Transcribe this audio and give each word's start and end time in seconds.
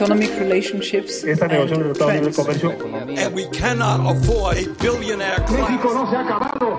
Economic 0.00 0.30
relationships 0.38 1.24
Esta 1.24 1.46
negociación 1.46 1.92
Comercio 2.32 2.70
And 3.18 3.34
we 3.34 3.46
cannot 3.50 4.00
afford 4.16 4.56
a 4.56 4.62
billionaire 4.80 5.44
class. 5.44 5.70
no 5.84 6.10
se 6.10 6.16
ha 6.16 6.20
acabado. 6.20 6.78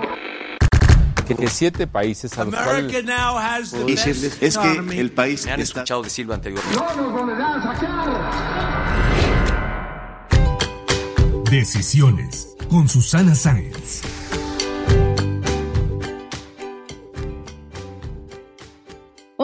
que 1.24 1.48
siete 1.48 1.86
países 1.86 2.36
a 2.36 2.44
los 2.44 2.54
cuales 2.54 2.92
decirles 3.86 4.38
es 4.40 4.58
que 4.58 5.00
el 5.00 5.12
país 5.12 5.46
Me 5.46 5.52
han 5.52 5.60
está 5.60 5.80
escuchado 5.80 6.02
decirlo 6.02 6.34
anteriormente. 6.34 6.76
No 6.76 6.96
nos 6.96 7.12
volverán 7.12 7.60
a 7.60 7.74
saquear. 7.74 8.10
Decisiones 11.48 12.48
con 12.68 12.88
Susana 12.88 13.36
Sáenz. 13.36 14.02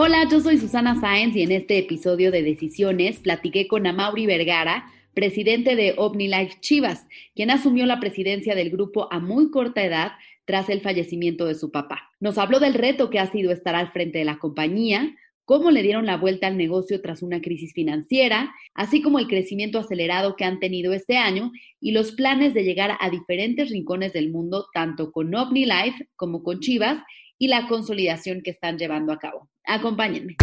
Hola, 0.00 0.28
yo 0.30 0.38
soy 0.38 0.58
Susana 0.58 1.00
Sáenz 1.00 1.34
y 1.34 1.42
en 1.42 1.50
este 1.50 1.76
episodio 1.76 2.30
de 2.30 2.44
Decisiones 2.44 3.18
platiqué 3.18 3.66
con 3.66 3.84
Amauri 3.84 4.26
Vergara, 4.26 4.86
presidente 5.12 5.74
de 5.74 5.94
OmniLife 5.96 6.60
Chivas, 6.60 7.08
quien 7.34 7.50
asumió 7.50 7.84
la 7.84 7.98
presidencia 7.98 8.54
del 8.54 8.70
grupo 8.70 9.12
a 9.12 9.18
muy 9.18 9.50
corta 9.50 9.84
edad 9.84 10.12
tras 10.44 10.68
el 10.68 10.82
fallecimiento 10.82 11.46
de 11.46 11.56
su 11.56 11.72
papá. 11.72 12.12
Nos 12.20 12.38
habló 12.38 12.60
del 12.60 12.74
reto 12.74 13.10
que 13.10 13.18
ha 13.18 13.26
sido 13.32 13.50
estar 13.50 13.74
al 13.74 13.90
frente 13.90 14.18
de 14.20 14.24
la 14.24 14.38
compañía, 14.38 15.16
cómo 15.44 15.72
le 15.72 15.82
dieron 15.82 16.06
la 16.06 16.16
vuelta 16.16 16.46
al 16.46 16.56
negocio 16.56 17.02
tras 17.02 17.20
una 17.20 17.40
crisis 17.40 17.72
financiera, 17.72 18.54
así 18.74 19.02
como 19.02 19.18
el 19.18 19.26
crecimiento 19.26 19.80
acelerado 19.80 20.36
que 20.36 20.44
han 20.44 20.60
tenido 20.60 20.92
este 20.92 21.16
año 21.16 21.50
y 21.80 21.90
los 21.90 22.12
planes 22.12 22.54
de 22.54 22.62
llegar 22.62 22.96
a 23.00 23.10
diferentes 23.10 23.68
rincones 23.70 24.12
del 24.12 24.30
mundo, 24.30 24.68
tanto 24.72 25.10
con 25.10 25.34
OmniLife 25.34 26.08
como 26.14 26.44
con 26.44 26.60
Chivas, 26.60 27.02
y 27.38 27.48
la 27.48 27.68
consolidación 27.68 28.42
que 28.42 28.50
están 28.50 28.78
llevando 28.78 29.12
a 29.12 29.18
cabo. 29.18 29.48
Acompáñenme. 29.68 30.36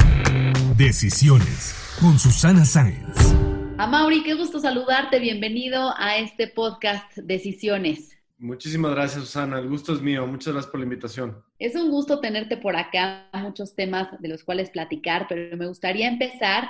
Decisiones 0.78 1.98
con 2.00 2.20
Susana 2.20 2.64
Sáenz. 2.64 3.34
Amauri, 3.80 4.22
qué 4.22 4.36
gusto 4.36 4.60
saludarte. 4.60 5.20
Bienvenido 5.20 5.96
a 5.98 6.18
este 6.18 6.48
podcast 6.48 7.18
Decisiones. 7.18 8.20
Muchísimas 8.38 8.92
gracias, 8.92 9.24
Susana. 9.24 9.58
El 9.58 9.68
gusto 9.68 9.94
es 9.94 10.02
mío. 10.02 10.28
Muchas 10.28 10.54
gracias 10.54 10.70
por 10.70 10.80
la 10.80 10.84
invitación. 10.84 11.44
Es 11.58 11.76
un 11.76 11.90
gusto 11.90 12.20
tenerte 12.20 12.56
por 12.58 12.76
acá, 12.76 13.28
muchos 13.34 13.74
temas 13.74 14.10
de 14.22 14.28
los 14.28 14.44
cuales 14.44 14.70
platicar, 14.70 15.26
pero 15.28 15.58
me 15.58 15.66
gustaría 15.66 16.08
empezar 16.08 16.70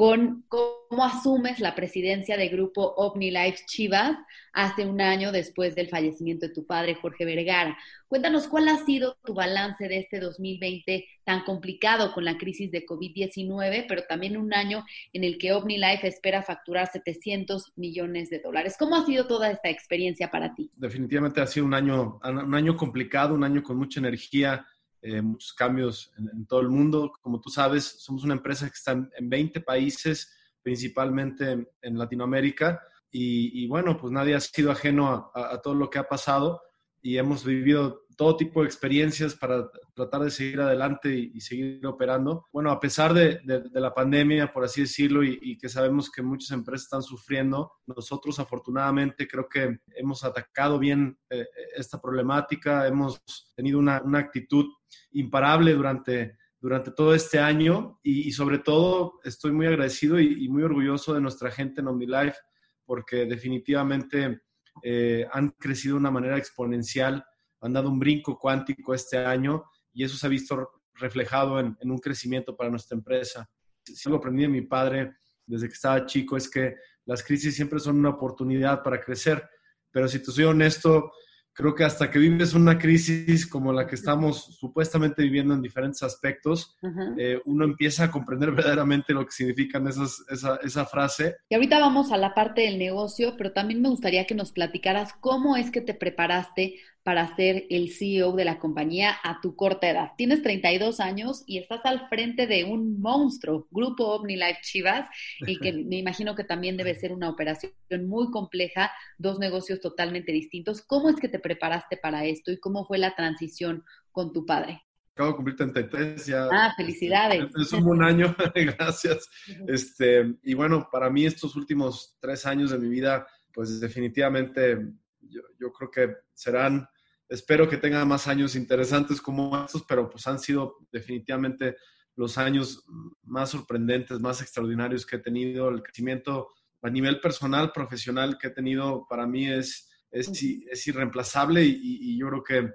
con 0.00 0.46
cómo 0.48 1.04
asumes 1.04 1.60
la 1.60 1.74
presidencia 1.74 2.38
de 2.38 2.48
grupo 2.48 2.94
OmniLife 2.96 3.66
Chivas 3.66 4.16
hace 4.54 4.86
un 4.86 5.02
año 5.02 5.30
después 5.30 5.74
del 5.74 5.90
fallecimiento 5.90 6.46
de 6.46 6.54
tu 6.54 6.64
padre, 6.64 6.94
Jorge 6.94 7.26
Vergara. 7.26 7.76
Cuéntanos 8.08 8.48
cuál 8.48 8.68
ha 8.68 8.78
sido 8.78 9.18
tu 9.26 9.34
balance 9.34 9.88
de 9.88 9.98
este 9.98 10.18
2020 10.18 11.06
tan 11.22 11.44
complicado 11.44 12.14
con 12.14 12.24
la 12.24 12.38
crisis 12.38 12.70
de 12.70 12.86
COVID-19, 12.86 13.84
pero 13.86 14.04
también 14.08 14.38
un 14.38 14.54
año 14.54 14.86
en 15.12 15.22
el 15.22 15.36
que 15.36 15.52
OmniLife 15.52 16.08
espera 16.08 16.42
facturar 16.42 16.90
700 16.90 17.74
millones 17.76 18.30
de 18.30 18.38
dólares. 18.38 18.76
¿Cómo 18.78 18.96
ha 18.96 19.04
sido 19.04 19.26
toda 19.26 19.50
esta 19.50 19.68
experiencia 19.68 20.30
para 20.30 20.54
ti? 20.54 20.70
Definitivamente 20.76 21.42
ha 21.42 21.46
sido 21.46 21.66
un 21.66 21.74
año, 21.74 22.18
un 22.24 22.54
año 22.54 22.74
complicado, 22.74 23.34
un 23.34 23.44
año 23.44 23.62
con 23.62 23.76
mucha 23.76 24.00
energía, 24.00 24.64
eh, 25.02 25.22
muchos 25.22 25.52
cambios 25.54 26.12
en, 26.18 26.46
todo 26.46 26.60
el 26.60 26.68
mundo. 26.68 27.12
Como 27.20 27.40
tú 27.40 27.50
sabes, 27.50 27.84
somos 27.84 28.24
una 28.24 28.34
empresa 28.34 28.66
que 28.66 28.74
está 28.74 28.92
en, 28.92 29.10
en 29.16 29.28
20 29.28 29.60
países, 29.60 30.32
principalmente 30.62 31.66
en, 31.82 31.98
Latinoamérica. 31.98 32.80
Y, 33.12 33.66
bueno, 33.66 33.96
pues 33.96 34.12
nadie 34.12 34.36
ha 34.36 34.40
sido 34.40 34.70
ajeno 34.70 35.32
a, 35.34 35.60
todo 35.60 35.74
lo 35.74 35.90
que 35.90 35.98
ha 35.98 36.08
pasado 36.08 36.62
y 37.02 37.16
hemos 37.16 37.44
vivido 37.44 38.06
todo 38.20 38.36
tipo 38.36 38.60
de 38.60 38.66
experiencias 38.66 39.34
para 39.34 39.66
tratar 39.94 40.20
de 40.20 40.30
seguir 40.30 40.60
adelante 40.60 41.08
y, 41.10 41.40
seguir 41.40 41.86
operando. 41.86 42.44
Bueno, 42.52 42.70
a 42.70 42.78
pesar 42.78 43.14
de, 43.14 43.40
de, 43.42 43.80
la 43.80 43.94
pandemia, 43.94 44.52
por 44.52 44.62
así 44.62 44.82
decirlo, 44.82 45.24
y, 45.24 45.56
que 45.56 45.70
sabemos 45.70 46.10
que 46.10 46.20
muchas 46.20 46.50
empresas 46.50 46.84
están 46.84 47.02
sufriendo, 47.02 47.72
nosotros 47.86 48.38
afortunadamente 48.38 49.26
creo 49.26 49.48
que 49.48 49.78
hemos 49.96 50.22
atacado 50.22 50.78
bien 50.78 51.18
eh, 51.30 51.46
esta 51.74 51.98
problemática, 51.98 52.86
hemos 52.86 53.22
tenido 53.56 53.78
una, 53.78 54.02
una 54.02 54.18
actitud 54.18 54.66
imparable 55.12 55.72
durante, 55.72 56.36
durante 56.60 56.90
todo 56.90 57.14
este 57.14 57.38
año 57.38 58.00
y, 58.02 58.30
sobre 58.32 58.58
todo 58.58 59.14
estoy 59.24 59.52
muy 59.52 59.64
agradecido 59.66 60.20
y, 60.20 60.44
y, 60.44 60.48
muy 60.50 60.62
orgulloso 60.62 61.14
de 61.14 61.22
nuestra 61.22 61.50
gente 61.50 61.80
en 61.80 61.88
OmniLife 61.88 62.36
porque 62.84 63.24
definitivamente 63.24 64.42
eh, 64.82 65.26
han 65.32 65.50
crecido 65.58 65.94
de 65.94 66.00
una 66.00 66.10
manera 66.10 66.38
exponencial, 66.38 67.24
han 67.60 67.72
dado 67.72 67.88
un 67.88 67.98
brinco 67.98 68.38
cuántico 68.38 68.94
este 68.94 69.18
año 69.18 69.64
y 69.92 70.04
eso 70.04 70.16
se 70.16 70.26
ha 70.26 70.30
visto 70.30 70.70
reflejado 70.94 71.60
en, 71.60 71.76
en 71.80 71.90
un 71.90 71.98
crecimiento 71.98 72.56
para 72.56 72.70
nuestra 72.70 72.96
empresa. 72.96 73.48
Si 73.84 74.08
algo 74.08 74.18
aprendí 74.18 74.42
de 74.42 74.48
mi 74.48 74.62
padre 74.62 75.16
desde 75.46 75.68
que 75.68 75.74
estaba 75.74 76.06
chico 76.06 76.36
es 76.36 76.48
que 76.48 76.76
las 77.06 77.22
crisis 77.22 77.56
siempre 77.56 77.80
son 77.80 77.98
una 77.98 78.10
oportunidad 78.10 78.82
para 78.82 79.00
crecer, 79.00 79.48
pero 79.90 80.06
si 80.06 80.20
te 80.22 80.30
soy 80.30 80.44
honesto, 80.44 81.10
creo 81.52 81.74
que 81.74 81.84
hasta 81.84 82.10
que 82.10 82.18
vives 82.18 82.54
una 82.54 82.78
crisis 82.78 83.46
como 83.46 83.72
la 83.72 83.86
que 83.86 83.94
estamos 83.94 84.56
supuestamente 84.58 85.22
viviendo 85.22 85.52
en 85.54 85.60
diferentes 85.60 86.02
aspectos, 86.02 86.76
uh 86.82 86.88
-huh. 86.88 87.14
eh, 87.18 87.42
uno 87.44 87.64
empieza 87.64 88.04
a 88.04 88.10
comprender 88.10 88.52
verdaderamente 88.52 89.12
lo 89.12 89.24
que 89.24 89.32
significan 89.32 89.86
esas, 89.88 90.24
esa, 90.30 90.56
esa, 90.62 90.86
frase. 90.86 91.36
Y 91.48 91.54
ahorita 91.54 91.78
vamos 91.78 92.12
a 92.12 92.16
la 92.16 92.34
parte 92.34 92.62
del 92.62 92.78
negocio, 92.78 93.34
pero 93.36 93.52
también 93.52 93.82
me 93.82 93.88
gustaría 93.88 94.26
que 94.26 94.34
nos 94.34 94.52
platicaras 94.52 95.12
cómo 95.20 95.56
es 95.56 95.70
que 95.70 95.80
te 95.80 95.94
preparaste 95.94 96.76
para 97.02 97.34
ser 97.34 97.66
el 97.70 97.90
CEO 97.90 98.32
de 98.32 98.44
la 98.44 98.58
compañía 98.58 99.16
a 99.22 99.40
tu 99.40 99.56
corta 99.56 99.88
edad. 99.88 100.12
Tienes 100.16 100.42
32 100.42 101.00
años 101.00 101.42
y 101.46 101.58
estás 101.58 101.80
al 101.84 102.08
frente 102.08 102.46
de 102.46 102.64
un 102.64 103.00
monstruo, 103.00 103.66
Grupo 103.70 104.14
OmniLife 104.16 104.60
Chivas, 104.62 105.08
y 105.46 105.58
que 105.58 105.72
me 105.88 105.96
imagino 105.96 106.34
que 106.34 106.44
también 106.44 106.76
debe 106.76 106.94
ser 106.94 107.12
una 107.12 107.30
operación 107.30 107.72
muy 108.06 108.30
compleja, 108.30 108.90
dos 109.18 109.38
negocios 109.38 109.80
totalmente 109.80 110.32
distintos. 110.32 110.82
¿Cómo 110.82 111.08
es 111.08 111.16
que 111.16 111.28
te 111.28 111.38
preparaste 111.38 111.96
para 111.96 112.24
esto 112.24 112.52
y 112.52 112.60
cómo 112.60 112.84
fue 112.84 112.98
la 112.98 113.14
transición 113.14 113.82
con 114.12 114.32
tu 114.32 114.44
padre? 114.44 114.82
Acabo 115.14 115.30
de 115.30 115.36
cumplir 115.36 115.56
33 115.56 116.26
ya. 116.26 116.48
Ah, 116.52 116.72
felicidades. 116.76 117.44
Es 117.60 117.72
un 117.72 118.02
año, 118.02 118.34
gracias. 118.54 119.28
Este, 119.66 120.34
y 120.42 120.54
bueno, 120.54 120.88
para 120.90 121.10
mí 121.10 121.26
estos 121.26 121.56
últimos 121.56 122.16
tres 122.20 122.46
años 122.46 122.70
de 122.70 122.78
mi 122.78 122.88
vida, 122.88 123.26
pues 123.52 123.80
definitivamente 123.80 124.78
yo, 125.22 125.42
yo, 125.58 125.72
creo 125.72 125.90
que 125.90 126.16
serán, 126.34 126.86
espero 127.28 127.68
que 127.68 127.76
tengan 127.76 128.06
más 128.08 128.26
años 128.28 128.56
interesantes 128.56 129.20
como 129.20 129.64
estos, 129.64 129.84
pero 129.88 130.08
pues 130.08 130.26
han 130.26 130.38
sido 130.38 130.76
definitivamente 130.90 131.76
los 132.16 132.38
años 132.38 132.84
más 133.22 133.50
sorprendentes, 133.50 134.20
más 134.20 134.42
extraordinarios 134.42 135.06
que 135.06 135.16
he 135.16 135.20
tenido. 135.20 135.68
El 135.68 135.82
crecimiento 135.82 136.48
a 136.82 136.90
nivel 136.90 137.20
personal, 137.20 137.72
profesional 137.72 138.38
que 138.38 138.48
he 138.48 138.50
tenido 138.50 139.06
para 139.08 139.26
mí 139.26 139.50
es, 139.50 139.88
es, 140.10 140.28
es 140.28 140.86
irreemplazable 140.86 141.64
y, 141.64 141.78
y, 141.82 142.18
yo 142.18 142.28
creo 142.28 142.44
que 142.44 142.74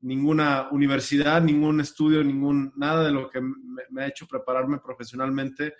ninguna 0.00 0.68
universidad, 0.70 1.42
ningún 1.42 1.80
estudio, 1.80 2.24
ningún, 2.24 2.72
nada 2.76 3.04
de 3.04 3.12
lo 3.12 3.30
que 3.30 3.40
me, 3.40 3.82
me 3.90 4.02
ha 4.02 4.08
hecho 4.08 4.26
prepararme 4.26 4.78
profesionalmente 4.78 5.74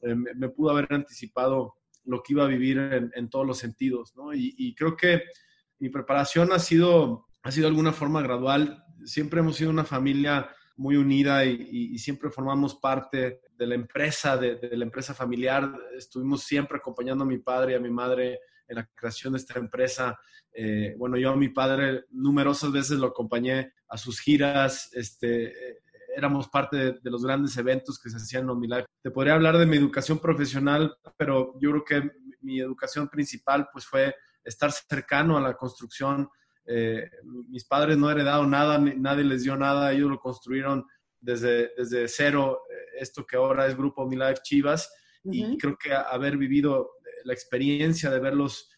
eh, 0.00 0.14
me, 0.14 0.34
me, 0.34 0.48
pudo 0.50 0.70
haber 0.70 0.86
anticipado 0.90 1.76
lo 2.04 2.22
que 2.22 2.34
iba 2.34 2.44
a 2.44 2.48
vivir 2.48 2.78
en, 2.78 3.10
en 3.14 3.30
todos 3.30 3.46
los 3.46 3.58
sentidos, 3.58 4.14
¿no? 4.14 4.34
Y, 4.34 4.54
y, 4.58 4.74
creo 4.74 4.96
que 4.96 5.22
mi 5.78 5.88
preparación 5.88 6.52
ha 6.52 6.58
sido, 6.58 7.26
ha 7.42 7.50
sido 7.50 7.64
de 7.64 7.70
alguna 7.70 7.92
forma 7.92 8.22
gradual. 8.22 8.84
Siempre 9.04 9.40
hemos 9.40 9.56
sido 9.56 9.70
una 9.70 9.84
familia 9.84 10.50
muy 10.76 10.96
unida 10.96 11.44
y, 11.44 11.96
siempre 11.98 12.30
formamos 12.30 12.74
parte 12.76 13.40
de 13.56 13.66
la 13.66 13.74
empresa, 13.74 14.36
de, 14.36 14.58
la 14.72 14.84
empresa 14.84 15.14
familiar. 15.14 15.72
Estuvimos 15.96 16.42
siempre 16.42 16.78
acompañando 16.78 17.24
a 17.24 17.26
mi 17.26 17.38
padre 17.38 17.72
y 17.72 17.76
a 17.76 17.80
mi 17.80 17.90
madre 17.90 18.40
en 18.66 18.76
la 18.76 18.88
creación 18.94 19.34
de 19.34 19.38
esta 19.38 19.58
empresa. 19.58 20.18
Eh, 20.52 20.94
bueno, 20.98 21.16
yo 21.16 21.30
a 21.30 21.36
mi 21.36 21.48
padre 21.48 22.04
numerosas 22.10 22.72
veces 22.72 22.98
lo 22.98 23.08
acompañé 23.08 23.72
a 23.88 23.96
sus 23.96 24.20
giras, 24.20 24.90
este, 24.94 25.52
éramos 26.16 26.48
parte 26.48 26.76
de, 26.76 26.92
de, 27.02 27.10
los 27.10 27.24
grandes 27.24 27.56
eventos 27.56 27.98
que 27.98 28.10
se 28.10 28.16
hacían 28.16 28.44
en 28.44 28.50
OmniLife. 28.50 28.86
Te 29.02 29.10
podría 29.10 29.34
hablar 29.34 29.58
de 29.58 29.66
mi 29.66 29.76
educación 29.76 30.18
profesional, 30.18 30.96
pero 31.16 31.54
yo 31.60 31.70
creo 31.70 31.84
que 31.84 32.10
mi 32.40 32.60
educación 32.60 33.08
principal 33.08 33.68
pues 33.72 33.86
fue 33.86 34.14
estar 34.44 34.70
cercano 34.72 35.36
a 35.36 35.40
la 35.40 35.54
construcción. 35.54 36.28
Eh, 36.66 37.10
mis 37.48 37.64
padres 37.64 37.96
no 37.96 38.10
heredaron 38.10 38.50
nada, 38.50 38.78
nadie 38.78 39.24
les 39.24 39.42
dio 39.42 39.56
nada, 39.56 39.92
ellos 39.92 40.10
lo 40.10 40.18
construyeron 40.18 40.84
desde, 41.20 41.72
desde 41.76 42.08
cero. 42.08 42.62
esto 42.98 43.26
que 43.26 43.36
ahora 43.36 43.66
es 43.66 43.76
Grupo 43.76 44.02
OmniLife 44.02 44.42
Chivas 44.42 44.92
y 45.24 45.56
creo 45.56 45.76
que 45.78 45.92
haber 45.94 46.36
vivido 46.36 46.90
la 47.24 47.32
experiencia 47.32 48.10
de 48.10 48.20
verlos, 48.20 48.70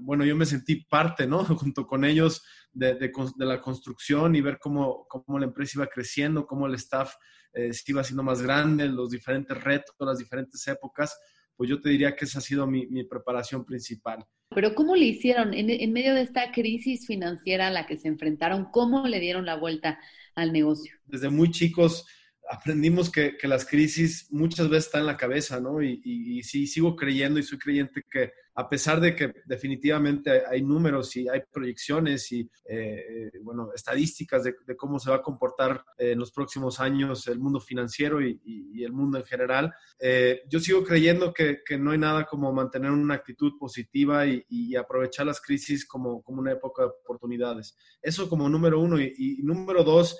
bueno, 0.00 0.24
yo 0.24 0.34
me 0.34 0.46
sentí 0.46 0.84
parte, 0.86 1.26
¿no? 1.26 1.44
Junto 1.44 1.86
con 1.86 2.04
ellos 2.04 2.42
de, 2.72 2.94
de, 2.94 3.12
la 3.38 3.60
construcción 3.60 4.34
y 4.34 4.40
ver 4.40 4.58
cómo, 4.58 5.06
cómo, 5.08 5.38
la 5.38 5.44
empresa 5.44 5.78
iba 5.78 5.86
creciendo, 5.86 6.46
cómo 6.46 6.66
el 6.66 6.74
staff 6.74 7.14
se 7.52 7.84
iba 7.86 8.00
haciendo 8.00 8.22
más 8.22 8.40
grande, 8.42 8.86
los 8.88 9.10
diferentes 9.10 9.62
retos, 9.62 9.94
las 9.98 10.18
diferentes 10.18 10.66
épocas 10.68 11.18
pues 11.56 11.70
yo 11.70 11.80
te 11.80 11.88
diría 11.88 12.14
que 12.14 12.26
esa 12.26 12.38
ha 12.38 12.42
sido 12.42 12.66
mi, 12.66 13.04
preparación 13.04 13.64
principal. 13.64 14.24
Pero 14.50 14.74
¿cómo 14.74 14.96
le 14.96 15.06
hicieron 15.06 15.54
en, 15.54 15.70
en, 15.70 15.92
medio 15.92 16.14
de 16.14 16.22
esta 16.22 16.52
crisis 16.52 17.06
financiera 17.06 17.66
a 17.66 17.70
la 17.70 17.86
que 17.86 17.96
se 17.96 18.08
enfrentaron? 18.08 18.66
¿Cómo 18.70 19.06
le 19.06 19.20
dieron 19.20 19.44
la 19.44 19.56
vuelta 19.56 19.98
al 20.34 20.52
negocio? 20.52 20.94
Desde 21.06 21.30
muy 21.30 21.50
chicos 21.50 22.06
aprendimos 22.50 23.10
que, 23.10 23.36
que, 23.36 23.48
las 23.48 23.64
crisis 23.64 24.28
muchas 24.30 24.68
veces 24.68 24.86
están 24.86 25.02
en 25.02 25.06
la 25.06 25.16
cabeza, 25.16 25.60
¿no? 25.60 25.82
Y, 25.82 26.00
y, 26.04 26.42
sí, 26.42 26.66
sigo 26.66 26.96
creyendo 26.96 27.38
y 27.38 27.42
soy 27.42 27.58
creyente 27.58 28.02
que 28.10 28.32
a 28.54 28.68
pesar 28.68 29.00
de 29.00 29.14
que 29.14 29.34
definitivamente 29.44 30.42
hay 30.46 30.62
números 30.62 31.14
y 31.16 31.28
hay 31.28 31.42
proyecciones 31.52 32.32
y, 32.32 32.48
eh, 32.68 33.30
bueno, 33.42 33.70
estadísticas 33.74 34.44
de, 34.44 34.54
cómo 34.76 34.98
se 34.98 35.10
va 35.10 35.16
a 35.16 35.22
comportar 35.22 35.84
en 35.98 36.18
los 36.18 36.32
próximos 36.32 36.80
años 36.80 37.26
el 37.28 37.38
mundo 37.38 37.60
financiero 37.60 38.22
y, 38.22 38.40
y 38.44 38.82
el 38.84 38.92
mundo 38.92 39.18
en 39.18 39.24
general, 39.24 39.74
eh, 39.98 40.42
yo 40.48 40.60
sigo 40.60 40.84
creyendo 40.84 41.32
que, 41.32 41.62
que, 41.64 41.78
no 41.78 41.90
hay 41.90 41.98
nada 41.98 42.24
como 42.24 42.52
mantener 42.52 42.90
una 42.90 43.14
actitud 43.14 43.52
positiva 43.58 44.26
y, 44.26 44.44
aprovechar 44.76 45.26
las 45.26 45.40
crisis 45.40 45.86
como, 45.86 46.22
como 46.22 46.40
una 46.40 46.52
época 46.52 46.82
de 46.82 46.88
oportunidades. 46.88 47.76
Eso 48.02 48.28
como 48.28 48.48
número 48.48 48.78
uno. 48.80 49.00
y 49.00 49.40
número 49.42 49.84
dos, 49.84 50.18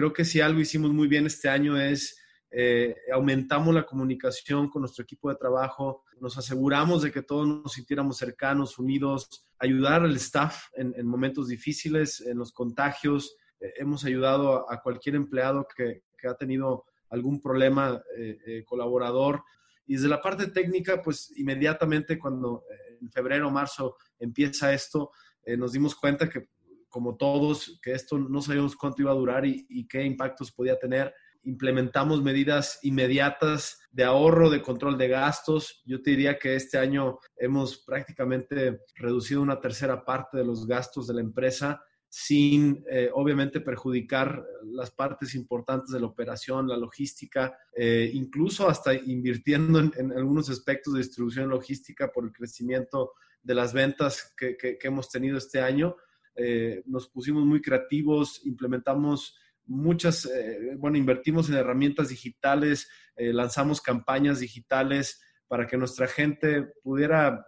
Creo 0.00 0.14
que 0.14 0.24
si 0.24 0.40
algo 0.40 0.60
hicimos 0.60 0.94
muy 0.94 1.08
bien 1.08 1.26
este 1.26 1.50
año 1.50 1.78
es 1.78 2.18
eh, 2.50 2.96
aumentamos 3.12 3.74
la 3.74 3.84
comunicación 3.84 4.70
con 4.70 4.80
nuestro 4.80 5.02
equipo 5.02 5.28
de 5.28 5.36
trabajo, 5.36 6.04
nos 6.22 6.38
aseguramos 6.38 7.02
de 7.02 7.12
que 7.12 7.20
todos 7.20 7.46
nos 7.46 7.74
sintiéramos 7.74 8.16
cercanos, 8.16 8.78
unidos, 8.78 9.46
ayudar 9.58 10.00
al 10.00 10.16
staff 10.16 10.68
en, 10.72 11.06
momentos 11.06 11.48
difíciles, 11.48 12.22
en 12.22 12.38
los 12.38 12.50
contagios. 12.50 13.36
Eh, 13.60 13.74
hemos 13.76 14.02
ayudado 14.06 14.72
a, 14.72 14.80
cualquier 14.80 15.16
empleado 15.16 15.66
que, 15.76 16.02
ha 16.26 16.34
tenido 16.34 16.86
algún 17.10 17.38
problema 17.38 18.02
eh, 18.16 18.64
colaborador. 18.64 19.44
Y 19.86 19.96
desde 19.96 20.08
la 20.08 20.22
parte 20.22 20.46
técnica, 20.46 21.02
pues 21.02 21.30
inmediatamente 21.36 22.18
cuando 22.18 22.64
en 23.02 23.10
febrero 23.10 23.48
o 23.48 23.50
marzo 23.50 23.98
empieza 24.18 24.72
esto, 24.72 25.10
nos 25.58 25.72
dimos 25.72 25.94
cuenta 25.94 26.26
que 26.26 26.48
como 26.90 27.16
todos, 27.16 27.78
que 27.82 27.92
esto 27.92 28.18
no 28.18 28.42
sabíamos 28.42 28.76
cuánto 28.76 29.02
iba 29.02 29.12
a 29.12 29.14
durar 29.14 29.46
y, 29.46 29.86
qué 29.88 30.04
impactos 30.04 30.52
podía 30.52 30.78
tener. 30.78 31.14
Implementamos 31.44 32.22
medidas 32.22 32.78
inmediatas 32.82 33.80
de 33.90 34.04
ahorro, 34.04 34.50
de 34.50 34.60
control 34.60 34.98
de 34.98 35.08
gastos. 35.08 35.82
Yo 35.86 36.02
te 36.02 36.10
diría 36.10 36.38
que 36.38 36.56
este 36.56 36.76
año 36.76 37.18
hemos 37.36 37.78
prácticamente 37.78 38.80
reducido 38.96 39.40
una 39.40 39.60
tercera 39.60 40.04
parte 40.04 40.36
de 40.36 40.44
los 40.44 40.66
gastos 40.66 41.06
de 41.06 41.14
la 41.14 41.20
empresa 41.20 41.82
sin 42.12 42.84
eh, 42.90 43.08
obviamente 43.14 43.60
perjudicar 43.60 44.44
las 44.64 44.90
partes 44.90 45.36
importantes 45.36 45.92
de 45.92 46.00
la 46.00 46.06
operación, 46.06 46.66
la 46.66 46.76
logística, 46.76 47.56
eh, 47.72 48.10
incluso 48.12 48.68
hasta 48.68 48.92
invirtiendo 48.92 49.78
en, 49.78 50.12
algunos 50.12 50.50
aspectos 50.50 50.92
de 50.92 51.02
distribución 51.02 51.48
logística 51.48 52.10
por 52.10 52.24
el 52.24 52.32
crecimiento 52.32 53.12
de 53.40 53.54
las 53.54 53.72
ventas 53.72 54.34
que 54.36 54.76
hemos 54.82 55.08
tenido 55.08 55.38
este 55.38 55.60
año. 55.60 55.96
Eh, 56.36 56.82
nos 56.86 57.08
pusimos 57.08 57.44
muy 57.44 57.60
creativos, 57.60 58.40
implementamos 58.44 59.36
muchas, 59.66 60.26
eh, 60.26 60.74
bueno, 60.78 60.96
invertimos 60.96 61.48
en 61.48 61.56
herramientas 61.56 62.08
digitales, 62.08 62.88
eh, 63.16 63.32
lanzamos 63.32 63.80
campañas 63.80 64.40
digitales 64.40 65.20
para 65.48 65.66
que 65.66 65.76
nuestra 65.76 66.06
gente 66.06 66.68
pudiera 66.82 67.44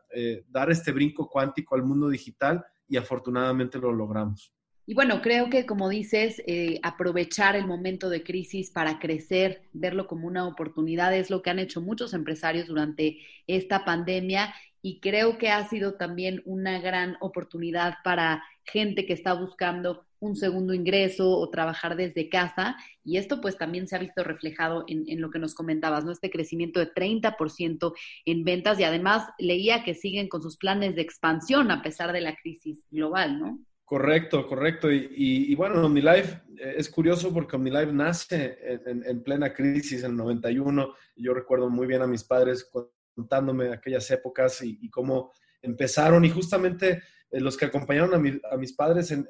dar 0.49 0.73
este 0.73 0.91
brinco 0.91 1.29
cuántico 1.31 1.77
al 1.77 1.85
mundo 1.85 2.09
digital 2.09 2.65
y 2.89 2.97
afortunadamente 2.97 3.79
lo 3.79 3.93
logramos. 3.93 4.53
Y 4.87 4.95
bueno, 4.95 5.23
creo 5.23 5.49
que 5.49 5.67
como 5.67 5.89
dices, 5.89 6.43
aprovechar 6.83 7.55
el 7.55 7.65
momento 7.65 8.11
de 8.11 8.25
crisis 8.25 8.73
para 8.73 8.99
crecer, 8.99 9.63
verlo 9.73 10.09
como 10.09 10.27
una 10.27 10.49
oportunidad 10.49 11.17
es 11.17 11.31
lo 11.31 11.43
que 11.43 11.51
han 11.51 11.61
hecho 11.61 11.81
muchos 11.81 12.13
empresarios 12.13 12.67
durante 12.67 13.19
esta 13.47 13.85
pandemia 13.85 14.53
y 14.83 14.99
creo 14.99 15.39
que 15.39 15.51
ha 15.51 15.67
sido 15.69 15.95
también 15.95 16.43
una 16.45 16.81
gran 16.81 17.17
oportunidad 17.21 17.95
para 18.03 18.43
gente 18.65 19.07
que 19.07 19.13
está 19.13 19.35
buscando 19.35 20.07
un 20.23 20.37
segundo 20.37 20.73
ingreso 20.73 21.29
o 21.31 21.51
trabajar 21.51 21.97
desde 21.97 22.29
casa. 22.29 22.77
Y 23.05 23.17
esto 23.17 23.41
pues 23.41 23.59
también 23.59 23.89
se 23.89 23.97
ha 23.97 23.99
visto 23.99 24.23
reflejado 24.23 24.85
en, 24.87 25.21
lo 25.21 25.31
que 25.31 25.41
nos 25.41 25.55
comentabas, 25.55 26.05
¿no? 26.05 26.13
Este 26.13 26.31
crecimiento 26.31 26.79
de 26.79 26.93
30% 26.93 27.93
en 28.25 28.45
ventas 28.45 28.79
y 28.79 28.85
además 28.85 29.29
leía 29.39 29.83
que 29.83 29.95
siguen 29.95 30.29
con 30.29 30.41
sus 30.41 30.57
planes 30.57 30.95
de 30.95 31.03
expansión 31.03 31.71
a 31.73 31.83
pesar 31.83 32.13
de 32.13 32.21
la 32.21 32.37
crisis 32.37 32.87
global, 32.91 33.41
¿no? 33.41 33.59
Correcto, 33.85 34.47
correcto. 34.47 34.91
Y, 34.91 35.55
bueno, 35.57 35.85
OmniLife 35.85 36.41
eh, 36.57 36.75
es 36.79 36.89
curioso 36.89 37.33
porque 37.35 37.57
OmniLife 37.57 37.93
nace 37.93 38.57
en, 38.87 39.23
plena 39.23 39.53
crisis 39.53 40.05
en 40.05 40.13
el 40.13 40.17
91. 40.17 40.95
Yo 41.17 41.35
recuerdo 41.35 41.69
muy 41.69 41.87
bien 41.87 42.01
a 42.01 42.07
mis 42.07 42.25
padres 42.25 42.71
contándome 43.15 43.73
aquellas 43.73 44.11
épocas 44.11 44.63
y, 44.63 44.89
cómo 44.89 45.33
empezaron 45.61 46.25
y 46.25 46.31
justamente 46.31 47.03
los 47.41 47.57
que 47.57 47.65
acompañaron 47.65 48.15
a, 48.15 48.57
mis 48.57 48.73
padres 48.75 49.11
en, 49.11 49.27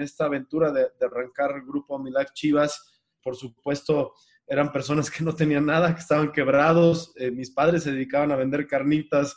esta 0.00 0.26
aventura 0.26 0.70
de, 0.72 0.88
arrancar 1.04 1.52
el 1.56 1.62
grupo 1.62 1.98
Mi 1.98 2.10
Life 2.10 2.32
Chivas, 2.34 3.02
por 3.22 3.36
supuesto, 3.36 4.12
eran 4.46 4.72
personas 4.72 5.10
que 5.10 5.24
no 5.24 5.34
tenían 5.34 5.66
nada, 5.66 5.94
que 5.94 6.00
estaban 6.00 6.32
quebrados, 6.32 7.12
eh, 7.16 7.30
mis 7.30 7.50
padres 7.50 7.84
se 7.84 7.92
dedicaban 7.92 8.32
a 8.32 8.36
vender 8.36 8.66
carnitas, 8.66 9.36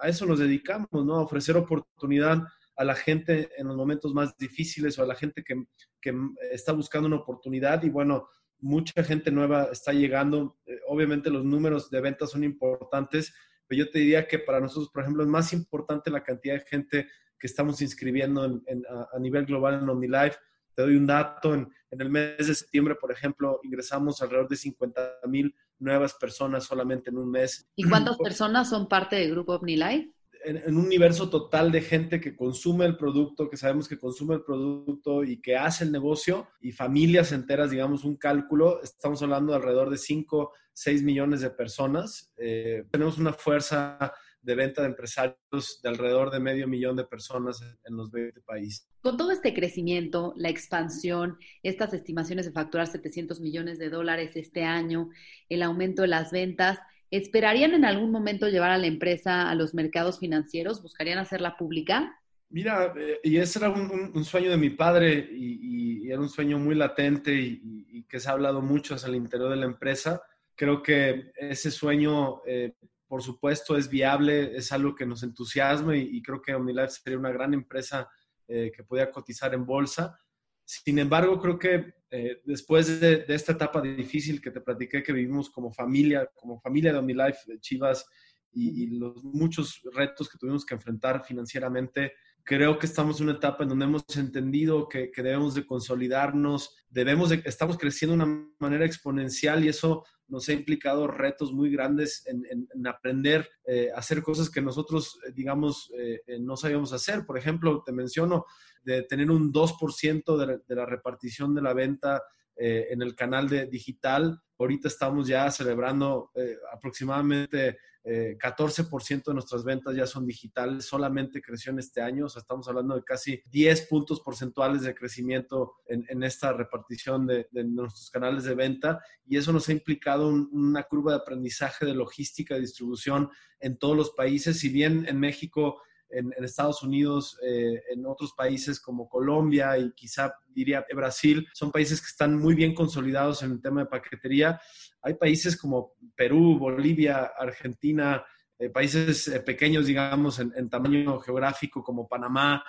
a 0.00 0.08
eso 0.08 0.26
nos 0.26 0.38
dedicamos, 0.38 0.88
¿no? 0.92 1.16
A 1.16 1.22
ofrecer 1.22 1.56
oportunidad 1.56 2.42
a 2.76 2.84
la 2.84 2.94
gente 2.94 3.50
en 3.56 3.68
los 3.68 3.76
momentos 3.76 4.12
más 4.12 4.36
difíciles 4.36 4.98
o 4.98 5.02
a 5.02 5.06
la 5.06 5.14
gente 5.14 5.44
que, 5.44 5.64
que 6.00 6.12
está 6.50 6.72
buscando 6.72 7.06
una 7.06 7.18
oportunidad 7.18 7.82
y 7.84 7.90
bueno, 7.90 8.28
mucha 8.64 9.04
gente 9.04 9.30
nueva 9.30 9.68
está 9.70 9.92
llegando. 9.92 10.58
Eh, 10.66 10.78
obviamente 10.88 11.30
los 11.30 11.44
números 11.44 11.90
de 11.90 12.00
ventas 12.00 12.30
son 12.30 12.42
importantes, 12.42 13.34
pero 13.74 13.86
yo 13.86 13.90
te 13.90 13.98
diría 13.98 14.28
que 14.28 14.38
para 14.38 14.60
nosotros, 14.60 14.88
por 14.90 15.02
ejemplo, 15.02 15.22
es 15.22 15.28
más 15.28 15.52
importante 15.52 16.10
la 16.10 16.22
cantidad 16.22 16.54
de 16.54 16.60
gente 16.60 17.08
que 17.38 17.46
estamos 17.46 17.80
inscribiendo 17.82 18.42
a, 18.42 19.18
nivel 19.18 19.46
global 19.46 19.74
en 19.82 19.88
OmniLife. 19.88 20.36
Te 20.74 20.82
doy 20.82 20.96
un 20.96 21.06
dato, 21.06 21.54
en, 21.54 21.68
en, 21.90 22.00
el 22.00 22.10
mes 22.10 22.46
de 22.46 22.54
septiembre, 22.54 22.94
por 22.94 23.10
ejemplo, 23.10 23.60
ingresamos 23.64 24.22
alrededor 24.22 24.48
de 24.48 24.56
50 24.56 25.18
mil 25.26 25.54
nuevas 25.78 26.14
personas 26.14 26.64
solamente 26.64 27.10
en 27.10 27.18
un 27.18 27.30
mes. 27.30 27.68
¿Y 27.74 27.84
cuántas 27.88 28.16
personas 28.18 28.68
son 28.68 28.88
parte 28.88 29.16
del 29.16 29.32
grupo 29.32 29.54
OmniLife? 29.54 30.12
En, 30.44 30.76
un 30.76 30.84
universo 30.86 31.30
total 31.30 31.72
de 31.72 31.80
gente 31.80 32.20
que 32.20 32.36
consume 32.36 32.86
el 32.86 32.96
producto, 32.96 33.48
que 33.48 33.56
sabemos 33.56 33.88
que 33.88 33.98
consume 33.98 34.34
el 34.34 34.42
producto 34.42 35.24
y 35.24 35.40
que 35.40 35.56
hace 35.56 35.84
el 35.84 35.92
negocio 35.92 36.48
y 36.60 36.72
familias 36.72 37.32
enteras, 37.32 37.70
digamos, 37.70 38.04
un 38.04 38.16
cálculo, 38.16 38.82
estamos 38.82 39.22
hablando 39.22 39.52
de 39.52 39.58
alrededor 39.58 39.90
de 39.90 39.98
5, 39.98 40.52
6 40.72 41.02
millones 41.02 41.40
de 41.40 41.50
personas. 41.50 42.32
Eh, 42.36 42.84
tenemos 42.90 43.18
una 43.18 43.32
fuerza 43.32 44.12
de 44.44 44.54
venta 44.54 44.82
de 44.82 44.88
empresarios 44.88 45.80
de 45.82 45.88
alrededor 45.88 46.30
de 46.30 46.38
medio 46.38 46.68
millón 46.68 46.96
de 46.96 47.04
personas 47.04 47.62
en 47.84 47.96
los 47.96 48.10
20 48.10 48.42
países. 48.42 48.86
Con 49.00 49.16
todo 49.16 49.30
este 49.30 49.54
crecimiento, 49.54 50.34
la 50.36 50.50
expansión, 50.50 51.38
estas 51.62 51.94
estimaciones 51.94 52.44
de 52.44 52.52
facturar 52.52 52.86
700 52.86 53.40
millones 53.40 53.78
de 53.78 53.88
dólares 53.88 54.32
este 54.34 54.64
año, 54.64 55.08
el 55.48 55.62
aumento 55.62 56.02
de 56.02 56.08
las 56.08 56.30
ventas, 56.30 56.78
¿Esperarían 57.10 57.74
en 57.74 57.84
algún 57.84 58.10
momento 58.10 58.48
llevar 58.48 58.70
a 58.70 58.78
la 58.78 58.86
empresa 58.86 59.50
a 59.50 59.54
los 59.54 59.74
mercados 59.74 60.18
financieros? 60.18 60.82
¿Buscarían 60.82 61.18
hacerla 61.18 61.56
pública? 61.56 62.20
Mira, 62.50 62.94
eh, 62.96 63.18
y 63.24 63.38
ese 63.38 63.58
era 63.58 63.70
un, 63.70 64.24
sueño 64.24 64.50
de 64.50 64.56
mi 64.56 64.70
padre 64.70 65.28
y, 65.32 66.08
era 66.10 66.20
un 66.20 66.28
sueño 66.28 66.58
muy 66.58 66.74
latente 66.74 67.34
y, 67.34 68.04
que 68.08 68.20
se 68.20 68.28
ha 68.28 68.32
hablado 68.32 68.60
mucho 68.60 68.94
hacia 68.94 69.08
el 69.08 69.16
interior 69.16 69.50
de 69.50 69.56
la 69.56 69.66
empresa. 69.66 70.22
Creo 70.54 70.82
que 70.82 71.32
ese 71.36 71.70
sueño, 71.70 72.42
eh, 72.46 72.74
por 73.08 73.22
supuesto, 73.22 73.76
es 73.76 73.88
viable, 73.88 74.56
es 74.56 74.70
algo 74.70 74.94
que 74.94 75.06
nos 75.06 75.22
entusiasma 75.24 75.96
y, 75.96 76.22
creo 76.22 76.40
que 76.40 76.54
OmniLife 76.54 76.90
sería 76.90 77.18
una 77.18 77.32
gran 77.32 77.54
empresa 77.54 78.08
eh, 78.46 78.70
que 78.72 78.84
podía 78.84 79.10
cotizar 79.10 79.52
en 79.54 79.66
bolsa. 79.66 80.16
Sin 80.64 80.98
embargo, 80.98 81.40
creo 81.40 81.58
que 81.58 81.94
eh, 82.16 82.40
después 82.44 83.00
de, 83.00 83.24
esta 83.26 83.50
etapa 83.50 83.80
difícil 83.80 84.40
que 84.40 84.52
te 84.52 84.60
platiqué 84.60 85.02
que 85.02 85.12
vivimos 85.12 85.50
como 85.50 85.72
familia, 85.72 86.30
como 86.36 86.60
familia 86.60 86.92
de 86.92 87.00
OmniLife, 87.00 87.58
Chivas, 87.58 88.06
y, 88.52 88.86
los 88.86 89.24
muchos 89.24 89.80
retos 89.92 90.28
que 90.28 90.38
tuvimos 90.38 90.64
que 90.64 90.76
enfrentar 90.76 91.24
financieramente, 91.24 92.12
creo 92.44 92.78
que 92.78 92.86
estamos 92.86 93.18
en 93.18 93.28
una 93.28 93.38
etapa 93.38 93.64
en 93.64 93.70
donde 93.70 93.86
hemos 93.86 94.04
entendido 94.16 94.88
que, 94.88 95.10
debemos 95.16 95.56
de 95.56 95.66
consolidarnos, 95.66 96.76
debemos 96.88 97.30
de, 97.30 97.42
estamos 97.46 97.76
creciendo 97.76 98.16
de 98.16 98.22
una 98.22 98.48
manera 98.60 98.86
exponencial 98.86 99.64
y 99.64 99.68
eso 99.70 100.04
nos 100.28 100.48
ha 100.48 100.52
implicado 100.52 101.06
retos 101.06 101.52
muy 101.52 101.70
grandes 101.70 102.26
en, 102.26 102.68
aprender 102.86 103.48
eh, 103.66 103.90
a 103.94 103.98
hacer 103.98 104.22
cosas 104.22 104.50
que 104.50 104.62
nosotros, 104.62 105.18
eh, 105.26 105.32
digamos, 105.34 105.90
eh, 105.98 106.20
no 106.40 106.56
sabíamos 106.56 106.92
hacer. 106.92 107.26
Por 107.26 107.38
ejemplo, 107.38 107.82
te 107.84 107.92
menciono 107.92 108.46
de 108.82 109.02
tener 109.02 109.30
un 109.30 109.52
2% 109.52 110.36
de, 110.36 110.60
de, 110.66 110.74
la 110.74 110.86
repartición 110.86 111.54
de 111.54 111.62
la 111.62 111.72
venta 111.72 112.22
en 112.56 113.02
el 113.02 113.16
canal 113.16 113.48
de 113.48 113.66
digital 113.66 114.40
Ahorita 114.58 114.86
estamos 114.86 115.26
ya 115.26 115.50
celebrando 115.50 116.30
eh, 116.34 116.56
aproximadamente 116.72 117.78
14% 118.04 119.18
eh, 119.18 119.22
de 119.26 119.34
nuestras 119.34 119.64
ventas 119.64 119.96
ya 119.96 120.06
son 120.06 120.26
digitales, 120.26 120.84
solamente 120.84 121.40
creció 121.40 121.72
en 121.72 121.78
este 121.78 122.02
año, 122.02 122.26
o 122.26 122.28
sea, 122.28 122.40
estamos 122.40 122.68
hablando 122.68 122.94
de 122.94 123.02
casi 123.02 123.42
10 123.50 123.86
puntos 123.86 124.20
porcentuales 124.20 124.82
de 124.82 124.94
crecimiento 124.94 125.76
en, 125.86 126.22
esta 126.22 126.52
repartición 126.52 127.26
de, 127.26 127.46
nuestros 127.52 128.10
canales 128.10 128.44
de 128.44 128.54
venta 128.54 129.00
y 129.26 129.36
eso 129.36 129.52
nos 129.52 129.68
ha 129.68 129.72
implicado 129.72 130.28
una 130.28 130.82
curva 130.82 131.12
de 131.12 131.18
aprendizaje 131.18 131.86
de 131.86 131.94
logística 131.94 132.56
y 132.56 132.60
distribución 132.60 133.30
en 133.60 133.78
todos 133.78 133.96
los 133.96 134.10
países, 134.10 134.58
si 134.58 134.68
bien 134.68 135.06
en 135.08 135.18
México 135.18 135.80
en, 136.14 136.44
Estados 136.44 136.82
Unidos, 136.82 137.38
eh, 137.42 137.82
en 137.90 138.06
otros 138.06 138.32
países 138.32 138.80
como 138.80 139.08
Colombia 139.08 139.76
y 139.78 139.92
quizá 139.92 140.34
diría 140.48 140.84
Brasil, 140.94 141.46
son 141.52 141.70
países 141.70 142.00
que 142.00 142.06
están 142.06 142.36
muy 142.36 142.54
bien 142.54 142.74
consolidados 142.74 143.42
en 143.42 143.52
el 143.52 143.60
tema 143.60 143.80
de 143.82 143.86
paquetería. 143.86 144.60
Hay 145.02 145.14
países 145.14 145.56
como 145.56 145.94
Perú, 146.14 146.58
Bolivia, 146.58 147.32
Argentina, 147.36 148.24
eh, 148.58 148.70
países 148.70 149.28
eh, 149.28 149.40
pequeños, 149.40 149.86
digamos, 149.86 150.38
en, 150.38 150.70
tamaño 150.70 151.18
geográfico 151.20 151.82
como 151.82 152.08
Panamá, 152.08 152.64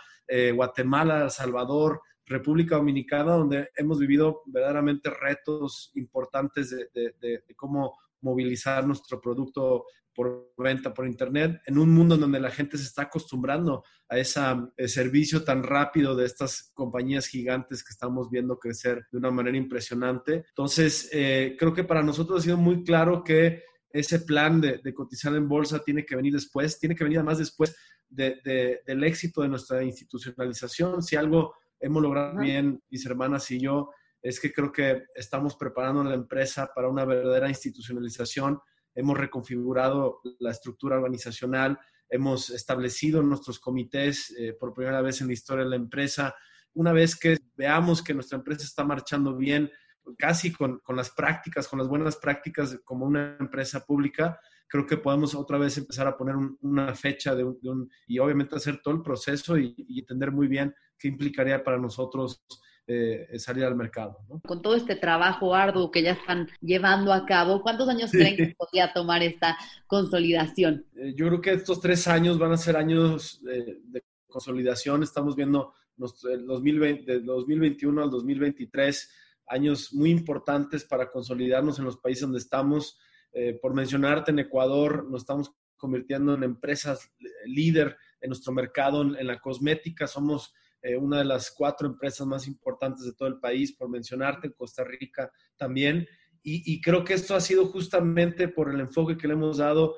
Guatemala, 0.55 1.25
El 1.25 1.29
Salvador, 1.29 2.01
República 2.25 2.77
Dominicana, 2.77 3.33
donde 3.33 3.69
hemos 3.75 3.99
vivido 3.99 4.41
verdaderamente 4.47 5.11
retos 5.11 5.91
importantes 5.93 6.71
de 6.71 7.43
cómo 7.55 7.95
movilizar 8.21 8.87
nuestro 8.87 9.21
producto 9.21 9.85
por 10.15 10.53
venta 10.57 10.93
por 10.93 11.05
Internet, 11.05 11.61
en 11.65 11.77
un 11.77 11.93
mundo 11.93 12.15
en 12.15 12.21
donde 12.21 12.39
la 12.39 12.49
gente 12.49 12.77
se 12.77 12.85
está 12.85 13.03
acostumbrando 13.03 13.83
a 14.07 14.17
ese 14.17 14.41
servicio 14.87 15.43
tan 15.43 15.61
rápido 15.61 16.15
de 16.15 16.25
estas 16.25 16.71
compañías 16.73 17.27
gigantes 17.27 17.83
que 17.83 17.91
estamos 17.91 18.29
viendo 18.29 18.57
crecer 18.57 19.05
de 19.11 19.17
una 19.17 19.29
manera 19.29 19.57
impresionante. 19.57 20.45
Entonces, 20.47 21.09
eh, 21.11 21.55
creo 21.59 21.73
que 21.73 21.83
para 21.83 22.01
nosotros 22.01 22.39
ha 22.39 22.43
sido 22.43 22.57
muy 22.57 22.83
claro 22.83 23.23
que 23.23 23.63
ese 23.89 24.19
plan 24.19 24.59
de, 24.59 24.93
cotizar 24.93 25.35
en 25.35 25.47
bolsa 25.47 25.83
tiene 25.83 26.05
que 26.05 26.15
venir 26.15 26.33
después, 26.33 26.79
tiene 26.79 26.95
que 26.95 27.03
venir 27.03 27.19
además 27.19 27.37
después 27.37 27.75
del 28.09 29.03
éxito 29.03 29.41
de 29.41 29.49
nuestra 29.49 29.83
institucionalización. 29.83 31.01
Si 31.01 31.15
algo 31.15 31.55
hemos 31.79 32.01
logrado 32.01 32.39
bien, 32.39 32.81
mis 32.89 33.05
hermanas 33.05 33.49
y 33.51 33.59
yo, 33.59 33.89
es 34.21 34.39
que 34.39 34.51
creo 34.51 34.71
que 34.71 35.03
estamos 35.13 35.55
preparando 35.55 36.01
a 36.01 36.05
la 36.05 36.15
empresa 36.15 36.69
para 36.73 36.89
una 36.89 37.05
verdadera 37.05 37.47
institucionalización 37.47 38.59
hemos 38.95 39.17
reconfigurado 39.17 40.21
la 40.39 40.51
estructura 40.51 40.95
organizacional, 40.95 41.77
hemos 42.09 42.49
establecido 42.49 43.21
nuestros 43.21 43.59
comités 43.59 44.33
eh, 44.37 44.53
por 44.59 44.73
primera 44.73 45.01
vez 45.01 45.21
en 45.21 45.27
la 45.27 45.33
historia 45.33 45.63
de 45.65 45.69
la 45.69 45.75
empresa. 45.75 46.35
Una 46.73 46.93
vez 46.93 47.15
que 47.15 47.37
veamos 47.55 48.01
que 48.01 48.13
nuestra 48.13 48.37
empresa 48.37 48.63
está 48.63 48.83
marchando 48.83 49.35
bien, 49.35 49.69
casi 50.17 50.51
con, 50.53 50.81
las 50.89 51.09
prácticas, 51.11 51.67
con 51.67 51.79
las 51.79 51.87
buenas 51.87 52.15
prácticas 52.17 52.79
como 52.83 53.05
una 53.05 53.37
empresa 53.39 53.83
pública, 53.85 54.39
creo 54.67 54.85
que 54.85 54.97
podemos 54.97 55.35
otra 55.35 55.57
vez 55.57 55.77
empezar 55.77 56.07
a 56.07 56.17
poner 56.17 56.35
una 56.61 56.93
fecha 56.95 57.35
de 57.35 57.43
un, 57.43 57.89
y 58.07 58.19
obviamente 58.19 58.55
hacer 58.55 58.81
todo 58.81 58.93
el 58.93 59.01
proceso 59.01 59.57
y, 59.57 59.73
y 59.77 59.99
entender 59.99 60.31
muy 60.31 60.47
bien 60.47 60.73
qué 60.97 61.07
implicaría 61.07 61.63
para 61.63 61.77
nosotros 61.77 62.45
eh, 62.87 63.27
salir 63.37 63.63
al 63.63 63.75
mercado. 63.75 64.17
Con 64.45 64.61
todo 64.61 64.75
este 64.75 64.95
trabajo 64.95 65.55
arduo 65.55 65.91
que 65.91 66.03
ya 66.03 66.11
están 66.11 66.49
llevando 66.61 67.13
a 67.13 67.25
cabo, 67.25 67.61
¿cuántos 67.61 67.89
años 67.89 68.11
creen 68.11 68.35
que 68.37 68.55
podría 68.57 68.93
tomar 68.93 69.23
esta 69.23 69.57
consolidación? 69.87 70.85
Eh, 70.95 71.13
yo 71.15 71.27
creo 71.27 71.41
que 71.41 71.53
estos 71.53 71.81
tres 71.81 72.07
años 72.07 72.37
van 72.37 72.51
a 72.51 72.57
ser 72.57 72.77
años 72.77 73.41
de 73.43 74.03
consolidación. 74.27 75.01
Estamos 75.01 75.35
viendo 75.35 75.73
los, 75.97 76.23
el 76.25 76.45
2020, 76.45 77.11
de 77.11 77.19
2021 77.21 78.03
al 78.03 78.09
2023 78.09 79.09
años 79.47 79.93
muy 79.93 80.11
importantes 80.11 80.83
para 80.83 81.09
consolidarnos 81.09 81.79
en 81.79 81.85
los 81.85 81.97
países 81.97 82.23
donde 82.23 82.39
estamos. 82.39 82.99
Eh, 83.31 83.57
por 83.61 83.73
mencionarte, 83.73 84.31
en 84.31 84.39
Ecuador 84.39 85.09
nos 85.09 85.21
estamos 85.21 85.51
convirtiendo 85.77 86.33
en 86.33 86.43
empresas 86.43 87.11
líder 87.45 87.97
en 88.21 88.29
nuestro 88.29 88.53
mercado 88.53 89.01
en 89.01 89.27
la 89.27 89.39
cosmética. 89.39 90.07
Somos 90.07 90.53
eh, 90.85 90.95
una 90.95 91.17
de 91.17 91.25
las 91.25 91.49
cuatro 91.49 91.87
empresas 91.87 92.27
más 92.27 92.47
importantes 92.47 93.05
de 93.05 93.13
todo 93.13 93.27
el 93.27 93.39
país, 93.39 93.75
por 93.75 93.89
mencionarte, 93.89 94.47
en 94.47 94.53
Costa 94.53 94.83
Rica 94.83 95.31
también. 95.57 96.07
Y, 96.47 96.79
creo 96.79 97.03
que 97.03 97.15
esto 97.15 97.33
ha 97.33 97.41
sido 97.41 97.65
justamente 97.65 98.47
por 98.47 98.69
el 98.69 98.79
enfoque 98.79 99.17
que 99.17 99.27
le 99.27 99.33
hemos 99.33 99.57
dado 99.57 99.95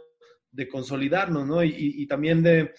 de 0.49 0.69
consolidarnos, 0.69 1.45
¿no? 1.45 1.61
Y, 1.61 2.07
también 2.07 2.41
de, 2.41 2.73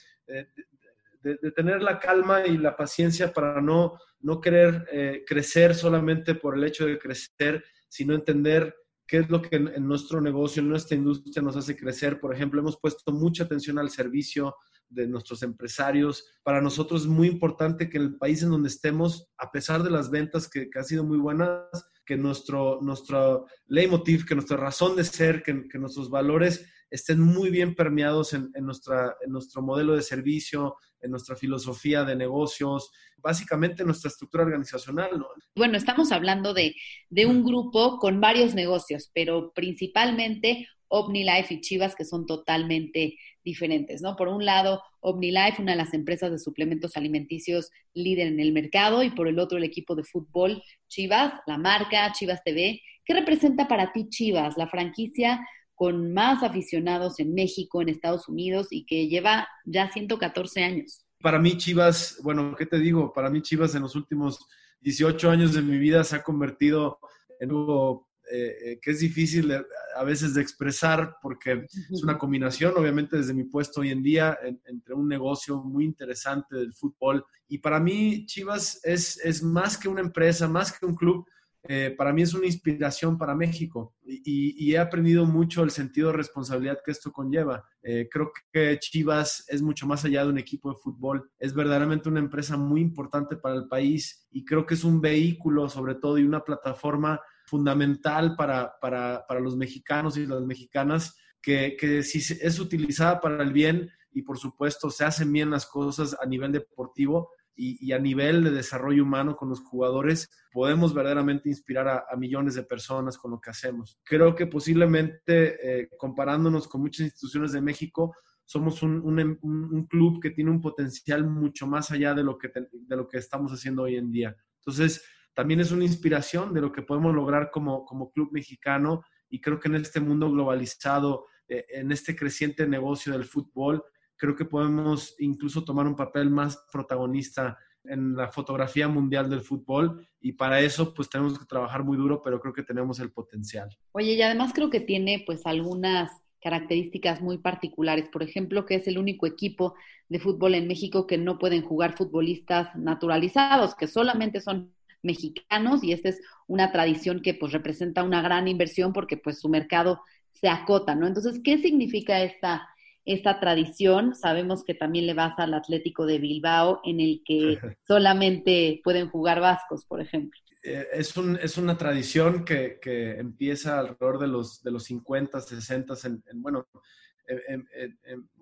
de, 1.21 1.53
tener 1.55 1.83
la 1.83 1.99
calma 1.99 2.47
y 2.47 2.57
la 2.57 2.75
paciencia 2.75 3.31
para 3.31 3.61
no, 3.61 3.99
no 4.21 4.41
querer 4.41 4.87
eh, 4.91 5.23
crecer 5.27 5.75
solamente 5.75 6.35
por 6.35 6.57
el 6.57 6.65
hecho 6.65 6.87
de 6.87 6.99
crecer, 6.99 7.63
sino 7.89 8.15
entender 8.15 8.75
qué 9.07 9.19
es 9.19 9.29
lo 9.29 9.43
que 9.43 9.57
en, 9.57 9.69
en, 9.69 9.87
nuestro 9.87 10.23
negocio, 10.23 10.63
en 10.63 10.71
nuestra 10.71 10.97
industria 10.97 11.43
nos 11.43 11.57
hace 11.57 11.77
crecer. 11.77 12.21
Por 12.21 12.35
ejemplo, 12.35 12.61
hemos 12.61 12.81
puesto 12.81 13.13
mucha 13.13 13.45
atención 13.45 13.79
al 13.79 13.91
servicio, 13.91 14.57
de 14.89 15.07
nuestros 15.07 15.43
empresarios. 15.43 16.25
Para 16.43 16.61
nosotros 16.61 17.03
es 17.03 17.09
muy 17.09 17.29
importante 17.29 17.89
que 17.89 17.99
en 17.99 18.05
el 18.05 18.17
país 18.17 18.43
en 18.43 18.51
donde 18.51 18.69
estemos, 18.69 19.29
a 19.39 19.51
pesar 19.51 19.83
de 19.83 19.91
las 19.91 20.11
ventas 20.11 20.49
que, 20.49 20.71
que 20.71 20.79
han 20.79 20.85
sido 20.85 21.05
muy 21.05 21.19
buenas, 21.19 21.67
que 22.05 22.17
nuestro, 22.17 22.81
nuestro 22.81 23.47
leitmotiv, 23.67 24.25
que 24.27 24.35
nuestra 24.35 24.57
razón 24.57 24.97
de 24.97 25.05
ser, 25.05 25.43
que, 25.43 25.69
que 25.69 25.79
nuestros 25.79 26.09
valores 26.09 26.67
estén 26.91 27.21
muy 27.21 27.51
bien 27.51 27.75
permeados 27.75 28.33
en, 28.33 28.51
en, 28.55 28.65
nuestra, 28.65 29.15
en 29.21 29.31
nuestro 29.31 29.61
modelo 29.61 29.95
de 29.95 30.03
servicio, 30.03 30.77
en 31.01 31.11
nuestra 31.11 31.37
filosofía 31.37 32.05
de 32.05 32.17
negocios, 32.17 32.91
básicamente 33.19 33.83
en 33.83 33.89
nuestra 33.89 34.09
estructura 34.09 34.45
organizacional. 34.45 35.11
Bueno, 35.55 35.77
estamos 35.77 36.13
hablando 36.13 36.55
de, 36.55 36.75
de 37.11 37.27
un 37.27 37.45
grupo 37.45 37.99
con 37.99 38.21
varios 38.21 38.55
negocios, 38.55 39.11
pero 39.15 39.53
principalmente 39.53 40.67
OmniLife 40.89 41.55
y 41.55 41.61
Chivas, 41.61 41.95
que 41.95 42.05
son 42.05 42.27
totalmente 42.27 43.19
diferentes, 43.49 44.03
¿no? 44.03 44.15
Por 44.15 44.29
un 44.29 44.45
lado, 44.45 44.83
OmniLife, 45.01 45.63
una 45.63 45.73
de 45.73 45.79
las 45.79 45.95
empresas 45.95 46.31
de 46.31 46.39
suplementos 46.39 46.97
alimenticios 46.97 47.71
líder 47.95 48.27
en 48.27 48.41
el 48.41 48.53
mercado, 48.53 49.03
y 49.03 49.11
por 49.11 49.27
el 49.27 49.39
otro, 49.39 49.57
el 49.57 49.65
equipo 49.65 49.95
de 49.95 50.05
fútbol 50.05 50.63
Chivas, 50.89 51.33
la 51.47 51.57
marca 51.57 52.13
Chivas 52.13 52.43
TV. 52.45 52.81
¿Qué 53.05 53.15
representa 53.15 53.67
para 53.67 53.93
ti 53.93 54.09
Chivas, 54.11 54.59
la 54.59 54.69
franquicia 54.69 55.41
con 55.75 56.13
más 56.13 56.43
aficionados 56.43 57.21
en 57.21 57.33
México, 57.33 57.81
en 57.81 57.89
Estados 57.89 58.29
Unidos 58.29 58.67
y 58.71 58.85
que 58.85 59.09
lleva 59.09 59.49
ya 59.65 59.91
114 59.91 60.63
años? 60.63 61.07
Para 61.23 61.39
mí 61.39 61.57
Chivas, 61.57 62.21
bueno, 62.23 62.55
¿qué 62.55 62.67
te 62.67 62.79
digo? 62.79 63.13
Para 63.15 63.31
mí 63.31 63.41
Chivas 63.41 63.75
en 63.75 63.83
los 63.83 63.97
últimos 63.97 64.47
18 64.81 65.31
años 65.31 65.55
de 65.55 65.63
mi 65.63 65.79
vida 65.79 66.05
se 66.05 66.17
ha 66.17 66.23
convertido 66.23 66.99
en 67.41 67.53
un 67.53 68.03
eh, 68.31 68.57
eh, 68.63 68.79
que 68.83 68.91
es 68.91 69.01
difícil 69.01 69.51
a 69.97 70.05
veces 70.05 70.35
de 70.35 70.43
expresar 70.43 71.17
porque 71.23 71.67
es 71.71 72.03
una 72.03 72.19
combinación, 72.19 72.75
obviamente 72.77 73.17
desde 73.17 73.33
mi 73.33 73.45
puesto 73.45 73.81
hoy 73.81 73.91
en 73.91 74.03
día, 74.03 74.39
entre 74.67 74.95
un 74.95 75.09
negocio 75.09 75.63
muy 75.63 75.85
interesante 75.85 76.57
del 76.57 76.75
fútbol. 76.75 77.25
Y 77.49 77.59
para 77.59 77.81
mí 77.81 78.27
Chivas 78.27 78.81
es, 78.85 79.19
es 79.25 79.43
más 79.43 79.79
que 79.79 79.89
una 79.89 80.03
empresa, 80.03 80.47
más 80.47 80.79
que 80.79 80.85
un 80.85 80.95
club. 80.95 81.27
Eh, 81.65 81.95
para 81.97 82.13
mí 82.13 82.23
es 82.23 82.35
una 82.35 82.47
inspiración 82.47 83.19
para 83.19 83.35
México 83.35 83.95
y, 84.05 84.73
he 84.73 84.79
aprendido 84.79 85.27
mucho 85.27 85.65
el 85.65 85.71
sentido 85.71 86.09
de 86.09 86.17
responsabilidad 86.17 86.79
que 86.85 86.93
esto 86.93 87.11
conlleva. 87.11 87.69
creo 87.83 88.31
que 88.53 88.79
Chivas 88.79 89.45
es 89.49 89.61
mucho 89.61 89.87
más 89.87 90.05
allá 90.05 90.23
de 90.23 90.31
un 90.31 90.39
equipo 90.39 90.71
de 90.71 90.79
fútbol, 90.81 91.31
es 91.39 91.53
verdaderamente 91.53 92.09
una 92.09 92.21
empresa 92.21 92.57
muy 92.57 92.81
importante 92.81 93.37
para 93.37 93.57
el 93.57 93.67
país 93.67 94.29
y 94.31 94.45
creo 94.45 94.65
que 94.67 94.75
es 94.75 94.85
un 94.85 95.01
vehículo 95.01 95.69
sobre 95.69 95.97
todo 95.97 96.17
y 96.19 96.25
una 96.25 96.45
plataforma 96.45 97.21
fundamental 97.49 98.37
para, 98.37 98.75
para, 98.81 99.25
para 99.27 99.41
los 99.41 99.57
mexicanos 99.57 100.17
y 100.17 100.27
las 100.27 100.43
mexicanas, 100.43 101.17
que, 101.41 101.77
que, 101.79 102.03
si 102.03 102.19
es 102.19 102.59
utilizada 102.59 103.21
para 103.21 103.43
el 103.43 103.53
bien 103.53 103.91
y 104.13 104.23
por 104.23 104.39
supuesto 104.39 104.91
se 104.91 105.05
hacen 105.05 105.33
bien 105.33 105.51
las 105.51 105.67
cosas 105.67 106.17
a 106.21 106.27
nivel 106.27 106.53
deportivo 106.53 107.31
y, 107.55 107.85
y 107.85 107.93
a 107.93 107.99
nivel 107.99 108.45
de 108.45 108.51
desarrollo 108.51 109.03
humano 109.03 109.37
con 109.37 109.49
los 109.49 109.61
jugadores, 109.61 110.31
podemos 110.53 110.95
verdaderamente 110.95 111.49
inspirar 111.49 111.89
a, 111.89 112.17
millones 112.17 112.55
de 112.55 112.63
personas 112.63 113.19
con 113.19 113.33
lo 113.33 113.41
que 113.41 113.51
hacemos. 113.51 113.99
Creo 114.05 114.35
que 114.35 114.47
posiblemente 114.47 115.81
eh, 115.81 115.89
comparándonos 115.97 116.69
con 116.69 116.83
muchas 116.83 117.07
instituciones 117.07 117.53
de 117.53 117.61
México, 117.61 118.15
somos 118.45 118.83
un, 118.83 119.01
un, 119.05 119.39
un, 119.43 119.87
club 119.87 120.23
que 120.23 120.31
tiene 120.31 120.51
un 120.51 120.61
potencial 120.61 121.29
mucho 121.29 121.67
más 121.67 121.91
allá 121.91 122.15
de 122.15 122.23
lo 122.23 122.39
que, 122.39 122.49
de 122.49 122.97
lo 122.97 123.07
que 123.07 123.19
estamos 123.19 123.53
haciendo 123.53 123.83
hoy 123.83 123.97
en 123.97 124.11
día. 124.11 124.35
Entonces, 124.61 125.05
también 125.39 125.61
es 125.61 125.71
una 125.71 125.85
inspiración 125.85 126.53
de 126.53 126.61
lo 126.61 126.73
que 126.73 126.83
podemos 126.83 127.15
lograr 127.15 127.53
como, 127.53 127.85
como 127.85 128.11
club 128.11 128.31
mexicano 128.33 129.05
y 129.31 129.41
creo 129.41 129.61
que 129.61 129.69
en 129.69 129.77
este 129.77 130.01
mundo 130.01 130.29
globalizado, 130.29 131.27
eh, 131.47 131.65
en 131.69 131.93
este 131.93 132.17
creciente 132.17 132.67
negocio 132.67 133.13
del 133.13 133.23
fútbol, 133.23 133.85
creo 134.17 134.35
que 134.35 134.47
podemos 134.47 135.15
incluso 135.21 135.63
tomar 135.63 135.87
un 135.87 135.95
papel 135.95 136.29
más 136.29 136.67
protagonista 136.73 137.57
en 137.85 138.17
la 138.17 138.33
fotografía 138.33 138.89
mundial 138.89 139.31
del 139.31 139.43
fútbol 139.43 140.05
y 140.21 140.33
para 140.33 140.59
eso 140.59 140.93
pues 140.93 141.09
tenemos 141.09 141.39
que 141.39 141.45
trabajar 141.45 141.85
muy 141.85 141.97
duro, 141.97 142.21
pero 142.21 142.41
creo 142.41 142.53
que 142.53 142.65
tenemos 142.65 142.99
el 142.99 143.13
potencial. 143.13 143.69
Oye, 143.93 144.15
y 144.15 144.23
además 144.23 144.51
creo 144.53 144.71
que 144.71 144.81
tiene 144.81 145.23
pues 145.25 145.47
algunas 145.47 146.11
características 146.43 147.21
muy 147.21 147.39
particulares, 147.39 148.09
por 148.09 148.25
ejemplo, 148.25 148.67
que 148.67 148.75
es 148.75 148.89
el 148.89 148.99
único 148.99 149.25
equipo 149.25 149.77
de 150.09 150.19
fútbol 150.19 150.57
en 150.57 150.67
México 150.67 151.07
que 151.07 151.17
no 151.17 151.39
pueden 151.39 151.63
jugar 151.63 151.97
futbolistas 151.97 152.75
naturalizados, 152.75 153.77
que 153.77 153.87
solamente 153.87 154.41
son 154.41 154.75
mexicanos 155.09 155.83
y 155.83 155.93
esta 155.93 156.11
es 156.11 156.21
una 156.47 156.71
tradición 156.71 157.21
que 157.23 157.35
pues 157.35 157.53
representa 157.53 158.05
una 158.05 158.23
gran 158.23 158.47
inversión 158.47 158.93
porque 158.93 159.17
pues 159.17 159.41
su 159.41 159.49
mercado 159.49 160.01
se 160.33 160.49
acota, 160.49 160.95
¿no? 160.95 161.07
Entonces, 161.07 161.41
¿qué 161.43 161.59
significa 161.59 162.23
esta, 162.23 162.69
esta 163.05 163.41
tradición? 163.41 164.15
Sabemos 164.15 164.63
que 164.63 164.75
también 164.75 165.07
le 165.07 165.15
vas 165.15 165.39
al 165.39 165.55
Atlético 165.55 166.07
de 166.07 166.19
Bilbao, 166.19 166.81
en 166.85 167.01
el 167.01 167.23
que 167.25 167.59
solamente 167.89 168.81
pueden 168.85 169.09
jugar 169.09 169.41
vascos, 169.41 169.85
por 169.87 170.01
ejemplo. 170.01 170.39
Eh, 170.63 170.87
es, 170.93 171.17
un, 171.17 171.39
es 171.41 171.57
una 171.57 171.77
tradición 171.77 172.45
que, 172.45 172.79
que, 172.81 173.19
empieza 173.19 173.79
alrededor 173.79 174.19
de 174.19 174.29
los, 174.29 174.63
de 174.63 174.71
los 174.71 174.85
50, 174.85 175.41
60, 175.41 175.95
en, 176.05 176.23
bueno, 176.43 176.69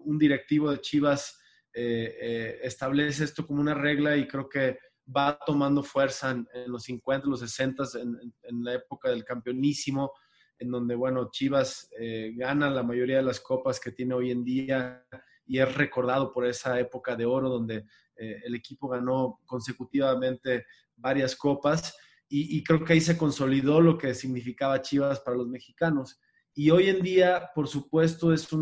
un 0.05 0.19
directivo 0.19 0.71
de 0.71 0.81
Chivas 0.81 1.39
eh, 1.79 2.17
eh, 2.21 2.61
establece 2.63 3.25
esto 3.25 3.47
como 3.47 3.61
una 3.61 3.75
regla 3.75 4.17
y 4.17 4.27
creo 4.27 4.49
que 4.49 4.79
va 5.15 5.39
tomando 5.45 5.83
fuerza 5.83 6.31
en, 6.31 6.47
los 6.67 6.85
50, 6.85 7.27
los 7.29 7.41
60, 7.41 7.85
en, 8.01 8.65
la 8.65 8.75
época 8.75 9.11
del 9.11 9.25
campeonísimo, 9.25 10.13
en 10.59 10.71
donde, 10.71 10.95
bueno, 10.95 11.29
Chivas 11.31 11.89
eh, 11.99 12.33
gana 12.37 12.71
la 12.71 12.83
mayoría 12.83 13.19
de 13.19 13.23
las 13.23 13.41
copas 13.41 13.79
que 13.79 13.93
tiene 13.93 14.15
hoy 14.15 14.31
en 14.31 14.43
día 14.45 15.05
y 15.45 15.59
es 15.59 15.75
recordado 15.75 16.33
por 16.33 16.47
esa 16.47 16.81
época 16.81 17.15
de 17.15 17.27
oro 17.27 17.49
donde 17.49 17.87
eh, 18.17 18.41
el 18.45 18.55
equipo 18.55 18.89
ganó 18.89 19.41
consecutivamente 19.45 20.65
varias 20.97 21.37
copas 21.37 21.97
y, 22.29 22.65
creo 22.65 22.85
que 22.85 22.95
ahí 22.95 23.01
se 23.01 23.17
consolidó 23.17 23.81
lo 23.81 23.97
que 23.97 24.13
significaba 24.13 24.83
Chivas 24.83 25.21
para 25.21 25.37
los 25.37 25.47
mexicanos. 25.47 26.21
Y 26.55 26.71
hoy 26.71 26.89
en 26.89 27.01
día, 27.01 27.51
por 27.55 27.69
supuesto, 27.69 28.33
es 28.33 28.53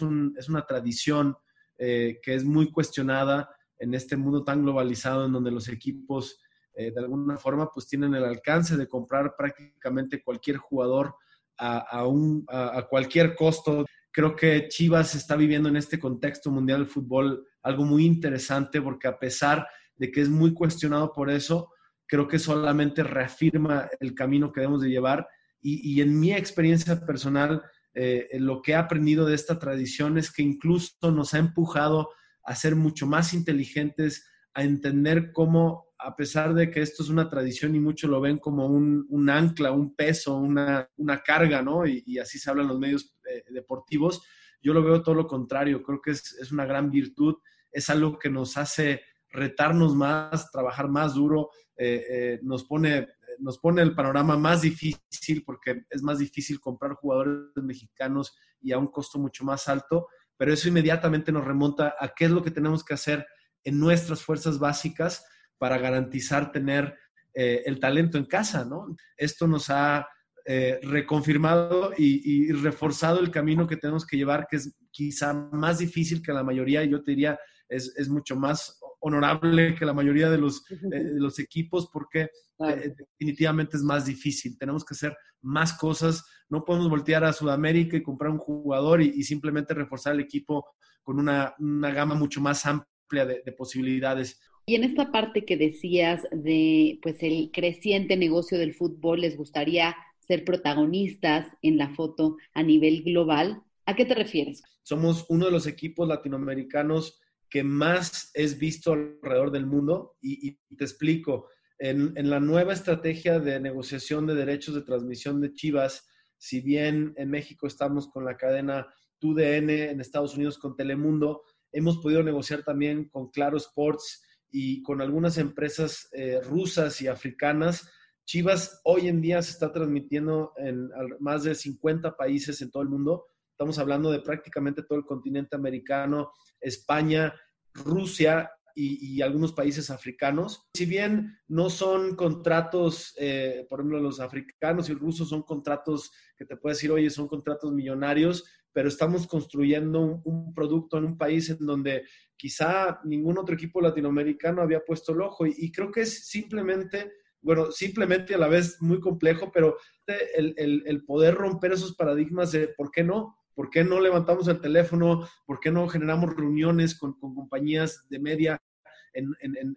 una 0.00 0.66
tradición 0.66 1.36
eh, 1.78 2.20
que 2.22 2.34
es 2.34 2.44
muy 2.44 2.70
cuestionada 2.70 3.48
en 3.82 3.94
este 3.94 4.16
mundo 4.16 4.44
tan 4.44 4.62
globalizado 4.62 5.26
en 5.26 5.32
donde 5.32 5.50
los 5.50 5.68
equipos 5.68 6.38
de 6.74 6.94
alguna 6.96 7.36
forma 7.36 7.70
pues 7.70 7.86
tienen 7.86 8.14
el 8.14 8.24
alcance 8.24 8.78
de 8.78 8.88
comprar 8.88 9.34
prácticamente 9.36 10.22
cualquier 10.22 10.56
jugador 10.56 11.16
a, 11.58 12.86
cualquier 12.88 13.34
costo. 13.34 13.86
Creo 14.10 14.36
que 14.36 14.68
Chivas 14.68 15.14
está 15.14 15.36
viviendo 15.36 15.68
en 15.68 15.76
este 15.76 15.98
contexto 15.98 16.50
mundial 16.50 16.80
del 16.80 16.88
fútbol 16.88 17.46
algo 17.62 17.84
muy 17.84 18.04
interesante 18.04 18.80
porque 18.80 19.08
a 19.08 19.18
pesar 19.18 19.66
de 19.96 20.10
que 20.10 20.20
es 20.20 20.28
muy 20.28 20.52
cuestionado 20.52 21.12
por 21.12 21.30
eso, 21.30 21.70
creo 22.06 22.28
que 22.28 22.38
solamente 22.38 23.02
reafirma 23.02 23.88
el 24.00 24.14
camino 24.14 24.52
que 24.52 24.60
debemos 24.60 24.82
de 24.82 24.90
llevar. 24.90 25.26
Y, 25.64 26.00
en 26.00 26.18
mi 26.18 26.32
experiencia 26.32 27.06
personal, 27.06 27.62
eh, 27.94 28.28
lo 28.40 28.62
que 28.62 28.72
he 28.72 28.74
aprendido 28.74 29.24
de 29.26 29.36
esta 29.36 29.60
tradición 29.60 30.18
es 30.18 30.32
que 30.32 30.42
incluso 30.42 31.12
nos 31.12 31.34
ha 31.34 31.38
empujado 31.38 32.10
a 32.44 32.54
ser 32.54 32.76
mucho 32.76 33.06
más 33.06 33.34
inteligentes, 33.34 34.28
a 34.54 34.64
entender 34.64 35.32
cómo 35.32 35.92
a 36.04 36.16
pesar 36.16 36.54
de 36.54 36.70
que 36.70 36.80
esto 36.80 37.02
es 37.02 37.08
una 37.08 37.28
tradición 37.28 37.74
y 37.74 37.80
muchos 37.80 38.10
lo 38.10 38.20
ven 38.20 38.38
como 38.38 38.66
un, 38.66 39.30
ancla, 39.30 39.70
un 39.70 39.94
peso, 39.94 40.36
una, 40.36 40.88
carga, 41.24 41.62
¿no? 41.62 41.86
Y, 41.86 42.18
así 42.18 42.38
se 42.38 42.50
hablan 42.50 42.68
los 42.68 42.78
medios 42.78 43.16
eh, 43.30 43.44
deportivos, 43.50 44.22
yo 44.60 44.72
lo 44.72 44.82
veo 44.82 45.02
todo 45.02 45.14
lo 45.14 45.26
contrario, 45.26 45.82
creo 45.82 46.00
que 46.00 46.12
es, 46.12 46.52
una 46.52 46.66
gran 46.66 46.90
virtud, 46.90 47.36
es 47.70 47.90
algo 47.90 48.18
que 48.18 48.30
nos 48.30 48.56
hace 48.56 49.02
retarnos 49.30 49.94
más, 49.94 50.50
trabajar 50.50 50.88
más 50.88 51.14
duro, 51.14 51.50
eh, 51.76 52.04
eh, 52.08 52.40
nos, 52.42 52.64
pone, 52.64 53.08
nos 53.38 53.58
pone 53.58 53.82
el 53.82 53.94
panorama 53.94 54.36
más 54.36 54.62
difícil 54.62 55.42
porque 55.44 55.84
es 55.88 56.02
más 56.02 56.18
difícil 56.18 56.60
comprar 56.60 56.94
jugadores 56.94 57.50
mexicanos 57.56 58.36
y 58.60 58.72
a 58.72 58.78
un 58.78 58.88
costo 58.88 59.18
mucho 59.18 59.44
más 59.44 59.68
alto, 59.68 60.06
pero 60.36 60.52
eso 60.52 60.68
inmediatamente 60.68 61.32
nos 61.32 61.44
remonta 61.44 61.94
a 61.98 62.08
qué 62.14 62.26
es 62.26 62.30
lo 62.30 62.42
que 62.42 62.50
tenemos 62.50 62.84
que 62.84 62.94
hacer 62.94 63.26
en 63.64 63.78
nuestras 63.78 64.22
fuerzas 64.22 64.58
básicas 64.58 65.24
para 65.58 65.78
garantizar 65.78 66.50
tener 66.50 66.98
eh, 67.34 67.62
el 67.66 67.78
talento 67.80 68.18
en 68.18 68.26
casa, 68.26 68.64
¿no? 68.64 68.94
Esto 69.16 69.46
nos 69.46 69.70
ha 69.70 70.06
eh, 70.44 70.80
reconfirmado 70.82 71.92
y, 71.96 72.50
reforzado 72.52 73.20
el 73.20 73.30
camino 73.30 73.66
que 73.66 73.76
tenemos 73.76 74.04
que 74.04 74.16
llevar, 74.16 74.46
que 74.50 74.56
es 74.56 74.76
quizá 74.90 75.32
más 75.32 75.78
difícil 75.78 76.20
que 76.20 76.32
la 76.32 76.42
mayoría, 76.42 76.82
y 76.82 76.90
yo 76.90 77.02
te 77.02 77.12
diría, 77.12 77.38
es, 77.68 77.94
es 77.96 78.08
mucho 78.08 78.36
más 78.36 78.78
honorable 79.00 79.74
que 79.74 79.86
la 79.86 79.94
mayoría 79.94 80.28
de 80.28 80.38
los, 80.38 80.64
eh, 80.70 80.76
de 80.80 81.20
los 81.20 81.38
equipos 81.38 81.88
porque 81.92 82.28
definitivamente 82.58 83.76
es 83.76 83.82
más 83.82 84.04
difícil. 84.04 84.56
Tenemos 84.58 84.84
que 84.84 84.94
hacer 84.94 85.16
más 85.40 85.72
cosas. 85.72 86.24
No 86.52 86.66
podemos 86.66 86.90
voltear 86.90 87.24
a 87.24 87.32
Sudamérica 87.32 87.96
y 87.96 88.02
comprar 88.02 88.30
un 88.30 88.36
jugador 88.36 89.00
y, 89.00 89.22
simplemente 89.22 89.72
reforzar 89.72 90.12
el 90.12 90.20
equipo 90.20 90.66
con 91.02 91.18
una, 91.18 91.54
una 91.58 91.90
gama 91.92 92.14
mucho 92.14 92.42
más 92.42 92.66
amplia 92.66 93.24
de, 93.24 93.40
de 93.42 93.52
posibilidades. 93.52 94.38
Y 94.66 94.74
en 94.74 94.84
esta 94.84 95.10
parte 95.10 95.46
que 95.46 95.56
decías 95.56 96.24
de 96.30 96.98
pues 97.00 97.22
el 97.22 97.50
creciente 97.54 98.18
negocio 98.18 98.58
del 98.58 98.74
fútbol, 98.74 99.22
les 99.22 99.38
gustaría 99.38 99.96
ser 100.18 100.44
protagonistas 100.44 101.46
en 101.62 101.78
la 101.78 101.88
foto 101.94 102.36
a 102.52 102.62
nivel 102.62 103.02
global. 103.02 103.62
¿A 103.86 103.96
qué 103.96 104.04
te 104.04 104.14
refieres? 104.14 104.62
Somos 104.82 105.24
uno 105.30 105.46
de 105.46 105.52
los 105.52 105.66
equipos 105.66 106.06
latinoamericanos 106.06 107.18
que 107.48 107.64
más 107.64 108.30
es 108.34 108.58
visto 108.58 108.92
alrededor 108.92 109.52
del 109.52 109.64
mundo 109.64 110.16
y, 110.20 110.58
te 110.76 110.84
explico. 110.84 111.48
En, 111.78 112.12
en, 112.14 112.28
la 112.28 112.40
nueva 112.40 112.74
estrategia 112.74 113.40
de 113.40 113.58
negociación 113.58 114.26
de 114.26 114.34
derechos 114.34 114.74
de 114.74 114.82
transmisión 114.82 115.40
de 115.40 115.54
Chivas, 115.54 116.06
si 116.42 116.60
bien 116.60 117.14
en 117.18 117.30
México 117.30 117.68
estamos 117.68 118.08
con 118.08 118.24
la 118.24 118.36
cadena 118.36 118.92
TUDN, 119.20 119.70
en 119.70 120.00
Estados 120.00 120.34
Unidos 120.34 120.58
con 120.58 120.74
Telemundo, 120.74 121.44
hemos 121.70 121.98
podido 121.98 122.24
negociar 122.24 122.64
también 122.64 123.08
con 123.08 123.30
Claro 123.30 123.56
Sports 123.58 124.24
y 124.50 124.82
con 124.82 125.00
algunas 125.00 125.38
empresas 125.38 126.08
eh, 126.10 126.40
rusas 126.42 127.00
y 127.00 127.06
africanas. 127.06 127.88
Chivas 128.24 128.80
hoy 128.82 129.06
en 129.06 129.20
día 129.20 129.40
se 129.40 129.52
está 129.52 129.70
transmitiendo 129.70 130.52
en 130.56 130.90
más 131.20 131.44
de 131.44 131.54
50 131.54 132.16
países 132.16 132.60
en 132.60 132.72
todo 132.72 132.82
el 132.82 132.88
mundo. 132.88 133.24
Estamos 133.52 133.78
hablando 133.78 134.10
de 134.10 134.18
prácticamente 134.18 134.82
todo 134.82 134.98
el 134.98 135.04
continente 135.04 135.54
americano, 135.54 136.32
España, 136.60 137.32
Rusia 137.72 138.50
y, 138.74 139.20
algunos 139.22 139.52
países 139.52 139.90
africanos. 139.90 140.68
Si 140.74 140.86
bien 140.86 141.38
no 141.48 141.70
son 141.70 142.16
contratos, 142.16 143.14
eh, 143.18 143.66
por 143.68 143.80
ejemplo, 143.80 144.00
los 144.00 144.20
africanos 144.20 144.88
y 144.88 144.94
rusos 144.94 145.28
son 145.28 145.42
contratos 145.42 146.10
que 146.36 146.44
te 146.44 146.56
puedes 146.56 146.78
decir, 146.78 146.90
oye, 146.90 147.10
son 147.10 147.28
contratos 147.28 147.72
millonarios, 147.72 148.44
pero 148.72 148.88
estamos 148.88 149.26
construyendo 149.26 150.22
un, 150.24 150.54
producto 150.54 150.98
en 150.98 151.04
un 151.04 151.18
país 151.18 151.50
en 151.50 151.64
donde 151.64 152.04
quizá 152.36 153.00
ningún 153.04 153.38
otro 153.38 153.54
equipo 153.54 153.80
latinoamericano 153.80 154.62
había 154.62 154.84
puesto 154.84 155.12
el 155.12 155.22
ojo 155.22 155.46
y, 155.46 155.70
creo 155.70 155.90
que 155.90 156.02
es 156.02 156.26
simplemente, 156.26 157.12
bueno, 157.40 157.70
simplemente 157.70 158.34
a 158.34 158.38
la 158.38 158.48
vez 158.48 158.80
muy 158.80 159.00
complejo, 159.00 159.50
pero 159.52 159.76
el, 160.06 161.04
poder 161.06 161.34
romper 161.34 161.72
esos 161.72 161.94
paradigmas 161.94 162.52
de 162.52 162.68
por 162.68 162.90
qué 162.90 163.04
no, 163.04 163.36
por 163.54 163.70
qué 163.70 163.84
no 163.84 164.00
levantamos 164.00 164.48
el 164.48 164.60
teléfono, 164.60 165.28
por 165.46 165.60
qué 165.60 165.70
no 165.70 165.88
generamos 165.88 166.34
reuniones 166.34 166.98
con, 166.98 167.14
compañías 167.18 168.06
de 168.08 168.18
media 168.18 168.62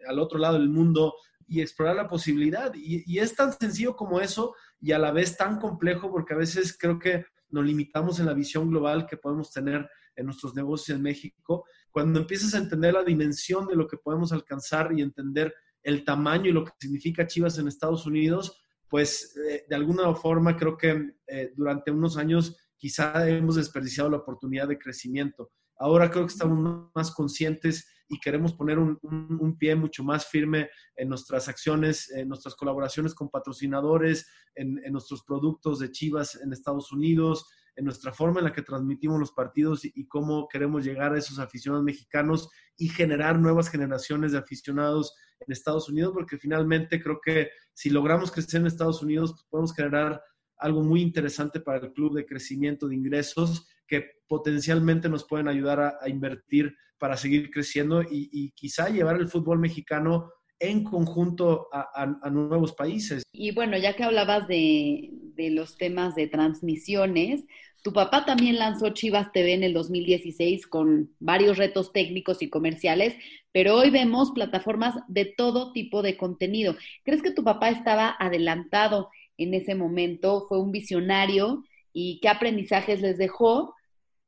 al 0.08 0.20
otro 0.20 0.40
lado 0.40 0.58
del 0.58 0.70
mundo 0.70 1.14
y 1.48 1.62
explorar 1.62 1.96
la 1.96 2.08
posibilidad. 2.08 2.74
y 2.74 3.20
es 3.20 3.36
tan 3.36 3.52
sencillo 3.54 3.96
como 3.96 4.20
eso 4.22 4.56
y 4.80 4.92
a 4.92 5.00
la 5.00 5.12
vez 5.12 5.36
tan 5.38 5.60
complejo 5.60 6.12
porque 6.12 6.34
a 6.34 6.38
veces 6.38 6.78
creo 6.78 7.00
que 7.00 7.26
nos 7.50 7.66
limitamos 7.66 8.20
en 8.20 8.26
la 8.26 8.34
visión 8.34 8.70
global 8.70 9.08
que 9.08 9.18
podemos 9.18 9.52
tener 9.52 9.90
en 10.16 10.26
nuestros 10.26 10.56
negocios 10.56 10.98
en 10.98 11.04
México. 11.04 11.66
Cuando 11.92 12.20
empiezas 12.20 12.54
a 12.54 12.58
entender 12.58 12.94
la 12.94 13.04
dimensión 13.04 13.68
de 13.68 13.76
lo 13.76 13.88
que 13.88 13.98
podemos 13.98 14.32
alcanzar 14.32 14.92
y 14.94 15.02
entender 15.02 15.54
el 15.84 16.04
tamaño 16.04 16.50
y 16.50 16.54
lo 16.54 16.66
que 16.66 16.72
significa 16.80 17.28
Chivas 17.28 17.58
en 17.58 17.68
Estados 17.68 18.06
Unidos, 18.06 18.62
pues 18.90 19.36
eh, 19.38 19.66
de 19.68 19.76
alguna 19.76 20.14
forma 20.16 20.56
creo 20.56 20.78
que 20.78 21.16
eh, 21.28 21.54
durante 21.56 21.92
unos 21.92 22.18
años 22.18 22.58
quizá 22.78 23.28
hemos 23.28 23.56
desperdiciado 23.56 24.10
la 24.10 24.18
oportunidad 24.18 24.68
de 24.68 24.78
crecimiento. 24.78 25.52
Ahora 25.78 26.10
creo 26.10 26.26
que 26.26 26.34
estamos 26.34 26.90
más 26.96 27.12
conscientes 27.12 27.88
y 28.08 28.20
queremos 28.20 28.54
poner 28.54 28.78
un, 28.78 29.58
pie 29.58 29.76
mucho 29.76 30.04
más 30.04 30.28
firme 30.28 30.70
en 30.96 31.10
nuestras 31.10 31.48
acciones, 31.48 32.12
en 32.12 32.28
nuestras 32.28 32.56
colaboraciones 32.56 33.16
con 33.16 33.30
patrocinadores, 33.30 34.28
en, 34.56 34.76
nuestros 34.92 35.24
productos 35.24 35.80
de 35.80 35.92
Chivas 35.92 36.40
en 36.42 36.54
Estados 36.54 36.92
Unidos, 36.92 37.50
en 37.76 37.86
nuestra 37.86 38.14
forma 38.14 38.40
en 38.40 38.46
la 38.46 38.54
que 38.54 38.62
transmitimos 38.62 39.20
los 39.20 39.32
partidos 39.32 39.84
y, 39.84 40.08
cómo 40.08 40.48
queremos 40.48 40.86
llegar 40.86 41.14
a 41.14 41.18
esos 41.18 41.40
aficionados 41.40 41.84
mexicanos 41.84 42.50
y 42.78 42.88
generar 42.90 43.40
nuevas 43.40 43.70
generaciones 43.70 44.32
de 44.32 44.38
aficionados 44.38 45.14
en 45.40 45.52
Estados 45.52 45.90
Unidos, 45.90 46.14
porque 46.14 46.38
finalmente 46.38 47.02
creo 47.02 47.20
que 47.24 47.50
si 47.74 47.90
logramos 47.90 48.32
crecer 48.32 48.62
en 48.62 48.68
Estados 48.68 49.02
Unidos, 49.02 49.46
podemos 49.50 49.74
generar 49.74 50.22
algo 50.66 50.84
muy 50.84 51.02
interesante 51.02 51.60
para 51.60 51.78
el 51.78 51.94
club 51.94 52.16
de 52.16 52.26
crecimiento 52.26 52.88
de 52.88 52.96
ingresos 52.96 53.68
que 53.88 54.04
potencialmente 54.28 55.08
nos 55.10 55.24
pueden 55.26 55.48
ayudar 55.48 55.80
a, 55.80 56.10
invertir 56.10 56.76
para 56.98 57.18
seguir 57.18 57.52
creciendo 57.52 58.02
y, 58.02 58.52
quizá 58.56 58.90
llevar 58.90 59.18
el 59.18 59.28
fútbol 59.28 59.60
mexicano 59.60 60.32
en 60.60 60.84
conjunto 60.84 61.68
a, 61.72 62.30
nuevos 62.32 62.74
países. 62.74 63.24
Y 63.32 63.52
bueno, 63.52 63.78
ya 63.78 63.96
que 63.96 64.04
hablabas 64.04 64.48
de, 64.48 65.12
los 65.38 65.78
temas 65.78 66.16
de 66.16 66.28
transmisiones, 66.28 67.46
Tu 67.84 67.94
papá 67.94 68.26
también 68.26 68.58
lanzó 68.58 68.90
Chivas 68.90 69.32
TV 69.32 69.54
en 69.54 69.64
el 69.64 69.74
2016 69.74 70.66
con 70.66 71.12
varios 71.20 71.60
retos 71.60 71.94
técnicos 71.94 72.42
y 72.42 72.50
comerciales, 72.50 73.14
pero 73.52 73.76
hoy 73.76 73.92
vemos 73.92 74.32
plataformas 74.32 74.96
de 75.08 75.26
todo 75.26 75.72
tipo 75.72 76.02
de 76.02 76.18
contenido. 76.18 76.76
¿Crees 77.04 77.22
que 77.22 77.30
tu 77.30 77.44
papá 77.44 77.70
estaba 77.70 78.16
adelantado 78.18 79.10
en 79.38 79.54
ese 79.54 79.76
momento? 79.76 80.46
¿Fue 80.48 80.60
un 80.60 80.72
visionario? 80.72 81.64
¿Y 81.94 82.20
qué 82.20 82.30
aprendizajes 82.30 83.02
les 83.02 83.18
dejó? 83.18 83.74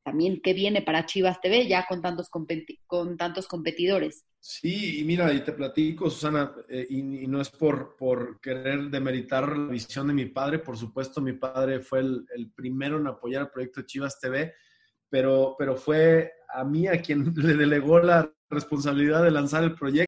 También 0.04 0.42
qué 0.42 0.54
viene 0.54 0.82
para 0.82 1.06
Chivas 1.06 1.42
TV 1.42 1.68
ya 1.68 1.86
con 1.88 2.02
tantos, 2.02 2.30
con 2.88 3.18
tantos 3.18 3.48
competidores. 3.48 4.26
Sí, 4.40 5.02
y 5.02 5.04
mira, 5.04 5.34
y 5.34 5.42
te 5.42 5.52
platico, 5.52 6.10
Susana, 6.10 6.54
eh, 6.70 6.88
y, 6.90 7.02
no 7.28 7.42
es 7.42 7.50
por, 7.50 7.98
por 7.98 8.40
querer 8.40 8.90
demeritar 8.90 9.58
la 9.58 9.68
visión 9.68 10.08
de 10.08 10.14
mi 10.14 10.26
padre, 10.28 10.60
por 10.60 10.78
supuesto, 10.78 11.20
mi 11.20 11.34
padre 11.34 11.82
fue 11.82 12.00
el, 12.00 12.26
el, 12.34 12.52
primero 12.52 12.98
en 12.98 13.08
apoyar 13.08 13.42
el 13.42 13.50
proyecto 13.50 13.82
Chivas 13.82 14.20
TV, 14.22 14.54
pero, 15.10 15.56
pero 15.58 15.76
fue 15.76 16.32
a 16.54 16.64
mí 16.64 16.88
a 16.88 17.02
quien 17.02 17.34
le 17.36 17.56
delegó 17.56 18.00
la 18.00 18.32
responsabilidad 18.50 19.24
de 19.24 19.32
lanzar 19.32 19.66
el 19.66 19.76
proyecto. 19.76 20.08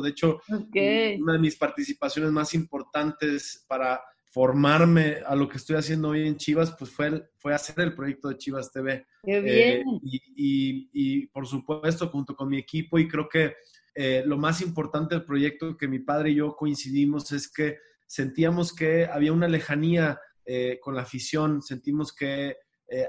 De 0.00 0.10
hecho, 0.10 0.40
okay. 0.48 1.20
una 1.20 1.34
de 1.34 1.38
mis 1.38 1.56
participaciones 1.56 2.30
más 2.32 2.54
importantes 2.54 3.64
para 3.68 4.00
formarme 4.32 5.18
a 5.26 5.36
lo 5.36 5.46
que 5.46 5.58
estoy 5.58 5.76
haciendo 5.76 6.08
hoy 6.08 6.26
en 6.26 6.38
Chivas, 6.38 6.74
pues 6.78 6.90
fue, 6.90 7.28
fue 7.36 7.52
hacer 7.52 7.78
el 7.80 7.94
proyecto 7.94 8.28
de 8.28 8.38
Chivas 8.38 8.72
TV. 8.72 9.06
¡Qué 9.22 9.40
bien! 9.40 9.80
Eh, 9.80 9.84
y, 10.02 10.22
y, 10.36 10.90
y, 10.92 11.26
por 11.26 11.46
supuesto, 11.46 12.08
junto 12.08 12.34
con 12.34 12.48
mi 12.48 12.56
equipo, 12.56 12.98
y 12.98 13.06
creo 13.06 13.28
que 13.28 13.56
eh, 13.94 14.22
lo 14.24 14.38
más 14.38 14.62
importante 14.62 15.14
del 15.14 15.26
proyecto 15.26 15.76
que 15.76 15.86
mi 15.86 15.98
padre 15.98 16.30
y 16.30 16.36
yo 16.36 16.56
coincidimos 16.56 17.30
es 17.32 17.52
que 17.52 17.76
sentíamos 18.06 18.74
que 18.74 19.04
había 19.04 19.34
una 19.34 19.48
lejanía 19.48 20.18
eh, 20.46 20.78
con 20.80 20.94
la 20.94 21.02
afición, 21.02 21.60
sentimos 21.60 22.14
que 22.14 22.56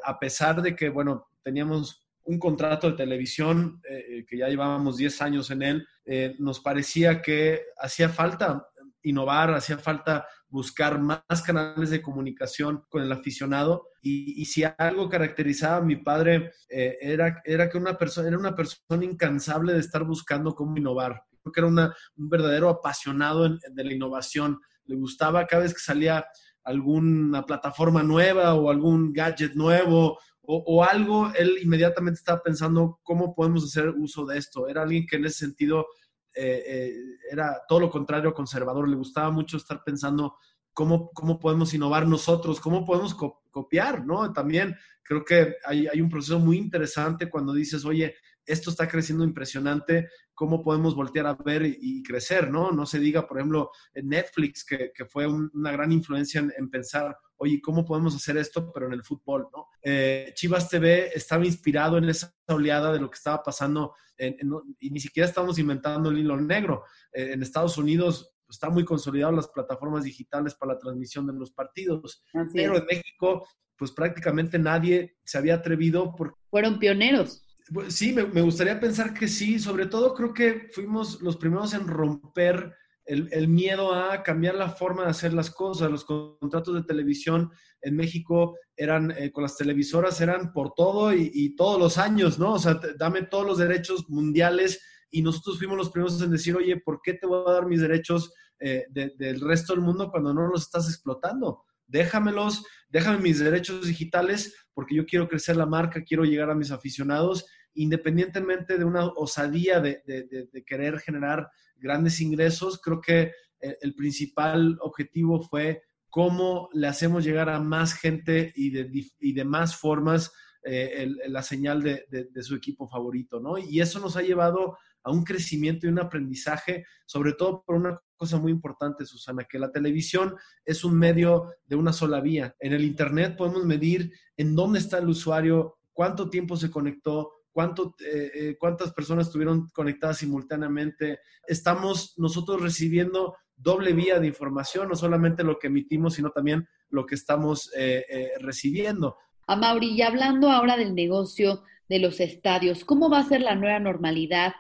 a 0.05 0.17
pesar 0.17 0.61
de 0.61 0.77
que, 0.77 0.87
bueno, 0.87 1.27
teníamos 1.43 2.02
un 2.25 2.39
contrato 2.39 2.89
de 2.89 2.97
televisión, 2.97 3.81
eh, 3.89 4.25
que 4.27 4.37
ya 4.37 4.47
llevábamos 4.47 4.97
10 4.97 5.21
años 5.21 5.51
en 5.51 5.61
él, 5.61 5.87
eh, 6.05 6.35
nos 6.39 6.59
parecía 6.59 7.21
que 7.21 7.61
hacía 7.77 8.09
falta 8.09 8.67
innovar, 9.03 9.53
hacía 9.53 9.77
falta 9.77 10.25
buscar 10.47 10.99
más 10.99 11.41
canales 11.45 11.89
de 11.89 12.01
comunicación 12.01 12.83
con 12.89 13.01
el 13.01 13.11
aficionado 13.11 13.87
y, 14.01 14.45
si 14.45 14.63
algo 14.77 15.09
caracterizaba 15.09 15.77
a 15.77 15.81
mi 15.81 15.95
padre 15.97 16.51
eh, 16.69 16.97
era, 17.01 17.41
era 17.43 17.69
que 17.69 17.77
una 17.77 17.97
persona, 17.97 18.27
era 18.27 18.37
una 18.37 18.55
persona 18.55 19.03
incansable 19.03 19.73
de 19.73 19.79
estar 19.79 20.03
buscando 20.03 20.53
cómo 20.53 20.77
innovar. 20.77 21.23
Creo 21.41 21.51
que 21.51 21.59
era 21.59 21.67
una, 21.67 21.95
un 22.15 22.29
verdadero 22.29 22.69
apasionado 22.69 23.49
de 23.49 23.83
la 23.83 23.93
innovación. 23.93 24.59
Le 24.85 24.95
gustaba 24.95 25.45
cada 25.47 25.63
vez 25.63 25.73
que 25.73 25.79
salía 25.79 26.25
alguna 26.63 27.45
plataforma 27.45 28.03
nueva 28.03 28.53
o 28.53 28.69
algún 28.69 29.11
gadget 29.11 29.53
nuevo 29.55 30.19
o, 30.45 30.83
algo, 30.83 31.31
él 31.35 31.57
inmediatamente 31.61 32.17
estaba 32.17 32.43
pensando 32.43 32.99
cómo 33.03 33.33
podemos 33.33 33.63
hacer 33.63 33.89
uso 33.89 34.25
de 34.25 34.37
esto. 34.37 34.67
Era 34.67 34.81
alguien 34.81 35.05
que 35.07 35.15
en 35.15 35.25
ese 35.25 35.39
sentido 35.39 35.87
eh, 36.33 36.63
eh, 36.67 36.93
era 37.31 37.61
todo 37.67 37.79
lo 37.79 37.89
contrario 37.89 38.33
conservador, 38.33 38.89
le 38.89 38.97
gustaba 38.97 39.31
mucho 39.31 39.55
estar 39.55 39.83
pensando 39.83 40.35
cómo, 40.73 41.11
cómo 41.11 41.39
podemos 41.39 41.73
innovar 41.73 42.07
nosotros, 42.07 42.59
cómo 42.59 42.85
podemos 42.85 43.13
co 43.13 43.41
copiar, 43.51 44.03
¿no? 44.03 44.33
También 44.33 44.75
creo 45.03 45.23
que 45.23 45.55
hay, 45.63 45.85
hay, 45.85 46.01
un 46.01 46.09
proceso 46.09 46.39
muy 46.39 46.57
interesante 46.57 47.29
cuando 47.29 47.53
dices, 47.53 47.85
oye, 47.85 48.15
esto 48.45 48.69
está 48.69 48.87
creciendo 48.87 49.23
impresionante, 49.23 50.09
¿cómo 50.33 50.63
podemos 50.63 50.95
voltear 50.95 51.27
a 51.27 51.35
ver 51.35 51.65
y, 51.65 51.77
y 51.79 52.03
crecer, 52.03 52.49
¿no? 52.49 52.71
No 52.71 52.85
se 52.85 52.99
diga, 52.99 53.27
por 53.27 53.37
ejemplo, 53.37 53.69
en 53.93 54.09
Netflix, 54.09 54.65
que, 54.65 54.91
que 54.93 55.05
fue 55.05 55.27
un, 55.27 55.49
una 55.53 55.71
gran 55.71 55.91
influencia 55.91 56.39
en, 56.41 56.51
en, 56.57 56.69
pensar, 56.69 57.15
oye, 57.37 57.61
¿cómo 57.61 57.85
podemos 57.85 58.15
hacer 58.15 58.37
esto, 58.37 58.71
pero 58.71 58.87
en 58.87 58.93
el 58.93 59.03
fútbol, 59.03 59.47
¿no? 59.53 59.67
Eh, 59.81 60.31
Chivas 60.35 60.69
TV 60.69 61.11
estaba 61.13 61.45
inspirado 61.45 61.97
en 61.97 62.05
esa 62.05 62.33
oleada 62.47 62.91
de 62.91 62.99
lo 62.99 63.09
que 63.09 63.17
estaba 63.17 63.41
pasando 63.43 63.93
en, 64.17 64.35
en, 64.39 64.51
y 64.79 64.89
ni 64.89 64.99
siquiera 64.99 65.27
estamos 65.27 65.59
inventando 65.59 66.09
el 66.09 66.19
hilo 66.19 66.39
negro. 66.39 66.83
Eh, 67.11 67.31
en 67.33 67.41
Estados 67.43 67.77
Unidos 67.77 68.33
está 68.49 68.69
muy 68.69 68.85
consolidado 68.85 69.31
las 69.31 69.47
plataformas 69.47 70.03
digitales 70.03 70.55
para 70.55 70.73
la 70.73 70.79
transmisión 70.79 71.25
de 71.27 71.33
los 71.33 71.51
partidos, 71.51 72.23
Así 72.33 72.51
pero 72.53 72.75
es. 72.75 72.81
en 72.81 72.85
México, 72.85 73.47
pues 73.77 73.91
prácticamente 73.91 74.59
nadie 74.59 75.17
se 75.23 75.37
había 75.37 75.55
atrevido. 75.55 76.15
Por... 76.15 76.37
Fueron 76.49 76.79
pioneros. 76.79 77.43
Sí, 77.87 78.13
me, 78.13 78.41
gustaría 78.41 78.79
pensar 78.79 79.13
que 79.13 79.27
sí, 79.27 79.57
sobre 79.57 79.85
todo 79.85 80.13
creo 80.13 80.33
que 80.33 80.69
fuimos 80.73 81.21
los 81.21 81.37
primeros 81.37 81.73
en 81.73 81.87
romper 81.87 82.75
el, 83.05 83.47
miedo 83.47 83.93
a 83.93 84.21
cambiar 84.21 84.55
la 84.55 84.69
forma 84.69 85.03
de 85.03 85.09
hacer 85.09 85.33
las 85.33 85.49
cosas. 85.49 85.89
Los 85.89 86.05
contratos 86.05 86.75
de 86.75 86.83
televisión 86.83 87.51
en 87.81 87.95
México 87.95 88.57
eran, 88.75 89.11
eh, 89.11 89.31
con 89.31 89.43
las 89.43 89.57
televisoras 89.57 90.19
eran 90.21 90.51
por 90.51 90.73
todo 90.73 91.13
y, 91.13 91.31
y, 91.33 91.55
todos 91.55 91.79
los 91.79 91.97
años, 91.97 92.37
¿no? 92.37 92.53
O 92.53 92.59
sea, 92.59 92.79
dame 92.97 93.23
todos 93.23 93.45
los 93.45 93.57
derechos 93.57 94.09
mundiales 94.09 94.81
y 95.13 95.21
nosotros 95.21 95.59
fuimos 95.59 95.77
los 95.77 95.91
primeros 95.91 96.21
en 96.21 96.31
decir, 96.31 96.55
oye, 96.55 96.77
¿por 96.77 96.99
qué 97.01 97.13
te 97.13 97.27
voy 97.27 97.43
a 97.47 97.53
dar 97.53 97.67
mis 97.67 97.81
derechos 97.81 98.33
eh, 98.59 98.85
de, 98.89 99.13
del 99.17 99.39
resto 99.41 99.73
del 99.73 99.83
mundo 99.83 100.09
cuando 100.09 100.33
no 100.33 100.47
los 100.47 100.63
estás 100.63 100.89
explotando? 100.89 101.65
Déjamelos, 101.87 102.65
déjame 102.89 103.19
mis 103.19 103.39
derechos 103.39 103.87
digitales 103.87 104.55
porque 104.73 104.95
yo 104.95 105.05
quiero 105.05 105.27
crecer 105.27 105.55
la 105.55 105.65
marca, 105.65 106.03
quiero 106.03 106.23
llegar 106.23 106.49
a 106.49 106.55
mis 106.55 106.71
aficionados, 106.71 107.45
independientemente 107.73 108.77
de 108.77 108.85
una 108.85 109.07
osadía 109.07 109.79
de, 109.79 110.01
de, 110.05 110.23
de, 110.23 110.47
de 110.51 110.63
querer 110.63 110.99
generar 110.99 111.49
grandes 111.75 112.21
ingresos, 112.21 112.79
creo 112.81 113.01
que 113.01 113.31
el, 113.59 113.77
el, 113.81 113.95
principal 113.95 114.77
objetivo 114.81 115.41
fue 115.41 115.83
cómo 116.09 116.69
le 116.73 116.87
hacemos 116.87 117.23
llegar 117.23 117.49
a 117.49 117.59
más 117.59 117.93
gente 117.93 118.53
y 118.55 118.69
de, 118.69 118.89
y 119.19 119.33
de 119.33 119.45
más 119.45 119.75
formas 119.75 120.31
eh, 120.65 121.11
la 121.27 121.43
señal 121.43 121.83
de, 121.83 122.05
su 122.41 122.55
equipo 122.55 122.87
favorito, 122.87 123.41
¿no? 123.41 123.57
Y 123.57 123.81
eso 123.81 123.99
nos 123.99 124.15
ha 124.15 124.21
llevado 124.21 124.77
a 125.03 125.11
un 125.11 125.23
crecimiento 125.23 125.85
y 125.85 125.89
un 125.89 125.99
aprendizaje, 125.99 126.85
sobre 127.05 127.33
todo 127.33 127.63
por 127.65 127.75
una 127.75 127.99
cosa 128.15 128.37
muy 128.37 128.51
importante, 128.51 129.05
Susana, 129.05 129.43
que 129.43 129.59
la 129.59 129.71
televisión 129.71 130.35
es 130.65 130.83
un 130.83 130.97
medio 130.97 131.49
de 131.65 131.75
una 131.75 131.91
sola 131.91 132.21
vía. 132.21 132.55
En 132.59 132.73
el 132.73 132.83
Internet 132.83 133.35
podemos 133.37 133.65
medir 133.65 134.13
en 134.37 134.55
dónde 134.55 134.79
está 134.79 134.97
el 134.99 135.09
usuario, 135.09 135.77
cuánto 135.91 136.29
tiempo 136.29 136.55
se 136.55 136.71
conectó, 136.71 137.31
cuánto, 137.51 137.95
eh, 137.99 138.31
eh, 138.33 138.57
cuántas 138.59 138.93
personas 138.93 139.27
estuvieron 139.27 139.67
conectadas 139.69 140.17
simultáneamente. 140.19 141.19
Estamos 141.47 142.13
nosotros 142.17 142.61
recibiendo 142.61 143.35
doble 143.55 143.93
vía 143.93 144.19
de 144.19 144.27
información, 144.27 144.89
no 144.89 144.95
solamente 144.95 145.43
lo 145.43 145.59
que 145.59 145.67
emitimos, 145.67 146.15
sino 146.15 146.31
también 146.31 146.67
lo 146.89 147.05
que 147.05 147.15
estamos 147.15 147.71
eh, 147.77 148.31
recibiendo. 148.39 149.17
A 149.47 149.55
Mauri, 149.55 149.91
y 149.91 150.01
hablando 150.01 150.49
ahora 150.49 150.77
del 150.77 150.95
negocio 150.95 151.63
de 151.89 151.99
los 151.99 152.19
estadios, 152.19 152.85
¿cómo 152.85 153.09
va 153.09 153.19
a 153.19 153.27
ser 153.27 153.41
la 153.41 153.55
nueva 153.55 153.79
normalidad 153.79 154.53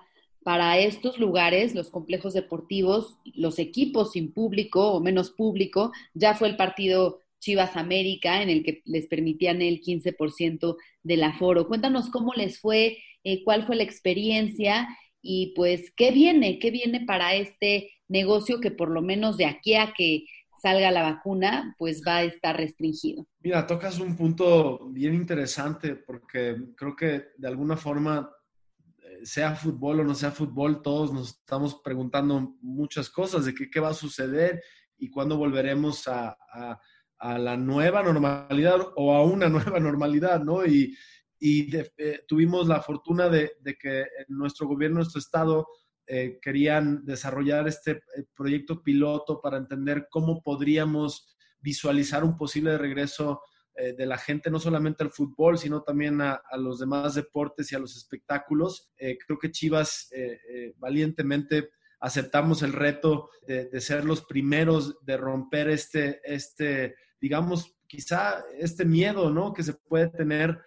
para 0.43 0.77
estos 0.77 1.19
lugares, 1.19 1.75
los 1.75 1.89
complejos 1.89 2.33
deportivos, 2.33 3.17
los 3.33 3.59
equipos 3.59 4.11
sin 4.11 4.33
público 4.33 4.91
o 4.91 4.99
menos 4.99 5.31
público? 5.31 5.91
Ya 6.13 6.35
fue 6.35 6.49
el 6.49 6.57
partido 6.57 7.21
Chivas 7.39 7.75
América, 7.75 8.41
en 8.41 8.49
el 8.49 8.63
que 8.63 8.81
les 8.85 9.07
permitían 9.07 9.61
el 9.61 9.81
15% 9.81 10.77
del 11.03 11.23
aforo. 11.23 11.67
Cuéntanos 11.67 12.09
cómo 12.09 12.33
les 12.33 12.59
fue, 12.59 12.97
eh, 13.23 13.43
cuál 13.43 13.63
fue 13.65 13.75
la 13.75 13.83
experiencia 13.83 14.87
y 15.21 15.53
pues 15.55 15.91
qué 15.95 16.11
viene, 16.11 16.59
qué 16.59 16.71
viene 16.71 17.05
para 17.05 17.35
este 17.35 17.91
negocio 18.07 18.59
que 18.59 18.71
por 18.71 18.89
lo 18.89 19.01
menos 19.01 19.37
de 19.37 19.45
aquí 19.45 19.75
a 19.75 19.93
que 19.97 20.25
salga 20.61 20.91
la 20.91 21.03
vacuna, 21.03 21.75
pues 21.77 22.01
va 22.07 22.17
a 22.17 22.23
estar 22.23 22.55
restringido. 22.55 23.27
Mira, 23.41 23.67
tocas 23.67 23.99
un 23.99 24.15
punto 24.15 24.87
bien 24.91 25.13
interesante 25.13 25.95
porque 25.95 26.55
creo 26.77 26.95
que 26.95 27.23
de 27.37 27.47
alguna 27.49 27.75
forma, 27.75 28.31
sea 29.23 29.55
fútbol 29.55 30.01
o 30.01 30.03
no 30.03 30.15
sea 30.15 30.31
fútbol, 30.31 30.81
todos 30.81 31.11
nos 31.13 31.29
estamos 31.29 31.81
preguntando 31.83 32.55
muchas 32.61 33.09
cosas 33.09 33.45
de 33.45 33.53
qué, 33.53 33.69
qué 33.69 33.79
va 33.79 33.89
a 33.89 33.93
suceder 33.93 34.61
y 34.97 35.09
cuándo 35.09 35.37
volveremos 35.37 36.07
a, 36.07 36.37
a 37.23 37.37
la 37.39 37.55
nueva 37.55 38.03
normalidad 38.03 38.79
o 38.95 39.15
a 39.15 39.23
una 39.23 39.49
nueva 39.49 39.79
normalidad, 39.79 40.43
¿no? 40.43 40.65
Y, 40.65 40.95
y 41.39 41.75
eh, 41.75 42.23
tuvimos 42.27 42.67
la 42.67 42.81
fortuna 42.81 43.29
de, 43.29 43.53
de, 43.61 43.75
que 43.75 44.05
nuestro 44.27 44.67
gobierno, 44.67 44.97
nuestro 44.97 45.19
estado, 45.19 45.67
eh, 46.05 46.37
querían 46.41 47.05
desarrollar 47.05 47.67
este 47.67 47.91
eh, 47.91 48.25
proyecto 48.35 48.83
piloto 48.83 49.39
para 49.41 49.57
entender 49.57 50.07
cómo 50.09 50.41
podríamos 50.41 51.35
visualizar 51.61 52.25
un 52.25 52.35
posible 52.35 52.77
regreso 52.77 53.41
eh, 53.75 53.93
de 53.93 54.05
la 54.05 54.17
gente, 54.17 54.49
no 54.49 54.59
solamente 54.59 55.03
al 55.03 55.11
fútbol, 55.11 55.57
sino 55.57 55.83
también 55.83 56.21
a, 56.21 56.41
los 56.57 56.79
demás 56.79 57.15
deportes 57.15 57.71
y 57.71 57.75
a 57.75 57.79
los 57.79 57.95
espectáculos. 57.95 58.91
creo 58.97 59.39
que 59.39 59.51
Chivas 59.51 60.09
valientemente 60.77 61.69
aceptamos 62.03 62.61
el 62.63 62.73
reto 62.73 63.29
de, 63.47 63.79
ser 63.79 64.03
los 64.03 64.25
primeros 64.25 64.97
de 65.05 65.15
romper 65.15 65.69
este, 65.69 66.19
este, 66.25 66.95
digamos, 67.21 67.77
quizá 67.87 68.43
este 68.59 68.83
miedo, 68.83 69.29
¿no? 69.29 69.53
Que 69.53 69.63
se 69.63 69.73
puede 69.73 70.09
tener, 70.09 70.59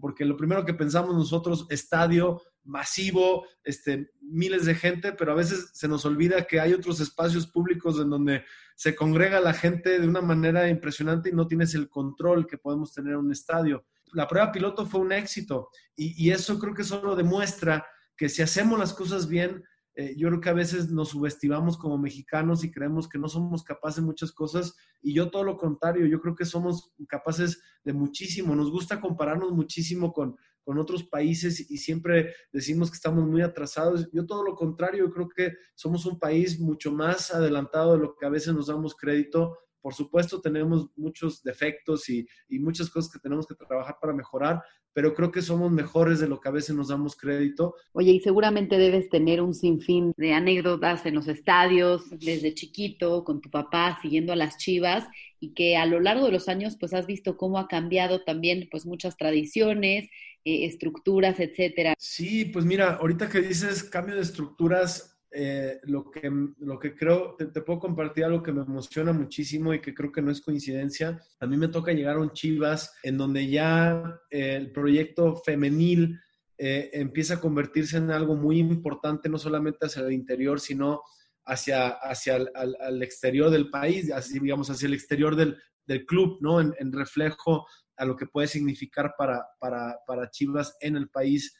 porque 0.00 0.24
lo 0.24 0.38
primero 0.38 0.64
que 0.64 0.72
pensamos 0.72 1.14
nosotros, 1.14 1.66
estadio, 1.68 2.40
masivo, 2.64 3.46
este, 3.64 4.10
miles 4.20 4.64
de 4.64 4.74
gente, 4.74 5.12
pero 5.12 5.32
a 5.32 5.34
veces 5.34 5.70
se 5.74 5.88
nos 5.88 6.06
olvida 6.06 6.46
que 6.46 6.58
hay 6.58 6.72
otros 6.72 7.00
espacios 7.00 7.46
públicos 7.46 8.00
en 8.00 8.08
donde 8.08 8.44
se 8.78 8.94
congrega 8.94 9.40
la 9.40 9.54
gente 9.54 9.98
de 9.98 10.06
una 10.06 10.20
manera 10.20 10.68
impresionante 10.68 11.30
y 11.30 11.32
no 11.32 11.48
tienes 11.48 11.74
el 11.74 11.88
control 11.88 12.46
que 12.46 12.58
podemos 12.58 12.92
tener 12.92 13.14
en 13.14 13.18
un 13.18 13.32
estadio. 13.32 13.84
La 14.12 14.28
prueba 14.28 14.52
piloto 14.52 14.86
fue 14.86 15.00
un 15.00 15.10
éxito 15.10 15.70
y, 15.96 16.14
y 16.24 16.30
eso 16.30 16.60
creo 16.60 16.74
que 16.74 16.84
solo 16.84 17.16
demuestra 17.16 17.84
que 18.16 18.28
si 18.28 18.40
hacemos 18.40 18.78
las 18.78 18.94
cosas 18.94 19.26
bien, 19.26 19.64
eh, 19.96 20.14
yo 20.16 20.28
creo 20.28 20.40
que 20.40 20.48
a 20.48 20.52
veces 20.52 20.92
nos 20.92 21.08
subestimamos 21.08 21.76
como 21.76 21.98
mexicanos 21.98 22.62
y 22.62 22.70
creemos 22.70 23.08
que 23.08 23.18
no 23.18 23.28
somos 23.28 23.64
capaces 23.64 23.96
de 23.96 24.06
muchas 24.06 24.30
cosas 24.30 24.76
y 25.02 25.12
yo 25.12 25.28
todo 25.28 25.42
lo 25.42 25.56
contrario, 25.56 26.06
yo 26.06 26.20
creo 26.20 26.36
que 26.36 26.44
somos 26.44 26.94
capaces 27.08 27.60
de 27.82 27.92
muchísimo, 27.92 28.54
nos 28.54 28.70
gusta 28.70 29.00
compararnos 29.00 29.50
muchísimo 29.50 30.12
con, 30.12 30.36
con 30.68 30.78
otros 30.78 31.02
países 31.02 31.70
y 31.70 31.78
siempre 31.78 32.34
decimos 32.52 32.90
que 32.90 32.96
estamos 32.96 33.26
muy 33.26 33.40
atrasados. 33.40 34.06
Yo 34.12 34.26
todo 34.26 34.44
lo 34.44 34.54
contrario, 34.54 35.06
yo 35.06 35.10
creo 35.10 35.26
que 35.26 35.54
somos 35.74 36.04
un 36.04 36.18
país 36.18 36.60
mucho 36.60 36.92
más 36.92 37.32
adelantado 37.32 37.94
de 37.94 38.00
lo 38.00 38.14
que 38.14 38.26
a 38.26 38.28
veces 38.28 38.52
nos 38.52 38.66
damos 38.66 38.94
crédito 38.94 39.56
por 39.80 39.94
supuesto, 39.94 40.40
tenemos 40.40 40.88
muchos 40.96 41.42
defectos 41.42 42.08
y, 42.08 42.26
muchas 42.50 42.90
cosas 42.90 43.10
que 43.12 43.20
tenemos 43.20 43.46
que 43.46 43.54
trabajar 43.54 43.96
para 44.00 44.12
mejorar, 44.12 44.60
pero 44.92 45.14
creo 45.14 45.30
que 45.30 45.42
somos 45.42 45.70
mejores 45.70 46.18
de 46.18 46.28
lo 46.28 46.40
que 46.40 46.48
a 46.48 46.52
veces 46.52 46.74
nos 46.74 46.88
damos 46.88 47.16
crédito. 47.16 47.74
Oye, 47.92 48.12
y 48.12 48.20
seguramente 48.20 48.76
debes 48.76 49.08
tener 49.08 49.40
un 49.40 49.54
sinfín 49.54 50.12
de 50.16 50.32
anécdotas 50.32 51.06
en 51.06 51.14
los 51.14 51.28
estadios, 51.28 52.10
desde 52.10 52.54
chiquito, 52.54 53.24
con 53.24 53.40
tu 53.40 53.50
papá, 53.50 53.98
siguiendo 54.02 54.32
a 54.32 54.36
las 54.36 54.58
chivas, 54.58 55.06
y 55.40 55.54
que 55.54 55.76
a 55.76 55.86
lo 55.86 56.00
largo 56.00 56.26
de 56.26 56.32
los 56.32 56.48
años, 56.48 56.76
pues 56.78 56.92
has 56.92 57.06
visto 57.06 57.36
cómo 57.36 57.58
ha 57.58 57.68
cambiado 57.68 58.24
también, 58.24 58.68
pues 58.70 58.84
muchas 58.84 59.16
tradiciones, 59.16 60.08
eh, 60.44 60.64
estructuras, 60.64 61.38
etcétera. 61.40 61.94
Sí, 61.98 62.46
pues 62.46 62.64
mira, 62.64 62.94
ahorita 62.94 63.28
que 63.28 63.40
dices 63.40 63.84
cambio 63.84 64.16
de 64.16 64.22
estructuras, 64.22 65.20
eh, 65.30 65.78
lo, 65.84 66.10
que, 66.10 66.30
lo 66.58 66.78
que 66.78 66.94
creo, 66.94 67.36
te, 67.36 67.60
puedo 67.60 67.80
compartir 67.80 68.24
algo 68.24 68.42
que 68.42 68.52
me 68.52 68.62
emociona 68.62 69.12
muchísimo 69.12 69.74
y 69.74 69.80
que 69.80 69.94
creo 69.94 70.10
que 70.10 70.22
no 70.22 70.30
es 70.30 70.40
coincidencia. 70.40 71.20
A 71.40 71.46
mí 71.46 71.56
me 71.56 71.68
toca 71.68 71.92
llegar 71.92 72.16
a 72.16 72.20
un 72.20 72.32
Chivas 72.32 72.94
en 73.02 73.18
donde 73.18 73.48
ya 73.48 74.20
eh, 74.30 74.56
el 74.56 74.72
proyecto 74.72 75.36
femenil 75.36 76.18
empieza 76.60 77.34
a 77.34 77.40
convertirse 77.40 77.98
en 77.98 78.10
algo 78.10 78.34
muy 78.34 78.58
importante, 78.58 79.28
no 79.28 79.38
solamente 79.38 79.86
hacia 79.86 80.02
el 80.02 80.12
interior, 80.12 80.58
sino 80.58 81.02
hacia, 81.44 81.90
hacia 81.90 82.34
el 82.36 83.00
exterior 83.00 83.48
del 83.48 83.70
país, 83.70 84.10
así 84.10 84.40
digamos, 84.40 84.68
hacia 84.68 84.88
el 84.88 84.94
exterior 84.94 85.36
del, 85.36 85.56
del 85.88 86.06
club, 86.06 86.38
¿no? 86.40 86.60
En, 86.60 86.92
reflejo 86.92 87.66
a 87.98 88.04
lo 88.04 88.16
que 88.16 88.26
puede 88.26 88.46
significar 88.46 89.14
para, 89.18 89.44
para, 89.58 89.98
para 90.06 90.30
Chivas 90.30 90.76
en 90.80 90.96
el 90.96 91.08
país 91.08 91.54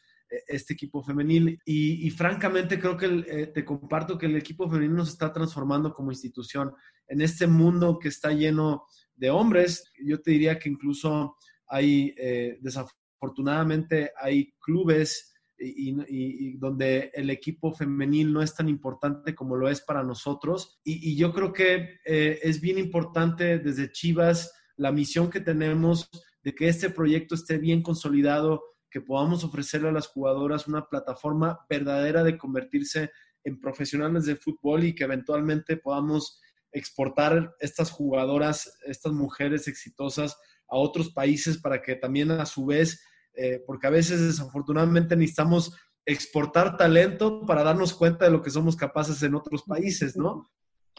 este 0.46 0.74
equipo 0.74 1.02
femenil. 1.02 1.60
Y, 1.64 2.10
francamente 2.10 2.78
creo 2.78 2.96
que 2.96 3.06
eh, 3.06 3.46
te 3.48 3.64
comparto 3.64 4.18
que 4.18 4.26
el 4.26 4.36
equipo 4.36 4.70
femenil 4.70 5.04
se 5.04 5.12
está 5.12 5.32
transformando 5.32 5.92
como 5.92 6.12
institución. 6.12 6.74
En 7.06 7.20
este 7.20 7.46
mundo 7.46 7.98
que 7.98 8.08
está 8.08 8.32
lleno 8.32 8.86
de 9.14 9.30
hombres, 9.30 9.90
yo 10.04 10.20
te 10.20 10.32
diría 10.32 10.58
que 10.58 10.68
incluso 10.68 11.36
hay, 11.66 12.14
eh, 12.18 12.58
desafortunadamente, 12.60 14.12
hay 14.20 14.52
clubes 14.60 15.34
y, 15.60 16.56
donde 16.56 17.10
el 17.14 17.30
equipo 17.30 17.72
femenil 17.72 18.32
no 18.32 18.42
es 18.42 18.54
tan 18.54 18.68
importante 18.68 19.34
como 19.34 19.56
lo 19.56 19.68
es 19.68 19.80
para 19.80 20.04
nosotros. 20.04 20.78
Y, 20.84 21.16
yo 21.16 21.32
creo 21.32 21.52
que 21.52 21.98
eh, 22.04 22.38
es 22.42 22.60
bien 22.60 22.78
importante 22.78 23.58
desde 23.58 23.90
Chivas 23.90 24.52
la 24.76 24.92
misión 24.92 25.28
que 25.30 25.40
tenemos 25.40 26.08
de 26.42 26.54
que 26.54 26.68
este 26.68 26.90
proyecto 26.90 27.34
esté 27.34 27.58
bien 27.58 27.82
consolidado, 27.82 28.62
que 28.90 29.00
podamos 29.00 29.44
ofrecerle 29.44 29.88
a 29.88 29.92
las 29.92 30.06
jugadoras 30.06 30.66
una 30.66 30.86
plataforma 30.86 31.60
verdadera 31.68 32.24
de 32.24 32.38
convertirse 32.38 33.10
en 33.44 33.60
profesionales 33.60 34.24
de 34.24 34.36
fútbol 34.36 34.84
y 34.84 34.94
que 34.94 35.04
eventualmente 35.04 35.76
podamos 35.76 36.40
exportar 36.72 37.54
estas 37.60 37.90
jugadoras, 37.90 38.78
estas 38.86 39.12
mujeres 39.12 39.68
exitosas 39.68 40.36
a 40.68 40.76
otros 40.76 41.10
países 41.10 41.58
para 41.58 41.82
que 41.82 41.96
también 41.96 42.30
a 42.30 42.46
su 42.46 42.66
vez, 42.66 43.02
eh, 43.34 43.62
porque 43.66 43.86
a 43.86 43.90
veces 43.90 44.20
desafortunadamente 44.20 45.16
necesitamos 45.16 45.72
exportar 46.04 46.76
talento 46.76 47.44
para 47.46 47.62
darnos 47.62 47.94
cuenta 47.94 48.24
de 48.24 48.30
lo 48.30 48.42
que 48.42 48.50
somos 48.50 48.76
capaces 48.76 49.22
en 49.22 49.34
otros 49.34 49.62
países, 49.64 50.16
¿no? 50.16 50.50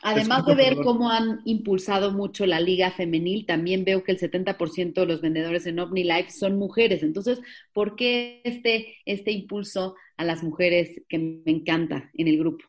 Además 0.01 0.45
de 0.45 0.55
ver 0.55 0.75
cómo 0.77 1.09
han 1.09 1.41
impulsado 1.45 2.11
mucho 2.11 2.45
la 2.45 2.59
liga 2.59 2.91
femenil, 2.91 3.45
también 3.45 3.83
veo 3.83 4.03
que 4.03 4.13
el 4.13 4.19
70% 4.19 4.93
de 4.93 5.05
los 5.05 5.21
vendedores 5.21 5.65
en 5.65 5.79
OmniLife 5.79 6.31
son 6.31 6.57
mujeres. 6.57 7.03
Entonces, 7.03 7.39
¿por 7.73 7.95
qué 7.95 8.41
este, 8.43 8.95
este 9.05 9.31
impulso 9.31 9.95
a 10.17 10.23
las 10.23 10.43
mujeres 10.43 11.01
que 11.09 11.17
me 11.17 11.51
encanta 11.51 12.09
en 12.13 12.27
el 12.27 12.37
grupo? 12.37 12.65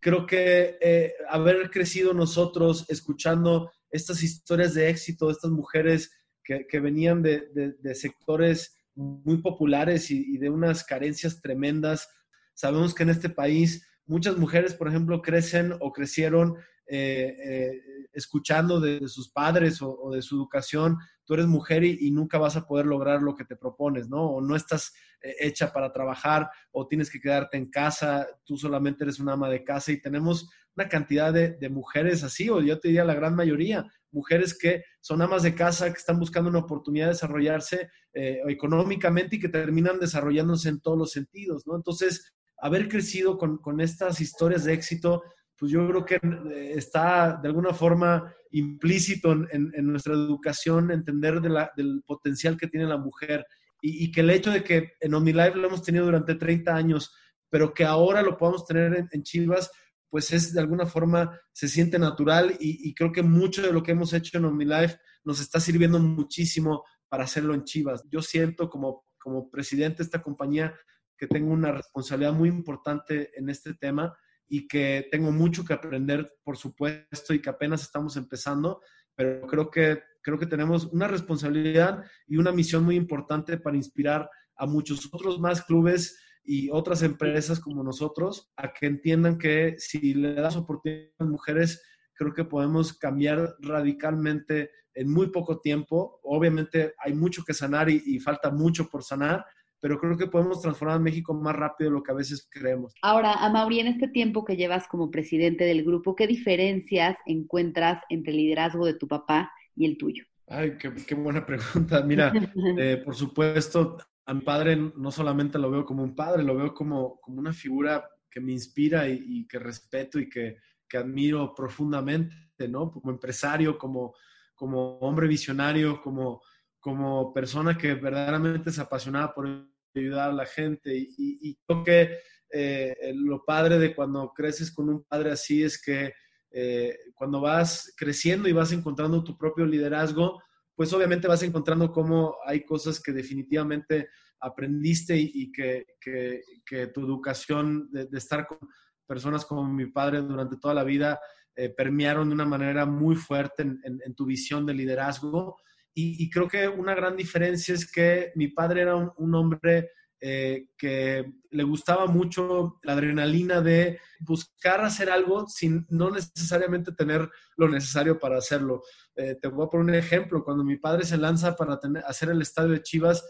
Creo 0.00 0.26
que 0.26 0.78
eh, 0.80 1.12
haber 1.28 1.70
crecido 1.70 2.12
nosotros 2.12 2.84
escuchando 2.88 3.70
estas 3.90 4.22
historias 4.22 4.74
de 4.74 4.88
éxito 4.88 5.26
de 5.26 5.32
estas 5.32 5.50
mujeres 5.50 6.10
que, 6.42 6.80
venían 6.80 7.22
de, 7.22 7.78
sectores 7.94 8.76
muy 8.94 9.40
populares 9.40 10.10
y 10.10 10.36
de 10.38 10.50
unas 10.50 10.82
carencias 10.82 11.40
tremendas. 11.40 12.08
Sabemos 12.54 12.94
que 12.94 13.04
en 13.04 13.10
este 13.10 13.28
país 13.28 13.86
muchas 14.06 14.36
mujeres, 14.36 14.74
por 14.74 14.88
ejemplo, 14.88 15.22
crecen 15.22 15.74
o 15.80 15.92
crecieron 15.92 16.56
eh, 16.94 17.36
eh, 17.42 17.82
escuchando 18.12 18.78
de, 18.78 19.08
sus 19.08 19.30
padres 19.30 19.80
o, 19.80 20.10
de 20.12 20.20
su 20.20 20.36
educación, 20.36 20.98
tú 21.24 21.32
eres 21.32 21.46
mujer 21.46 21.84
y, 21.84 22.10
nunca 22.10 22.36
vas 22.36 22.54
a 22.54 22.66
poder 22.66 22.84
lograr 22.84 23.22
lo 23.22 23.34
que 23.34 23.46
te 23.46 23.56
propones, 23.56 24.10
¿no? 24.10 24.26
O 24.26 24.42
no 24.42 24.54
estás 24.54 24.92
eh, 25.22 25.34
hecha 25.40 25.72
para 25.72 25.90
trabajar 25.90 26.50
o 26.70 26.86
tienes 26.86 27.10
que 27.10 27.18
quedarte 27.18 27.56
en 27.56 27.70
casa, 27.70 28.28
tú 28.44 28.58
solamente 28.58 29.04
eres 29.04 29.20
una 29.20 29.32
ama 29.32 29.48
de 29.48 29.64
casa 29.64 29.90
y 29.90 30.02
tenemos 30.02 30.50
una 30.76 30.86
cantidad 30.86 31.32
de, 31.32 31.56
mujeres 31.70 32.24
así, 32.24 32.50
o 32.50 32.60
yo 32.60 32.78
te 32.78 32.88
diría 32.88 33.06
la 33.06 33.14
gran 33.14 33.34
mayoría, 33.34 33.86
mujeres 34.10 34.54
que 34.58 34.84
son 35.00 35.22
amas 35.22 35.44
de 35.44 35.54
casa, 35.54 35.90
que 35.90 35.98
están 35.98 36.18
buscando 36.18 36.50
una 36.50 36.58
oportunidad 36.58 37.06
de 37.06 37.12
desarrollarse 37.12 37.88
económicamente 38.12 39.36
y 39.36 39.40
que 39.40 39.48
terminan 39.48 39.98
desarrollándose 39.98 40.68
en 40.68 40.80
todos 40.80 40.98
los 40.98 41.10
sentidos, 41.12 41.66
¿no? 41.66 41.74
Entonces, 41.74 42.34
haber 42.58 42.90
crecido 42.90 43.38
con, 43.38 43.56
con 43.56 43.80
estas 43.80 44.20
historias 44.20 44.64
de 44.64 44.74
éxito 44.74 45.22
pues 45.62 45.70
yo 45.70 45.86
creo 45.86 46.04
que 46.04 46.16
eh, 46.16 46.72
está 46.74 47.38
de 47.40 47.46
alguna 47.46 47.72
forma 47.72 48.34
implícito 48.50 49.30
en, 49.30 49.70
nuestra 49.86 50.12
educación 50.12 50.90
entender 50.90 51.40
del 51.40 52.02
potencial 52.04 52.56
que 52.56 52.66
tiene 52.66 52.88
la 52.88 52.96
mujer 52.96 53.46
y, 53.80 54.10
que 54.10 54.22
el 54.22 54.30
hecho 54.30 54.50
de 54.50 54.64
que 54.64 54.94
en 54.98 55.14
OmniLife 55.14 55.54
lo 55.54 55.68
hemos 55.68 55.84
tenido 55.84 56.04
durante 56.06 56.34
30 56.34 56.74
años, 56.74 57.14
pero 57.48 57.72
que 57.72 57.84
ahora 57.84 58.22
lo 58.22 58.36
podamos 58.36 58.66
tener 58.66 59.06
en, 59.12 59.22
Chivas, 59.22 59.70
pues 60.10 60.32
es 60.32 60.52
de 60.52 60.58
alguna 60.58 60.84
forma, 60.84 61.38
se 61.52 61.68
siente 61.68 61.96
natural 61.96 62.56
y, 62.58 62.92
creo 62.94 63.12
que 63.12 63.22
mucho 63.22 63.62
de 63.62 63.72
lo 63.72 63.84
que 63.84 63.92
hemos 63.92 64.12
hecho 64.14 64.38
en 64.38 64.46
OmniLife 64.46 64.98
nos 65.22 65.40
está 65.40 65.60
sirviendo 65.60 66.00
muchísimo 66.00 66.82
para 67.08 67.22
hacerlo 67.22 67.54
en 67.54 67.62
Chivas. 67.62 68.02
Yo 68.10 68.20
siento 68.20 68.68
como, 68.68 69.04
como 69.16 69.48
presidente 69.48 69.98
de 69.98 70.04
esta 70.06 70.22
compañía 70.22 70.74
que 71.16 71.28
tengo 71.28 71.52
una 71.52 71.70
responsabilidad 71.70 72.32
muy 72.32 72.48
importante 72.48 73.30
en 73.38 73.48
este 73.48 73.74
tema 73.74 74.12
y 74.52 74.68
que 74.68 75.08
tengo 75.10 75.32
mucho 75.32 75.64
que 75.64 75.72
aprender, 75.72 76.30
por 76.44 76.58
supuesto, 76.58 77.32
y 77.32 77.40
que 77.40 77.48
apenas 77.48 77.80
estamos 77.80 78.18
empezando, 78.18 78.82
pero 79.14 79.46
creo 79.46 79.70
que, 79.70 80.02
creo 80.20 80.38
que 80.38 80.44
tenemos 80.44 80.84
una 80.92 81.08
responsabilidad 81.08 82.04
y 82.26 82.36
una 82.36 82.52
misión 82.52 82.84
muy 82.84 82.96
importante 82.96 83.56
para 83.56 83.78
inspirar 83.78 84.28
a 84.56 84.66
muchos 84.66 85.08
otros 85.10 85.40
más 85.40 85.62
clubes 85.62 86.18
y 86.44 86.68
otras 86.68 87.02
empresas 87.02 87.60
como 87.60 87.82
nosotros 87.82 88.52
a 88.58 88.74
que 88.74 88.84
entiendan 88.84 89.38
que 89.38 89.76
si 89.78 90.12
le 90.12 90.34
das 90.34 90.56
oportunidad 90.56 91.08
a 91.18 91.24
las 91.24 91.30
mujeres, 91.30 91.82
creo 92.12 92.34
que 92.34 92.44
podemos 92.44 92.92
cambiar 92.98 93.56
radicalmente 93.58 94.70
en 94.92 95.10
muy 95.10 95.28
poco 95.28 95.60
tiempo. 95.60 96.20
Obviamente 96.24 96.92
hay 96.98 97.14
mucho 97.14 97.42
que 97.42 97.54
sanar 97.54 97.88
y, 97.88 98.02
y 98.04 98.20
falta 98.20 98.50
mucho 98.50 98.90
por 98.90 99.02
sanar, 99.02 99.46
pero 99.82 99.98
creo 99.98 100.16
que 100.16 100.28
podemos 100.28 100.62
transformar 100.62 100.98
a 100.98 101.00
México 101.00 101.34
más 101.34 101.56
rápido 101.56 101.90
de 101.90 101.96
lo 101.96 102.04
que 102.04 102.12
a 102.12 102.14
veces 102.14 102.48
creemos. 102.48 102.94
Ahora, 103.02 103.32
Amaury, 103.44 103.80
en 103.80 103.88
este 103.88 104.06
tiempo 104.06 104.44
que 104.44 104.56
llevas 104.56 104.86
como 104.86 105.10
presidente 105.10 105.64
del 105.64 105.82
grupo, 105.82 106.14
¿qué 106.14 106.28
diferencias 106.28 107.18
encuentras 107.26 108.00
entre 108.08 108.30
el 108.30 108.38
liderazgo 108.38 108.86
de 108.86 108.94
tu 108.94 109.08
papá 109.08 109.50
y 109.74 109.86
el 109.86 109.98
tuyo? 109.98 110.24
Ay, 110.46 110.78
qué, 110.78 111.14
buena 111.16 111.44
pregunta. 111.46 112.00
Mira, 112.04 112.32
eh, 112.78 113.02
por 113.04 113.16
supuesto, 113.16 113.98
a 114.24 114.32
mi 114.32 114.42
padre 114.42 114.76
no 114.76 115.10
solamente 115.10 115.58
lo 115.58 115.68
veo 115.68 115.84
como 115.84 116.04
un 116.04 116.14
padre, 116.14 116.44
lo 116.44 116.54
veo 116.54 116.72
como, 116.72 117.18
como 117.20 117.40
una 117.40 117.52
figura 117.52 118.08
que 118.30 118.40
me 118.40 118.52
inspira 118.52 119.08
y, 119.08 119.48
que 119.48 119.58
respeto 119.58 120.20
y 120.20 120.28
que, 120.28 120.58
que, 120.88 120.96
admiro 120.96 121.56
profundamente, 121.56 122.68
¿no? 122.68 122.88
Como 122.92 123.10
empresario, 123.10 123.76
como, 123.76 124.14
como 124.54 124.98
hombre 124.98 125.26
visionario, 125.26 126.00
como, 126.00 126.40
como 126.78 127.34
persona 127.34 127.76
que 127.76 127.94
verdaderamente 127.94 128.70
es 128.70 128.78
apasionada 128.78 129.34
por 129.34 129.71
ayudar 130.00 130.30
a 130.30 130.34
la 130.34 130.46
gente. 130.46 130.92
Y, 130.94 131.58
creo 131.66 131.84
que 131.84 132.18
eh, 132.50 133.12
lo 133.14 133.44
padre 133.44 133.78
de 133.78 133.94
cuando 133.94 134.32
creces 134.34 134.70
con 134.72 134.88
un 134.88 135.04
padre 135.04 135.32
así 135.32 135.62
es 135.62 135.80
que 135.80 136.12
eh, 136.50 136.98
cuando 137.14 137.40
vas 137.40 137.94
creciendo 137.96 138.48
y 138.48 138.52
vas 138.52 138.72
encontrando 138.72 139.24
tu 139.24 139.38
propio 139.38 139.64
liderazgo, 139.64 140.42
pues 140.74 140.92
obviamente 140.92 141.28
vas 141.28 141.42
encontrando 141.42 141.92
cómo 141.92 142.36
hay 142.46 142.64
cosas 142.64 143.00
que 143.00 143.12
definitivamente 143.12 144.08
aprendiste 144.40 145.16
y, 145.16 145.52
que, 145.52 145.86
que, 146.00 146.86
tu 146.88 147.00
educación 147.00 147.88
de, 147.92 148.08
estar 148.12 148.46
con 148.46 148.58
personas 149.06 149.44
como 149.44 149.64
mi 149.64 149.86
padre 149.86 150.20
durante 150.20 150.56
toda 150.56 150.74
la 150.74 150.84
vida 150.84 151.20
eh, 151.54 151.68
permearon 151.68 152.28
de 152.28 152.34
una 152.34 152.44
manera 152.44 152.84
muy 152.84 153.14
fuerte 153.14 153.62
en, 153.62 154.14
tu 154.14 154.26
visión 154.26 154.66
de 154.66 154.74
liderazgo. 154.74 155.56
Y, 155.94 156.30
creo 156.30 156.48
que 156.48 156.68
una 156.68 156.94
gran 156.94 157.16
diferencia 157.16 157.74
es 157.74 157.90
que 157.90 158.32
mi 158.34 158.48
padre 158.48 158.82
era 158.82 158.96
un 158.96 159.34
hombre 159.34 159.90
eh, 160.24 160.68
que 160.78 161.32
le 161.50 161.64
gustaba 161.64 162.06
mucho 162.06 162.78
la 162.84 162.92
adrenalina 162.92 163.60
de 163.60 163.98
buscar 164.20 164.80
hacer 164.80 165.10
algo 165.10 165.48
sin 165.48 165.84
no 165.88 166.12
necesariamente 166.12 166.92
tener 166.92 167.28
lo 167.56 167.68
necesario 167.68 168.20
para 168.20 168.38
hacerlo. 168.38 168.84
Eh, 169.16 169.34
te 169.42 169.48
voy 169.48 169.66
a 169.66 169.68
poner 169.68 169.86
un 169.86 169.94
ejemplo. 169.96 170.44
Cuando 170.44 170.62
mi 170.62 170.76
padre 170.76 171.04
se 171.04 171.16
lanza 171.16 171.56
para 171.56 171.80
hacer 172.06 172.28
el 172.30 172.40
estadio 172.40 172.70
de 172.70 172.82
Chivas, 172.82 173.24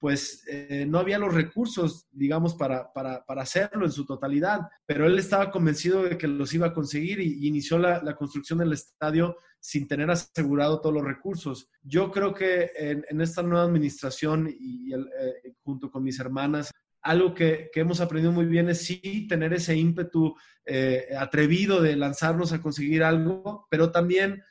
pues 0.00 0.42
eh, 0.48 0.86
no 0.88 0.98
había 0.98 1.18
los 1.18 1.34
recursos, 1.34 2.08
digamos, 2.10 2.54
para, 2.54 2.90
para, 2.90 3.22
para, 3.26 3.42
hacerlo 3.42 3.84
en 3.84 3.92
su 3.92 4.06
totalidad, 4.06 4.62
pero 4.86 5.06
él 5.06 5.18
estaba 5.18 5.50
convencido 5.50 6.02
de 6.02 6.16
que 6.16 6.26
los 6.26 6.54
iba 6.54 6.68
a 6.68 6.72
conseguir 6.72 7.20
y, 7.20 7.46
inició 7.46 7.78
la, 7.78 8.02
la, 8.02 8.16
construcción 8.16 8.60
del 8.60 8.72
estadio 8.72 9.36
sin 9.60 9.86
tener 9.86 10.10
asegurado 10.10 10.80
todos 10.80 10.94
los 10.94 11.04
recursos. 11.04 11.68
Yo 11.82 12.10
creo 12.10 12.32
que 12.32 12.70
en, 12.76 13.20
esta 13.20 13.42
nueva 13.42 13.64
administración 13.66 14.48
y 14.48 14.94
eh, 14.94 15.54
junto 15.62 15.90
con 15.90 16.02
mis 16.02 16.18
hermanas, 16.18 16.70
algo 17.02 17.34
que, 17.34 17.68
que, 17.70 17.80
hemos 17.80 18.00
aprendido 18.00 18.32
muy 18.32 18.46
bien 18.46 18.70
es 18.70 18.86
sí 18.86 19.26
tener 19.28 19.52
ese 19.52 19.76
ímpetu 19.76 20.34
eh, 20.64 21.08
atrevido 21.18 21.82
de 21.82 21.94
lanzarnos 21.96 22.54
a 22.54 22.62
conseguir 22.62 23.04
algo, 23.04 23.66
pero 23.70 23.92
también 23.92 24.42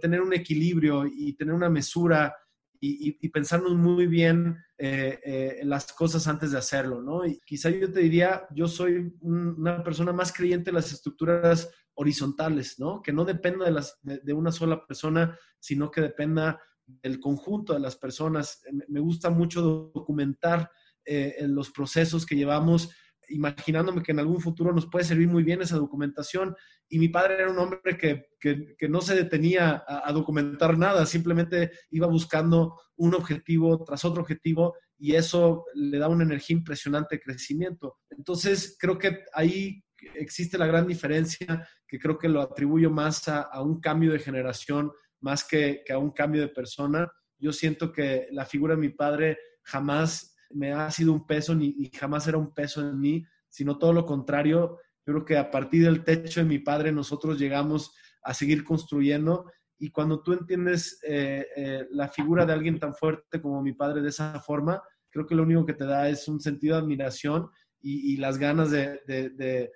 tener 0.00 0.22
un 0.22 0.32
equilibrio 0.32 1.04
y 1.04 1.34
tener 1.34 1.52
una 1.52 1.68
mesura 1.68 2.34
y, 2.80 3.28
pensarnos 3.28 3.74
muy 3.74 4.06
bien 4.06 4.56
eh, 4.78 5.18
eh, 5.24 5.60
las 5.64 5.92
cosas 5.92 6.26
antes 6.26 6.52
de 6.52 6.58
hacerlo, 6.58 7.02
¿no? 7.02 7.26
Y 7.26 7.40
quizá 7.44 7.70
yo 7.70 7.92
te 7.92 8.00
diría, 8.00 8.46
yo 8.54 8.68
soy 8.68 9.12
una 9.20 9.82
persona 9.82 10.12
más 10.12 10.32
creyente 10.32 10.70
en 10.70 10.76
las 10.76 10.92
estructuras 10.92 11.70
horizontales, 11.94 12.78
¿no? 12.78 13.02
Que 13.02 13.12
no 13.12 13.24
dependa 13.24 13.66
de, 14.02 14.32
una 14.32 14.52
sola 14.52 14.86
persona, 14.86 15.38
sino 15.58 15.90
que 15.90 16.00
dependa 16.00 16.60
del 16.86 17.20
conjunto 17.20 17.72
de 17.72 17.80
las 17.80 17.96
personas. 17.96 18.62
Me 18.88 19.00
gusta 19.00 19.30
mucho 19.30 19.90
documentar 19.94 20.70
eh, 21.04 21.36
los 21.48 21.70
procesos 21.70 22.26
que 22.26 22.36
llevamos 22.36 22.90
imaginándome 23.28 24.02
que 24.02 24.12
en 24.12 24.18
algún 24.18 24.40
futuro 24.40 24.72
nos 24.72 24.86
puede 24.86 25.04
servir 25.04 25.28
muy 25.28 25.42
bien 25.42 25.62
esa 25.62 25.76
documentación. 25.76 26.54
Y 26.88 26.98
mi 26.98 27.08
padre 27.08 27.34
era 27.34 27.50
un 27.50 27.58
hombre 27.58 27.96
que, 27.98 28.28
que, 28.38 28.88
no 28.88 29.00
se 29.00 29.16
detenía 29.16 29.84
a, 29.86 30.12
documentar 30.12 30.78
nada, 30.78 31.04
simplemente 31.06 31.72
iba 31.90 32.06
buscando 32.06 32.80
un 32.96 33.14
objetivo 33.14 33.82
tras 33.84 34.04
otro 34.04 34.22
objetivo 34.22 34.74
y 34.98 35.14
eso 35.14 35.64
le 35.74 35.98
da 35.98 36.08
una 36.08 36.24
energía 36.24 36.56
impresionante 36.56 37.16
de 37.16 37.22
crecimiento. 37.22 37.98
Entonces, 38.10 38.76
creo 38.78 38.98
que 38.98 39.24
ahí 39.32 39.82
existe 40.14 40.58
la 40.58 40.66
gran 40.66 40.86
diferencia, 40.86 41.68
que 41.88 41.98
creo 41.98 42.18
que 42.18 42.28
lo 42.28 42.40
atribuyo 42.40 42.90
más 42.90 43.28
a, 43.28 43.60
un 43.62 43.80
cambio 43.80 44.12
de 44.12 44.20
generación, 44.20 44.92
más 45.20 45.44
que 45.44 45.82
a 45.90 45.98
un 45.98 46.12
cambio 46.12 46.42
de 46.42 46.48
persona. 46.48 47.10
Yo 47.38 47.52
siento 47.52 47.92
que 47.92 48.28
la 48.30 48.46
figura 48.46 48.74
de 48.74 48.80
mi 48.80 48.90
padre 48.90 49.38
jamás 49.62 50.35
me 50.50 50.72
ha 50.72 50.90
sido 50.90 51.12
un 51.12 51.26
peso 51.26 51.54
ni, 51.54 51.90
jamás 51.92 52.26
era 52.26 52.38
un 52.38 52.52
peso 52.52 52.80
en 52.80 52.98
mí, 52.98 53.24
sino 53.48 53.78
todo 53.78 53.92
lo 53.92 54.04
contrario. 54.04 54.78
Yo 55.06 55.14
creo 55.14 55.24
que 55.24 55.36
a 55.36 55.50
partir 55.50 55.84
del 55.84 56.04
techo 56.04 56.40
de 56.40 56.46
mi 56.46 56.58
padre 56.58 56.92
nosotros 56.92 57.38
llegamos 57.38 57.94
a 58.22 58.34
seguir 58.34 58.64
construyendo 58.64 59.50
y 59.78 59.90
cuando 59.90 60.22
tú 60.22 60.32
entiendes 60.32 60.98
eh, 61.06 61.46
eh, 61.56 61.86
la 61.90 62.08
figura 62.08 62.46
de 62.46 62.52
alguien 62.52 62.78
tan 62.78 62.94
fuerte 62.94 63.40
como 63.40 63.62
mi 63.62 63.72
padre 63.72 64.00
de 64.00 64.08
esa 64.08 64.40
forma, 64.40 64.82
creo 65.10 65.26
que 65.26 65.34
lo 65.34 65.42
único 65.42 65.66
que 65.66 65.74
te 65.74 65.84
da 65.84 66.08
es 66.08 66.26
un 66.28 66.40
sentido 66.40 66.76
de 66.76 66.82
admiración 66.82 67.50
y, 67.80 68.16
las 68.16 68.38
ganas 68.38 68.72
de, 68.72 69.70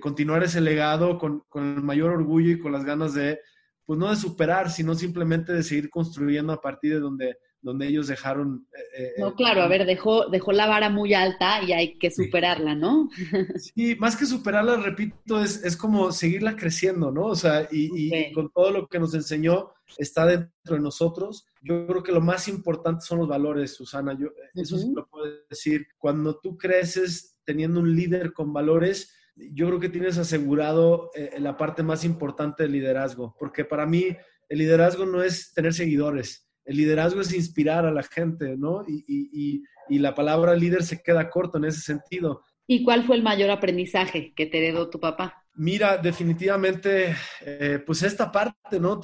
continuar 0.00 0.44
ese 0.44 0.60
legado 0.60 1.18
con, 1.18 1.42
con, 1.48 1.78
el 1.78 1.82
mayor 1.82 2.12
orgullo 2.12 2.52
y 2.52 2.60
con 2.60 2.70
las 2.70 2.84
ganas 2.84 3.14
de, 3.14 3.40
pues 3.84 3.98
no 3.98 4.10
de 4.10 4.16
superar, 4.16 4.70
sino 4.70 4.94
simplemente 4.94 5.52
de 5.52 5.62
seguir 5.64 5.90
construyendo 5.90 6.52
a 6.52 6.60
partir 6.60 6.94
de 6.94 7.00
donde, 7.00 7.38
donde 7.60 7.88
ellos 7.88 8.06
dejaron... 8.06 8.66
Eh, 8.96 9.02
eh, 9.02 9.12
no, 9.18 9.34
claro, 9.34 9.62
a 9.62 9.68
ver, 9.68 9.86
dejó, 9.86 10.28
dejó 10.28 10.52
la 10.52 10.66
vara 10.66 10.88
muy 10.90 11.14
alta 11.14 11.62
y 11.62 11.72
hay 11.72 11.98
que 11.98 12.10
superarla, 12.10 12.74
¿no? 12.74 13.08
Sí, 13.74 13.96
más 13.96 14.16
que 14.16 14.26
superarla, 14.26 14.76
repito, 14.76 15.42
es, 15.42 15.64
es 15.64 15.76
como 15.76 16.12
seguirla 16.12 16.56
creciendo, 16.56 17.10
¿no? 17.10 17.26
O 17.26 17.34
sea, 17.34 17.68
y, 17.70 18.32
con 18.32 18.50
todo 18.50 18.70
lo 18.70 18.86
que 18.86 18.98
nos 18.98 19.14
enseñó 19.14 19.72
está 19.98 20.26
dentro 20.26 20.76
de 20.76 20.80
nosotros. 20.80 21.46
Yo 21.62 21.86
creo 21.86 22.02
que 22.02 22.12
lo 22.12 22.20
más 22.20 22.48
importante 22.48 23.04
son 23.04 23.18
los 23.18 23.28
valores, 23.28 23.74
Susana. 23.74 24.16
Yo, 24.18 24.28
Eso 24.54 24.78
sí 24.78 24.92
lo 24.94 25.06
puedo 25.08 25.26
decir. 25.48 25.86
Cuando 25.98 26.38
tú 26.38 26.56
creces 26.56 27.38
teniendo 27.44 27.80
un 27.80 27.94
líder 27.94 28.32
con 28.32 28.52
valores, 28.52 29.12
yo 29.36 29.66
creo 29.66 29.80
que 29.80 29.88
tienes 29.88 30.18
asegurado 30.18 31.10
eh, 31.14 31.36
la 31.38 31.56
parte 31.56 31.82
más 31.82 32.04
importante 32.04 32.62
del 32.62 32.72
liderazgo, 32.72 33.34
porque 33.38 33.64
para 33.64 33.86
mí 33.86 34.16
el 34.48 34.58
liderazgo 34.58 35.04
no 35.04 35.22
es 35.22 35.52
tener 35.52 35.74
seguidores, 35.74 36.45
el 36.66 36.76
liderazgo 36.76 37.20
es 37.20 37.32
inspirar 37.32 37.86
a 37.86 37.92
la 37.92 38.02
gente, 38.02 38.56
¿no? 38.56 38.84
Y, 38.86 39.62
la 39.88 40.14
palabra 40.16 40.56
líder 40.56 40.82
se 40.82 41.00
queda 41.00 41.30
corto 41.30 41.58
en 41.58 41.66
ese 41.66 41.80
sentido. 41.80 42.42
¿Y 42.66 42.82
cuál 42.82 43.04
fue 43.06 43.14
el 43.14 43.22
mayor 43.22 43.50
aprendizaje 43.50 44.34
que 44.34 44.46
te 44.46 44.58
heredó 44.58 44.90
tu 44.90 44.98
papá? 44.98 45.44
Mira, 45.54 45.96
definitivamente, 45.96 47.14
eh, 47.40 47.80
pues 47.86 48.02
esta 48.02 48.32
parte, 48.32 48.80
¿no? 48.80 49.00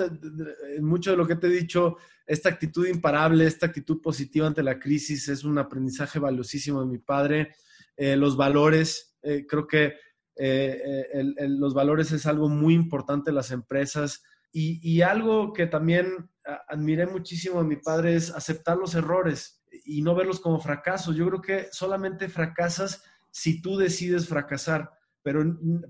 mucho 0.80 1.12
de 1.12 1.16
lo 1.16 1.26
que 1.26 1.36
te 1.36 1.46
he 1.46 1.50
dicho, 1.50 1.98
esta 2.26 2.48
actitud 2.48 2.86
imparable, 2.88 3.46
esta 3.46 3.66
actitud 3.66 4.02
positiva 4.02 4.48
ante 4.48 4.64
la 4.64 4.80
crisis 4.80 5.28
es 5.28 5.44
un 5.44 5.56
aprendizaje 5.56 6.18
valiosísimo 6.18 6.80
de 6.80 6.86
mi 6.86 6.98
padre. 6.98 7.54
Eh, 7.96 8.16
los 8.16 8.36
valores, 8.36 9.16
eh, 9.22 9.46
creo 9.48 9.68
que 9.68 9.94
los 10.34 11.74
valores 11.74 12.10
es 12.10 12.26
algo 12.26 12.48
muy 12.48 12.74
importante 12.74 13.30
en 13.30 13.36
las 13.36 13.52
empresas 13.52 14.24
y, 14.52 15.00
algo 15.00 15.52
que 15.52 15.66
también 15.66 16.28
admiré 16.68 17.06
muchísimo 17.06 17.58
de 17.58 17.68
mi 17.68 17.76
padre 17.76 18.14
es 18.16 18.30
aceptar 18.30 18.76
los 18.76 18.94
errores 18.94 19.62
y 19.84 20.02
no 20.02 20.14
verlos 20.14 20.40
como 20.40 20.60
fracasos. 20.60 21.16
Yo 21.16 21.26
creo 21.28 21.40
que 21.40 21.66
solamente 21.72 22.28
fracasas 22.28 23.02
si 23.30 23.62
tú 23.62 23.76
decides 23.76 24.28
fracasar, 24.28 24.90
pero 25.22 25.42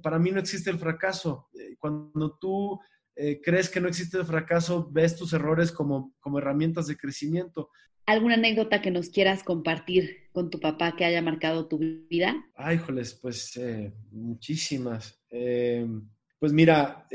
para 0.02 0.18
mí 0.18 0.30
no 0.30 0.40
existe 0.40 0.70
el 0.70 0.78
fracaso. 0.78 1.48
Eh, 1.58 1.76
cuando 1.78 2.36
tú 2.40 2.78
eh, 3.16 3.40
crees 3.42 3.68
que 3.68 3.80
no 3.80 3.88
existe 3.88 4.18
el 4.18 4.24
fracaso, 4.24 4.88
ves 4.90 5.16
tus 5.16 5.32
errores 5.32 5.72
como, 5.72 6.14
como 6.20 6.38
herramientas 6.38 6.86
de 6.86 6.96
crecimiento. 6.96 7.70
¿Alguna 8.06 8.34
anécdota 8.34 8.82
que 8.82 8.90
nos 8.90 9.10
quieras 9.10 9.42
compartir 9.42 10.28
con 10.32 10.50
tu 10.50 10.60
papá 10.60 10.96
que 10.96 11.04
haya 11.04 11.22
marcado 11.22 11.68
tu 11.68 11.78
vida? 11.78 12.34
Ay, 12.54 12.78
joles, 12.78 13.14
pues 13.14 13.56
eh, 13.56 13.92
muchísimas. 14.10 15.20
Pues 15.28 16.52
mira, 16.52 17.06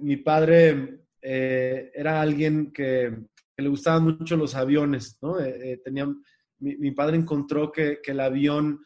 mi 0.00 0.16
padre 0.16 0.99
eh, 1.22 1.90
era 1.94 2.20
alguien 2.20 2.72
que, 2.72 3.16
le 3.56 3.68
gustaban 3.68 4.04
mucho 4.04 4.38
los 4.38 4.54
aviones, 4.54 5.18
¿no? 5.20 5.38
Eh, 5.38 5.78
tenía, 5.84 6.08
mi, 6.60 6.90
padre 6.92 7.18
encontró 7.18 7.70
que, 7.70 7.98
el 8.02 8.20
avión, 8.20 8.80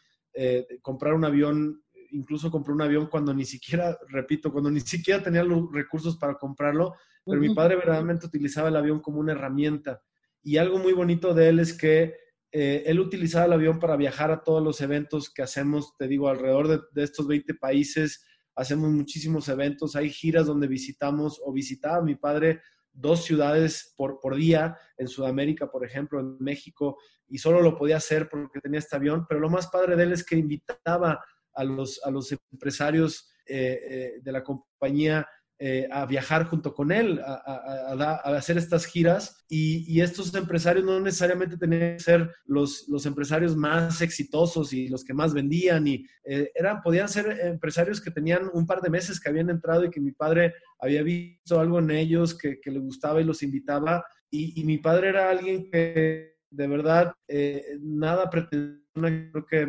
comprar 0.82 1.14
un 1.14 1.24
avión, 1.24 1.80
incluso 2.10 2.50
compró 2.50 2.74
un 2.74 2.82
avión 2.82 3.06
cuando 3.06 3.32
ni 3.32 3.44
siquiera, 3.44 3.96
repito, 4.08 4.50
cuando 4.50 4.72
ni 4.72 4.80
siquiera 4.80 5.22
tenía 5.22 5.44
los 5.44 5.72
recursos 5.72 6.16
para 6.16 6.34
comprarlo, 6.34 6.94
pero 7.24 7.40
mi 7.40 7.54
padre 7.54 7.76
verdaderamente 7.76 8.26
utilizaba 8.26 8.68
el 8.68 8.76
avión 8.76 9.00
como 9.00 9.20
una 9.20 9.32
herramienta. 9.32 10.02
Y 10.42 10.56
algo 10.56 10.78
muy 10.78 10.92
bonito 10.92 11.34
de 11.34 11.50
él 11.50 11.60
es 11.60 11.72
que 11.72 12.14
él 12.50 12.98
utilizaba 12.98 13.46
el 13.46 13.52
avión 13.52 13.78
para 13.78 13.96
viajar 13.96 14.32
a 14.32 14.42
todos 14.42 14.62
los 14.62 14.80
eventos 14.80 15.32
que 15.32 15.42
hacemos, 15.42 15.96
te 15.96 16.08
digo, 16.08 16.28
alrededor 16.28 16.66
de, 16.66 16.80
de 16.92 17.04
estos 17.04 17.28
20 17.28 17.54
países 17.54 18.24
hacemos 18.54 18.90
muchísimos 18.90 19.48
eventos, 19.48 19.96
hay 19.96 20.10
giras 20.10 20.46
donde 20.46 20.66
visitamos 20.66 21.40
o 21.44 21.52
visitaba 21.52 22.02
mi 22.02 22.14
padre 22.16 22.60
dos 22.92 23.24
ciudades 23.24 23.92
por, 23.96 24.20
por 24.20 24.36
día, 24.36 24.76
en 24.96 25.08
Sudamérica, 25.08 25.70
por 25.70 25.84
ejemplo, 25.84 26.20
en 26.20 26.36
México, 26.38 26.96
y 27.28 27.38
solo 27.38 27.60
lo 27.60 27.76
podía 27.76 27.96
hacer 27.96 28.28
porque 28.28 28.60
tenía 28.60 28.78
este 28.78 28.96
avión, 28.96 29.26
pero 29.28 29.40
lo 29.40 29.50
más 29.50 29.66
padre 29.68 29.96
de 29.96 30.04
él 30.04 30.12
es 30.12 30.24
que 30.24 30.36
invitaba 30.36 31.24
a 31.54 31.64
los, 31.64 32.00
a 32.04 32.10
los 32.10 32.32
empresarios 32.52 33.28
eh, 33.46 33.80
eh, 33.88 34.12
de 34.22 34.32
la 34.32 34.42
compañía 34.42 35.26
eh, 35.60 35.88
a 35.92 36.04
viajar 36.04 36.46
junto 36.46 36.74
con 36.74 36.90
él, 36.90 37.20
a, 37.24 38.20
hacer 38.36 38.58
estas 38.58 38.86
giras. 38.86 39.44
Y, 39.48 40.00
estos 40.00 40.34
empresarios 40.34 40.84
no 40.84 40.98
necesariamente 40.98 41.56
tenían 41.56 41.96
que 41.96 42.00
ser 42.00 42.30
los, 42.44 42.86
empresarios 43.06 43.54
más 43.54 44.02
exitosos 44.02 44.72
y 44.72 44.88
los 44.88 45.04
que 45.04 45.14
más 45.14 45.32
vendían, 45.32 45.86
y 45.86 46.04
eh, 46.24 46.50
eran, 46.56 46.82
podían 46.82 47.08
ser 47.08 47.38
empresarios 47.40 48.00
que 48.00 48.10
tenían 48.10 48.50
un 48.52 48.66
par 48.66 48.80
de 48.80 48.90
meses 48.90 49.20
que 49.20 49.28
habían 49.28 49.48
entrado 49.48 49.84
y 49.84 49.90
que 49.90 50.00
mi 50.00 50.10
padre 50.10 50.54
había 50.80 51.04
visto 51.04 51.60
algo 51.60 51.78
en 51.78 51.92
ellos 51.92 52.36
que, 52.36 52.58
le 52.64 52.78
gustaba 52.80 53.20
y 53.20 53.24
los 53.24 53.42
invitaba. 53.44 54.04
Y, 54.30 54.64
mi 54.64 54.78
padre 54.78 55.10
era 55.10 55.30
alguien 55.30 55.70
que 55.70 56.34
de 56.50 56.66
verdad 56.66 57.14
eh, 57.28 57.78
nada 57.80 58.28
pretendía, 58.28 58.80
creo 58.92 59.46
que 59.46 59.68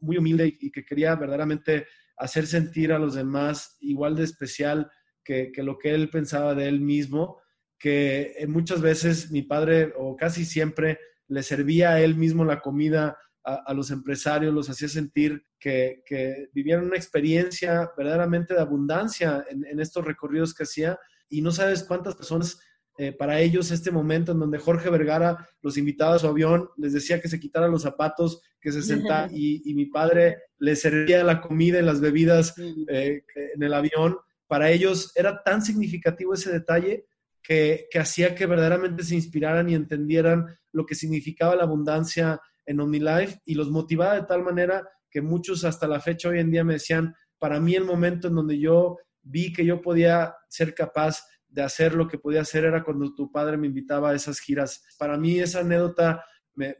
muy 0.00 0.16
humilde 0.16 0.56
y 0.60 0.70
que 0.70 0.84
quería 0.84 1.14
verdaderamente 1.14 1.86
hacer 2.18 2.46
sentir 2.46 2.92
a 2.92 2.98
los 2.98 3.14
demás 3.14 3.76
igual 3.80 4.16
de 4.16 4.24
especial 4.24 4.90
que, 5.24 5.52
lo 5.58 5.78
que 5.78 5.94
él 5.94 6.08
pensaba 6.08 6.54
de 6.54 6.68
él 6.68 6.80
mismo, 6.80 7.38
que 7.78 8.34
eh, 8.38 8.46
muchas 8.46 8.80
veces 8.80 9.30
mi 9.30 9.42
padre, 9.42 9.92
o 9.96 10.16
casi 10.16 10.44
siempre, 10.44 10.98
le 11.28 11.42
servía 11.42 11.90
a 11.90 12.00
él 12.00 12.16
mismo 12.16 12.44
la 12.44 12.60
comida 12.60 13.18
a, 13.44 13.72
los 13.72 13.90
empresarios, 13.90 14.52
los 14.52 14.68
hacía 14.68 14.88
sentir 14.88 15.42
que, 15.58 16.02
que, 16.04 16.48
vivían 16.52 16.84
una 16.84 16.96
experiencia 16.96 17.90
verdaderamente 17.96 18.52
de 18.52 18.60
abundancia 18.60 19.44
en, 19.48 19.80
estos 19.80 20.04
recorridos 20.04 20.52
que 20.52 20.64
hacía. 20.64 20.98
Y 21.30 21.40
no 21.40 21.50
sabes 21.50 21.84
cuántas 21.84 22.14
personas 22.14 22.58
eh, 23.00 23.12
para 23.12 23.40
ellos 23.40 23.70
este 23.70 23.92
momento 23.92 24.32
en 24.32 24.40
donde 24.40 24.58
Jorge 24.58 24.90
Vergara 24.90 25.48
los 25.62 25.78
invitaba 25.78 26.16
a 26.16 26.18
su 26.18 26.26
avión, 26.26 26.68
les 26.76 26.92
decía 26.92 27.20
que 27.20 27.28
se 27.28 27.38
quitaran 27.38 27.70
los 27.70 27.82
zapatos, 27.82 28.42
que 28.60 28.72
se 28.72 28.82
sentara 28.82 29.28
y, 29.32 29.72
mi 29.74 29.86
padre 29.86 30.38
les 30.58 30.80
servía 30.80 31.22
la 31.22 31.40
comida 31.40 31.78
y 31.78 31.82
las 31.82 32.00
bebidas 32.00 32.54
eh, 32.88 33.22
en 33.54 33.62
el 33.62 33.72
avión. 33.72 34.18
Para 34.48 34.72
ellos 34.72 35.12
era 35.14 35.44
tan 35.44 35.62
significativo 35.62 36.34
ese 36.34 36.50
detalle 36.50 37.06
que, 37.40 37.86
hacía 37.98 38.34
que 38.34 38.46
verdaderamente 38.46 39.04
se 39.04 39.14
inspiraran 39.14 39.68
y 39.70 39.76
entendieran 39.76 40.46
lo 40.72 40.84
que 40.84 40.96
significaba 40.96 41.54
la 41.54 41.62
abundancia 41.62 42.40
en 42.66 42.80
OmniLife 42.80 43.40
y 43.44 43.54
los 43.54 43.70
motivaba 43.70 44.16
de 44.16 44.26
tal 44.26 44.42
manera 44.42 44.86
que 45.08 45.22
muchos 45.22 45.64
hasta 45.64 45.86
la 45.86 46.00
fecha 46.00 46.30
hoy 46.30 46.40
en 46.40 46.50
día 46.50 46.64
me 46.64 46.74
decían, 46.74 47.14
para 47.38 47.60
mí 47.60 47.76
el 47.76 47.84
momento 47.84 48.26
en 48.26 48.34
donde 48.34 48.58
yo 48.58 48.98
vi 49.22 49.52
que 49.52 49.64
yo 49.64 49.80
podía 49.80 50.34
ser 50.48 50.74
capaz 50.74 51.22
de 51.48 51.62
hacer 51.62 51.94
lo 51.94 52.06
que 52.06 52.18
podía 52.18 52.42
hacer 52.42 52.64
era 52.64 52.84
cuando 52.84 53.14
tu 53.14 53.32
padre 53.32 53.56
me 53.56 53.66
invitaba 53.66 54.10
a 54.10 54.14
esas 54.14 54.38
giras. 54.38 54.84
Para 54.98 55.16
mí 55.16 55.38
esa 55.38 55.60
anécdota 55.60 56.24
me, 56.54 56.76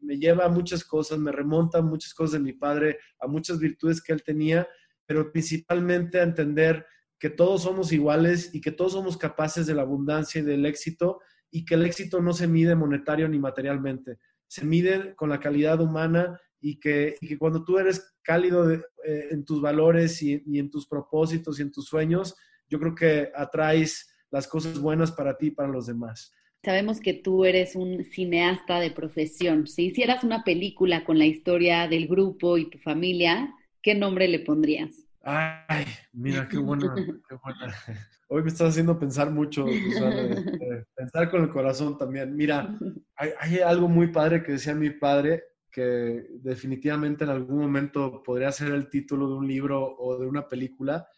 lleva 0.00 0.46
a 0.46 0.48
muchas 0.48 0.84
cosas, 0.84 1.18
me 1.18 1.32
remonta 1.32 1.78
a 1.78 1.82
muchas 1.82 2.12
cosas 2.14 2.32
de 2.32 2.40
mi 2.40 2.52
padre, 2.52 2.98
a 3.20 3.26
muchas 3.26 3.58
virtudes 3.58 4.02
que 4.02 4.12
él 4.12 4.22
tenía, 4.22 4.68
pero 5.06 5.30
principalmente 5.30 6.18
a 6.18 6.24
entender 6.24 6.84
que 7.18 7.30
todos 7.30 7.62
somos 7.62 7.92
iguales 7.92 8.54
y 8.54 8.60
que 8.60 8.72
todos 8.72 8.92
somos 8.92 9.16
capaces 9.16 9.66
de 9.66 9.74
la 9.74 9.82
abundancia 9.82 10.40
y 10.40 10.44
del 10.44 10.66
éxito 10.66 11.20
y 11.50 11.64
que 11.64 11.74
el 11.74 11.86
éxito 11.86 12.20
no 12.20 12.32
se 12.32 12.46
mide 12.46 12.74
monetario 12.74 13.28
ni 13.28 13.38
materialmente, 13.38 14.18
se 14.46 14.64
mide 14.64 15.14
con 15.14 15.28
la 15.28 15.40
calidad 15.40 15.80
humana 15.80 16.38
y 16.60 16.78
que, 16.80 17.16
cuando 17.38 17.64
tú 17.64 17.78
eres 17.78 18.16
cálido 18.22 18.70
eh, 18.70 18.82
en 19.30 19.44
tus 19.44 19.60
valores 19.60 20.20
y 20.22 20.42
en 20.58 20.70
tus 20.70 20.86
propósitos 20.86 21.58
y 21.58 21.62
en 21.62 21.70
tus 21.70 21.86
sueños, 21.86 22.34
yo 22.68 22.78
creo 22.78 22.94
que 22.94 23.30
atraes 23.34 24.14
las 24.30 24.46
cosas 24.46 24.78
buenas 24.78 25.12
para 25.12 25.36
ti 25.36 25.46
y 25.46 25.50
para 25.50 25.68
los 25.68 25.86
demás. 25.86 26.32
Sabemos 26.64 27.00
que 27.00 27.14
tú 27.14 27.44
eres 27.44 27.76
un 27.76 28.04
cineasta 28.04 28.80
de 28.80 28.90
profesión. 28.90 29.66
Si 29.66 29.86
hicieras 29.86 30.24
una 30.24 30.42
película 30.42 31.04
con 31.04 31.18
la 31.18 31.24
historia 31.24 31.86
del 31.86 32.08
grupo 32.08 32.58
y 32.58 32.68
tu 32.68 32.78
familia, 32.78 33.54
¿qué 33.80 33.94
nombre 33.94 34.26
le 34.28 34.40
pondrías? 34.40 35.08
Ay, 35.22 35.86
mira, 36.12 36.48
qué 36.48 36.58
buena, 36.58 36.94
qué 37.28 37.36
buena. 37.42 37.74
Hoy 38.28 38.42
me 38.42 38.48
estás 38.48 38.70
haciendo 38.70 38.98
pensar 38.98 39.30
mucho, 39.30 39.66
pensar 40.94 41.30
con 41.30 41.42
el 41.42 41.50
corazón 41.50 41.96
también. 41.96 42.34
Mira, 42.36 42.76
hay, 43.16 43.30
hay, 43.38 43.58
algo 43.60 43.88
muy 43.88 44.08
padre 44.08 44.42
que 44.42 44.52
decía 44.52 44.74
mi 44.74 44.90
padre, 44.90 45.44
que 45.70 46.26
definitivamente 46.40 47.24
en 47.24 47.30
algún 47.30 47.58
momento 47.58 48.22
podría 48.22 48.52
ser 48.52 48.72
el 48.72 48.88
título 48.90 49.28
de 49.28 49.34
un 49.34 49.48
libro 49.48 49.96
o 49.96 50.18
de 50.18 50.26
una 50.26 50.48
película, 50.48 51.08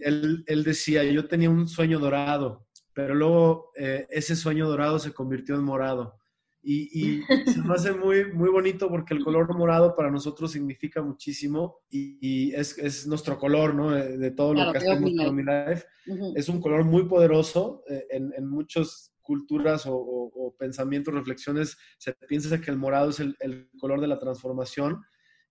él, 0.00 0.64
decía, 0.64 1.04
yo 1.04 1.26
tenía 1.26 1.50
un 1.50 1.68
sueño 1.68 1.98
dorado, 1.98 2.66
pero 2.92 3.14
luego 3.14 3.70
eh, 3.76 4.06
ese 4.10 4.36
sueño 4.36 4.68
dorado 4.68 4.98
se 4.98 5.12
convirtió 5.12 5.54
en 5.54 5.64
morado. 5.64 6.14
Y, 6.60 7.22
se 7.46 7.62
me 7.62 7.72
hace 7.72 7.92
muy, 7.92 8.30
muy 8.32 8.50
bonito 8.50 8.90
porque 8.90 9.14
el 9.14 9.24
color 9.24 9.56
morado 9.56 9.94
para 9.96 10.10
nosotros 10.10 10.52
significa 10.52 11.00
muchísimo 11.00 11.78
y, 11.88 12.52
es, 12.52 13.06
nuestro 13.06 13.38
color, 13.38 13.74
¿no? 13.74 13.92
De, 13.92 14.30
todo 14.32 14.52
lo 14.52 14.70
que 14.72 14.78
hacemos 14.78 15.10
en 15.10 15.34
mi 15.34 15.42
life. 15.42 15.86
Es 16.34 16.48
un 16.48 16.60
color 16.60 16.84
muy 16.84 17.04
poderoso. 17.04 17.82
Eh, 17.88 18.04
en, 18.10 18.34
en 18.36 18.46
muchas 18.46 19.14
culturas 19.22 19.84
o, 19.86 20.54
pensamientos, 20.58 21.14
reflexiones, 21.14 21.76
se 21.98 22.14
piensa 22.26 22.60
que 22.60 22.70
el 22.70 22.78
morado 22.78 23.10
es 23.10 23.20
el, 23.20 23.36
el 23.40 23.70
color 23.78 24.00
de 24.00 24.08
la 24.08 24.18
transformación 24.18 25.02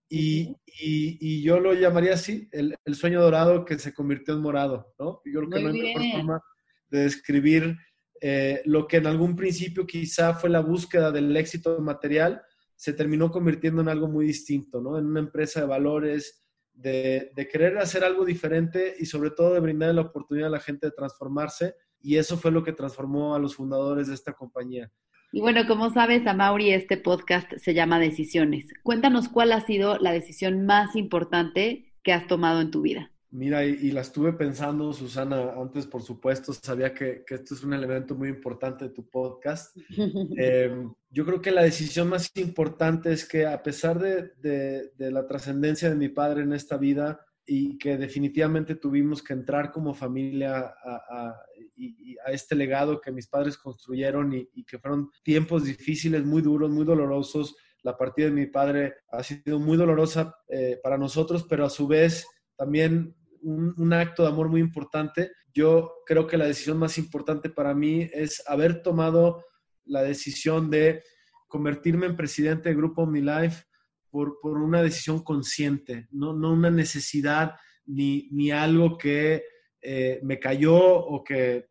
y, 0.09 0.55
y, 0.65 1.41
yo 1.41 1.59
lo 1.59 1.73
llamaría 1.73 2.13
así, 2.13 2.47
el, 2.51 2.75
el, 2.85 2.95
sueño 2.95 3.21
dorado 3.21 3.65
que 3.65 3.77
se 3.77 3.93
convirtió 3.93 4.33
en 4.33 4.41
morado, 4.41 4.93
¿no? 4.97 5.21
Yo 5.25 5.39
creo 5.41 5.49
que 5.49 5.61
no 5.61 5.69
hay 5.69 5.81
mejor 5.81 6.11
forma 6.11 6.43
de 6.89 6.99
describir 6.99 7.77
eh, 8.21 8.61
lo 8.65 8.87
que 8.87 8.97
en 8.97 9.07
algún 9.07 9.35
principio 9.35 9.85
quizá 9.85 10.33
fue 10.33 10.49
la 10.49 10.61
búsqueda 10.61 11.11
del 11.11 11.35
éxito 11.35 11.79
material, 11.81 12.41
se 12.75 12.93
terminó 12.93 13.31
convirtiendo 13.31 13.81
en 13.81 13.89
algo 13.89 14.07
muy 14.07 14.25
distinto, 14.25 14.81
¿no? 14.81 14.97
En 14.97 15.05
una 15.07 15.19
empresa 15.19 15.61
de 15.61 15.67
valores, 15.67 16.45
de, 16.73 17.31
de 17.35 17.47
querer 17.47 17.77
hacer 17.77 18.03
algo 18.03 18.23
diferente 18.23 18.95
y 18.97 19.05
sobre 19.07 19.31
todo 19.31 19.53
de 19.53 19.59
brindar 19.59 19.93
la 19.93 20.01
oportunidad 20.01 20.47
a 20.47 20.51
la 20.51 20.59
gente 20.59 20.87
de 20.87 20.91
transformarse. 20.91 21.75
Y 21.99 22.15
eso 22.15 22.37
fue 22.37 22.51
lo 22.51 22.63
que 22.63 22.73
transformó 22.73 23.35
a 23.35 23.39
los 23.39 23.55
fundadores 23.55 24.07
de 24.07 24.13
esta 24.13 24.33
compañía. 24.33 24.91
Y 25.31 25.41
bueno, 25.41 25.67
como 25.67 25.91
sabes, 25.93 26.25
a 26.25 26.33
Mauri 26.33 26.71
este 26.71 26.97
podcast 26.97 27.51
se 27.57 27.73
llama 27.73 27.99
Decisiones. 27.99 28.67
Cuéntanos 28.83 29.27
cuál 29.27 29.51
ha 29.51 29.61
sido 29.61 29.97
la 29.97 30.11
decisión 30.11 30.65
más 30.65 30.95
importante 30.95 31.93
que 32.01 32.13
has 32.13 32.27
tomado 32.27 32.61
en 32.61 32.71
tu 32.71 32.81
vida. 32.81 33.11
Mira, 33.29 33.65
y, 33.65 33.91
la 33.91 34.01
estuve 34.01 34.31
pensando, 34.31 34.93
Susana, 34.93 35.51
antes, 35.57 35.85
por 35.85 36.01
supuesto, 36.01 36.53
sabía 36.53 36.93
que, 36.93 37.25
esto 37.27 37.55
es 37.55 37.63
un 37.63 37.73
elemento 37.73 38.15
muy 38.15 38.29
importante 38.29 38.85
de 38.85 38.91
tu 38.91 39.09
podcast. 39.09 39.75
Em, 40.37 40.93
yo 41.09 41.25
creo 41.25 41.41
que 41.41 41.51
la 41.51 41.63
decisión 41.63 42.07
más 42.07 42.31
importante 42.35 43.11
es 43.11 43.25
que 43.25 43.45
a 43.45 43.61
pesar 43.61 43.99
de, 43.99 44.91
la 44.97 45.27
trascendencia 45.27 45.89
de 45.89 45.97
mi 45.97 46.07
padre 46.07 46.43
en 46.43 46.53
esta 46.53 46.77
vida 46.77 47.26
y 47.49 47.77
que 47.77 47.97
definitivamente 47.97 48.75
tuvimos 48.75 49.23
que 49.23 49.31
entrar 49.31 49.71
como 49.71 49.93
familia 49.93 50.75
a, 50.83 51.35
y, 51.77 52.17
a 52.25 52.31
este 52.31 52.55
legado 52.55 52.99
que 52.99 53.11
mis 53.11 53.27
padres 53.27 53.57
construyeron 53.57 54.33
y, 54.33 54.65
que 54.65 54.77
fueron 54.77 55.09
tiempos 55.23 55.63
difíciles, 55.63 56.25
muy 56.25 56.41
duros, 56.41 56.69
muy 56.69 56.83
dolorosos. 56.83 57.55
La 57.83 57.97
partida 57.97 58.25
de 58.27 58.33
mi 58.33 58.47
padre 58.47 58.95
ha 59.11 59.23
sido 59.23 59.59
muy 59.59 59.77
dolorosa 59.77 60.35
eh, 60.49 60.77
para 60.83 60.97
nosotros, 60.97 61.45
pero 61.49 61.65
a 61.65 61.69
su 61.69 61.87
vez 61.87 62.27
también 62.57 63.15
un, 63.41 63.93
acto 63.93 64.23
de 64.23 64.29
amor 64.29 64.49
muy 64.49 64.59
importante. 64.59 65.31
Yo 65.53 65.93
creo 66.05 66.27
que 66.27 66.37
la 66.37 66.47
decisión 66.47 66.77
más 66.77 66.97
importante 66.97 67.49
para 67.49 67.73
mí 67.73 68.09
es 68.11 68.43
haber 68.45 68.81
tomado 68.81 69.45
la 69.85 70.03
decisión 70.03 70.69
de 70.69 71.01
convertirme 71.47 72.07
en 72.07 72.17
presidente 72.17 72.67
del 72.67 72.77
grupo 72.77 73.03
OmniLife 73.03 73.63
por, 74.09 74.39
por 74.41 74.57
una 74.57 74.81
decisión 74.81 75.23
consciente, 75.23 76.07
no, 76.11 76.33
no 76.33 76.53
una 76.53 76.71
necesidad 76.71 77.55
ni, 77.85 78.27
ni 78.31 78.51
algo 78.51 78.97
que 78.97 79.43
eh, 79.81 80.19
me 80.23 80.39
cayó 80.39 80.75
o 80.77 81.23
que, 81.23 81.67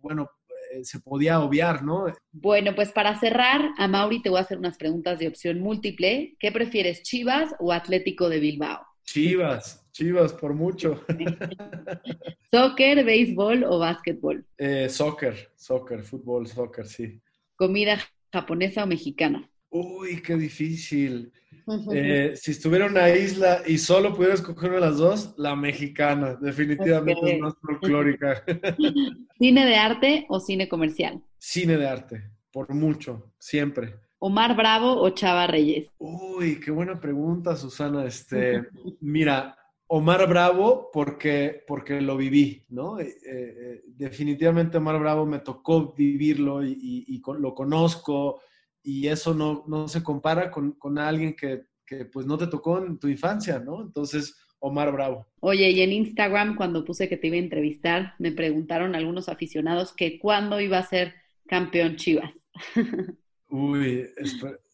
bueno, 0.00 0.28
eh, 0.72 0.84
se 0.84 1.00
podía 1.00 1.40
obviar, 1.40 1.82
¿no? 1.84 2.06
Bueno, 2.32 2.74
pues 2.74 2.92
para 2.92 3.18
cerrar, 3.18 3.70
a 3.78 3.88
Mauri 3.88 4.22
te 4.22 4.30
voy 4.30 4.38
a 4.38 4.42
hacer 4.42 4.58
unas 4.58 4.76
preguntas 4.76 5.18
de 5.18 5.28
opción 5.28 5.60
múltiple. 5.60 6.36
¿Qué 6.38 6.52
prefieres, 6.52 7.02
Chivas 7.02 7.54
o 7.58 7.72
Atlético 7.72 8.28
de 8.28 8.40
Bilbao? 8.40 8.84
Chivas, 9.04 9.86
Chivas, 9.92 10.32
por 10.32 10.54
mucho. 10.54 11.04
¿Soccer, 12.50 13.04
béisbol 13.04 13.64
o 13.64 13.78
básquetbol? 13.78 14.44
Eh, 14.58 14.88
soccer, 14.88 15.52
soccer, 15.56 16.02
fútbol, 16.02 16.46
soccer, 16.46 16.86
sí. 16.86 17.20
¿Comida 17.54 17.98
japonesa 18.32 18.84
o 18.84 18.86
mexicana? 18.86 19.48
Uy, 19.70 20.20
qué 20.22 20.36
difícil. 20.36 21.32
Eh, 21.92 22.34
si 22.36 22.50
estuviera 22.50 22.86
una 22.86 23.08
isla 23.08 23.62
y 23.66 23.78
solo 23.78 24.14
pudiera 24.14 24.34
escoger 24.34 24.70
una 24.70 24.80
de 24.80 24.86
las 24.86 24.98
dos, 24.98 25.34
la 25.38 25.56
mexicana, 25.56 26.34
definitivamente 26.34 27.34
es 27.34 27.40
más 27.40 27.54
folclórica. 27.60 28.44
¿Cine 29.38 29.64
de 29.64 29.76
arte 29.76 30.26
o 30.28 30.40
cine 30.40 30.68
comercial? 30.68 31.22
Cine 31.38 31.78
de 31.78 31.88
arte, 31.88 32.30
por 32.52 32.72
mucho, 32.74 33.32
siempre. 33.38 33.94
¿Omar 34.18 34.56
Bravo 34.56 35.00
o 35.00 35.10
Chava 35.10 35.46
Reyes? 35.46 35.90
Uy, 35.98 36.60
qué 36.60 36.70
buena 36.70 37.00
pregunta, 37.00 37.56
Susana. 37.56 38.04
Este, 38.04 38.62
mira, 39.00 39.56
Omar 39.86 40.28
Bravo 40.28 40.90
porque, 40.92 41.64
porque 41.66 42.00
lo 42.00 42.16
viví, 42.16 42.64
¿no? 42.68 43.00
Eh, 43.00 43.14
eh, 43.26 43.82
definitivamente 43.86 44.76
Omar 44.76 44.98
Bravo 44.98 45.24
me 45.24 45.38
tocó 45.38 45.94
vivirlo 45.94 46.64
y 46.64 47.22
lo 47.38 47.54
conozco 47.54 48.40
y 48.84 49.08
eso 49.08 49.34
no, 49.34 49.64
no 49.66 49.88
se 49.88 50.02
compara 50.02 50.50
con, 50.50 50.72
con 50.72 50.98
alguien 50.98 51.34
que, 51.34 51.64
que, 51.86 52.04
pues 52.04 52.26
no 52.26 52.36
te 52.36 52.46
tocó 52.46 52.78
en 52.78 52.98
tu 52.98 53.08
infancia, 53.08 53.58
¿no? 53.58 53.82
Entonces, 53.82 54.38
Omar 54.60 54.92
Bravo. 54.92 55.26
Oye, 55.40 55.70
y 55.70 55.80
en 55.80 55.92
Instagram, 55.92 56.54
cuando 56.54 56.84
puse 56.84 57.08
que 57.08 57.16
te 57.16 57.28
iba 57.28 57.36
a 57.36 57.40
entrevistar, 57.40 58.14
me 58.18 58.30
preguntaron 58.30 58.94
algunos 58.94 59.28
aficionados 59.28 59.94
que 59.94 60.18
cuándo 60.18 60.60
iba 60.60 60.78
a 60.78 60.86
ser 60.86 61.14
campeón 61.46 61.96
Chivas. 61.96 62.32
Uy, 63.48 64.06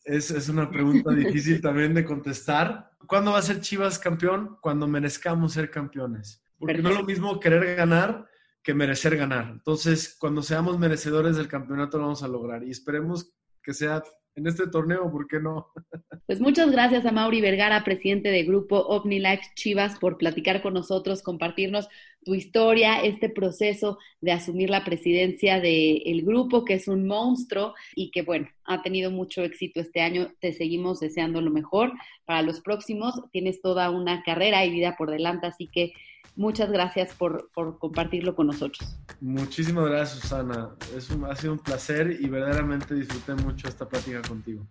es, 0.05 0.31
es 0.31 0.49
una 0.49 0.69
pregunta 0.71 1.13
difícil 1.13 1.61
también 1.63 1.95
de 1.95 2.05
contestar. 2.05 2.91
¿Cuándo 3.07 3.33
va 3.33 3.39
a 3.39 3.43
ser 3.43 3.61
Chivas 3.61 3.99
campeón? 3.99 4.59
Cuando 4.61 4.89
merezcamos 4.89 5.53
ser 5.53 5.71
campeones. 5.71 6.43
Porque 6.59 6.83
no 6.83 6.91
es 6.91 6.97
lo 6.97 7.05
mismo 7.05 7.39
querer 7.39 7.77
ganar 7.77 8.27
que 8.63 8.75
merecer 8.75 9.17
ganar. 9.17 9.51
Entonces, 9.51 10.17
cuando 10.19 10.43
seamos 10.43 10.79
merecedores 10.79 11.37
del 11.37 11.49
campeonato 11.49 11.99
lo 11.99 12.05
vamos 12.05 12.23
a 12.23 12.29
lograr 12.29 12.63
y 12.63 12.71
esperemos 12.71 13.33
que 13.63 13.75
sea 13.75 14.03
en 14.37 14.47
este 14.47 14.67
torneo, 14.69 15.11
¿por 15.11 15.27
qué 15.27 15.41
no? 15.41 15.69
Pues 16.27 16.41
muchas 16.41 16.71
gracias 16.71 17.05
a 17.07 17.11
Mauri 17.11 17.41
Vergara, 17.41 17.83
presidente 17.83 18.29
de 18.29 18.45
Grupo 18.45 18.79
OmniLife 18.79 19.43
Chivas, 19.57 19.99
por 19.99 20.17
platicar 20.17 20.63
con 20.63 20.75
nosotros, 20.75 21.23
compartirnos 21.23 21.89
tu 22.25 22.35
historia, 22.35 23.03
este 23.03 23.29
proceso 23.29 23.99
de 24.21 24.33
asumir 24.33 24.71
la 24.71 24.85
presidencia 24.85 25.61
del 25.61 26.23
grupo, 26.23 26.64
que 26.64 26.75
es 26.75 26.89
un 26.89 27.07
monstruo 27.07 27.75
y 27.95 28.11
que, 28.11 28.23
bueno, 28.23 28.49
ha 28.64 28.83
tenido 28.83 29.11
mucho 29.11 29.43
éxito 29.43 29.81
este 29.81 30.01
año. 30.01 30.33
Te 30.41 30.53
seguimos 30.53 31.01
deseando 31.01 31.41
lo 31.41 31.51
mejor 31.51 31.93
para 32.25 32.43
los 32.43 32.61
próximos. 32.61 33.14
Tienes 33.33 33.61
toda 33.62 33.91
una 33.91 34.23
carrera 34.23 34.64
y 34.64 34.71
vida 34.71 34.97
por 34.97 35.11
delante, 35.11 35.47
así 35.47 35.66
que 35.66 35.93
muchas 36.37 36.71
gracias 36.71 37.14
por, 37.14 37.51
por 37.55 37.79
compartirlo 37.79 38.35
con 38.35 38.49
nosotros. 38.49 38.99
Muchísimas 39.21 39.87
gracias, 39.87 40.21
Susana. 40.21 40.71
Es 40.97 41.11
un, 41.11 41.25
ha 41.25 41.35
sido 41.37 41.55
un 41.55 41.59
placer 41.59 42.18
y 42.21 42.29
verdaderamente 42.29 42.95
disfruté 42.95 43.35
mucho 43.43 43.68
esta 43.68 43.89
plática 43.89 44.21
contigo. 44.23 44.66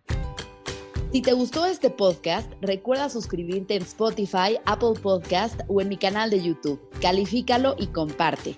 Si 1.12 1.24
te 1.24 1.34
gustó 1.34 1.66
este 1.66 1.90
podcast, 1.90 2.52
recuerda 2.62 3.10
suscribirte 3.10 3.76
en 3.76 3.82
Spotify, 3.82 4.60
Apple 4.66 4.94
Podcast 5.02 5.60
o 5.68 5.82
en 5.82 5.90
mi 5.90 5.98
canal 5.98 6.30
de 6.30 6.40
YouTube. 6.40 6.80
Califícalo 7.02 7.76
y 7.80 7.88
comparte. 7.88 8.56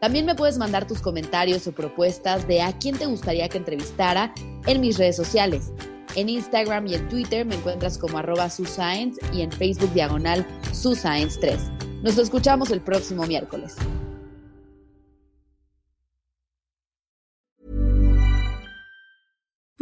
También 0.00 0.26
me 0.26 0.34
puedes 0.34 0.58
mandar 0.58 0.88
tus 0.88 1.00
comentarios 1.00 1.68
o 1.68 1.72
propuestas 1.72 2.48
de 2.48 2.62
a 2.62 2.76
quién 2.76 2.98
te 2.98 3.06
gustaría 3.06 3.48
que 3.48 3.58
entrevistara 3.58 4.34
en 4.66 4.80
mis 4.80 4.98
redes 4.98 5.14
sociales. 5.14 5.70
En 6.16 6.28
Instagram 6.28 6.88
y 6.88 6.96
en 6.96 7.08
Twitter 7.08 7.46
me 7.46 7.54
encuentras 7.54 7.96
como 7.96 8.18
arroba 8.18 8.50
suscience 8.50 9.20
y 9.32 9.42
en 9.42 9.52
Facebook 9.52 9.92
diagonal 9.92 10.44
suscience3. 10.72 12.02
Nos 12.02 12.18
escuchamos 12.18 12.72
el 12.72 12.80
próximo 12.80 13.24
miércoles. 13.24 13.76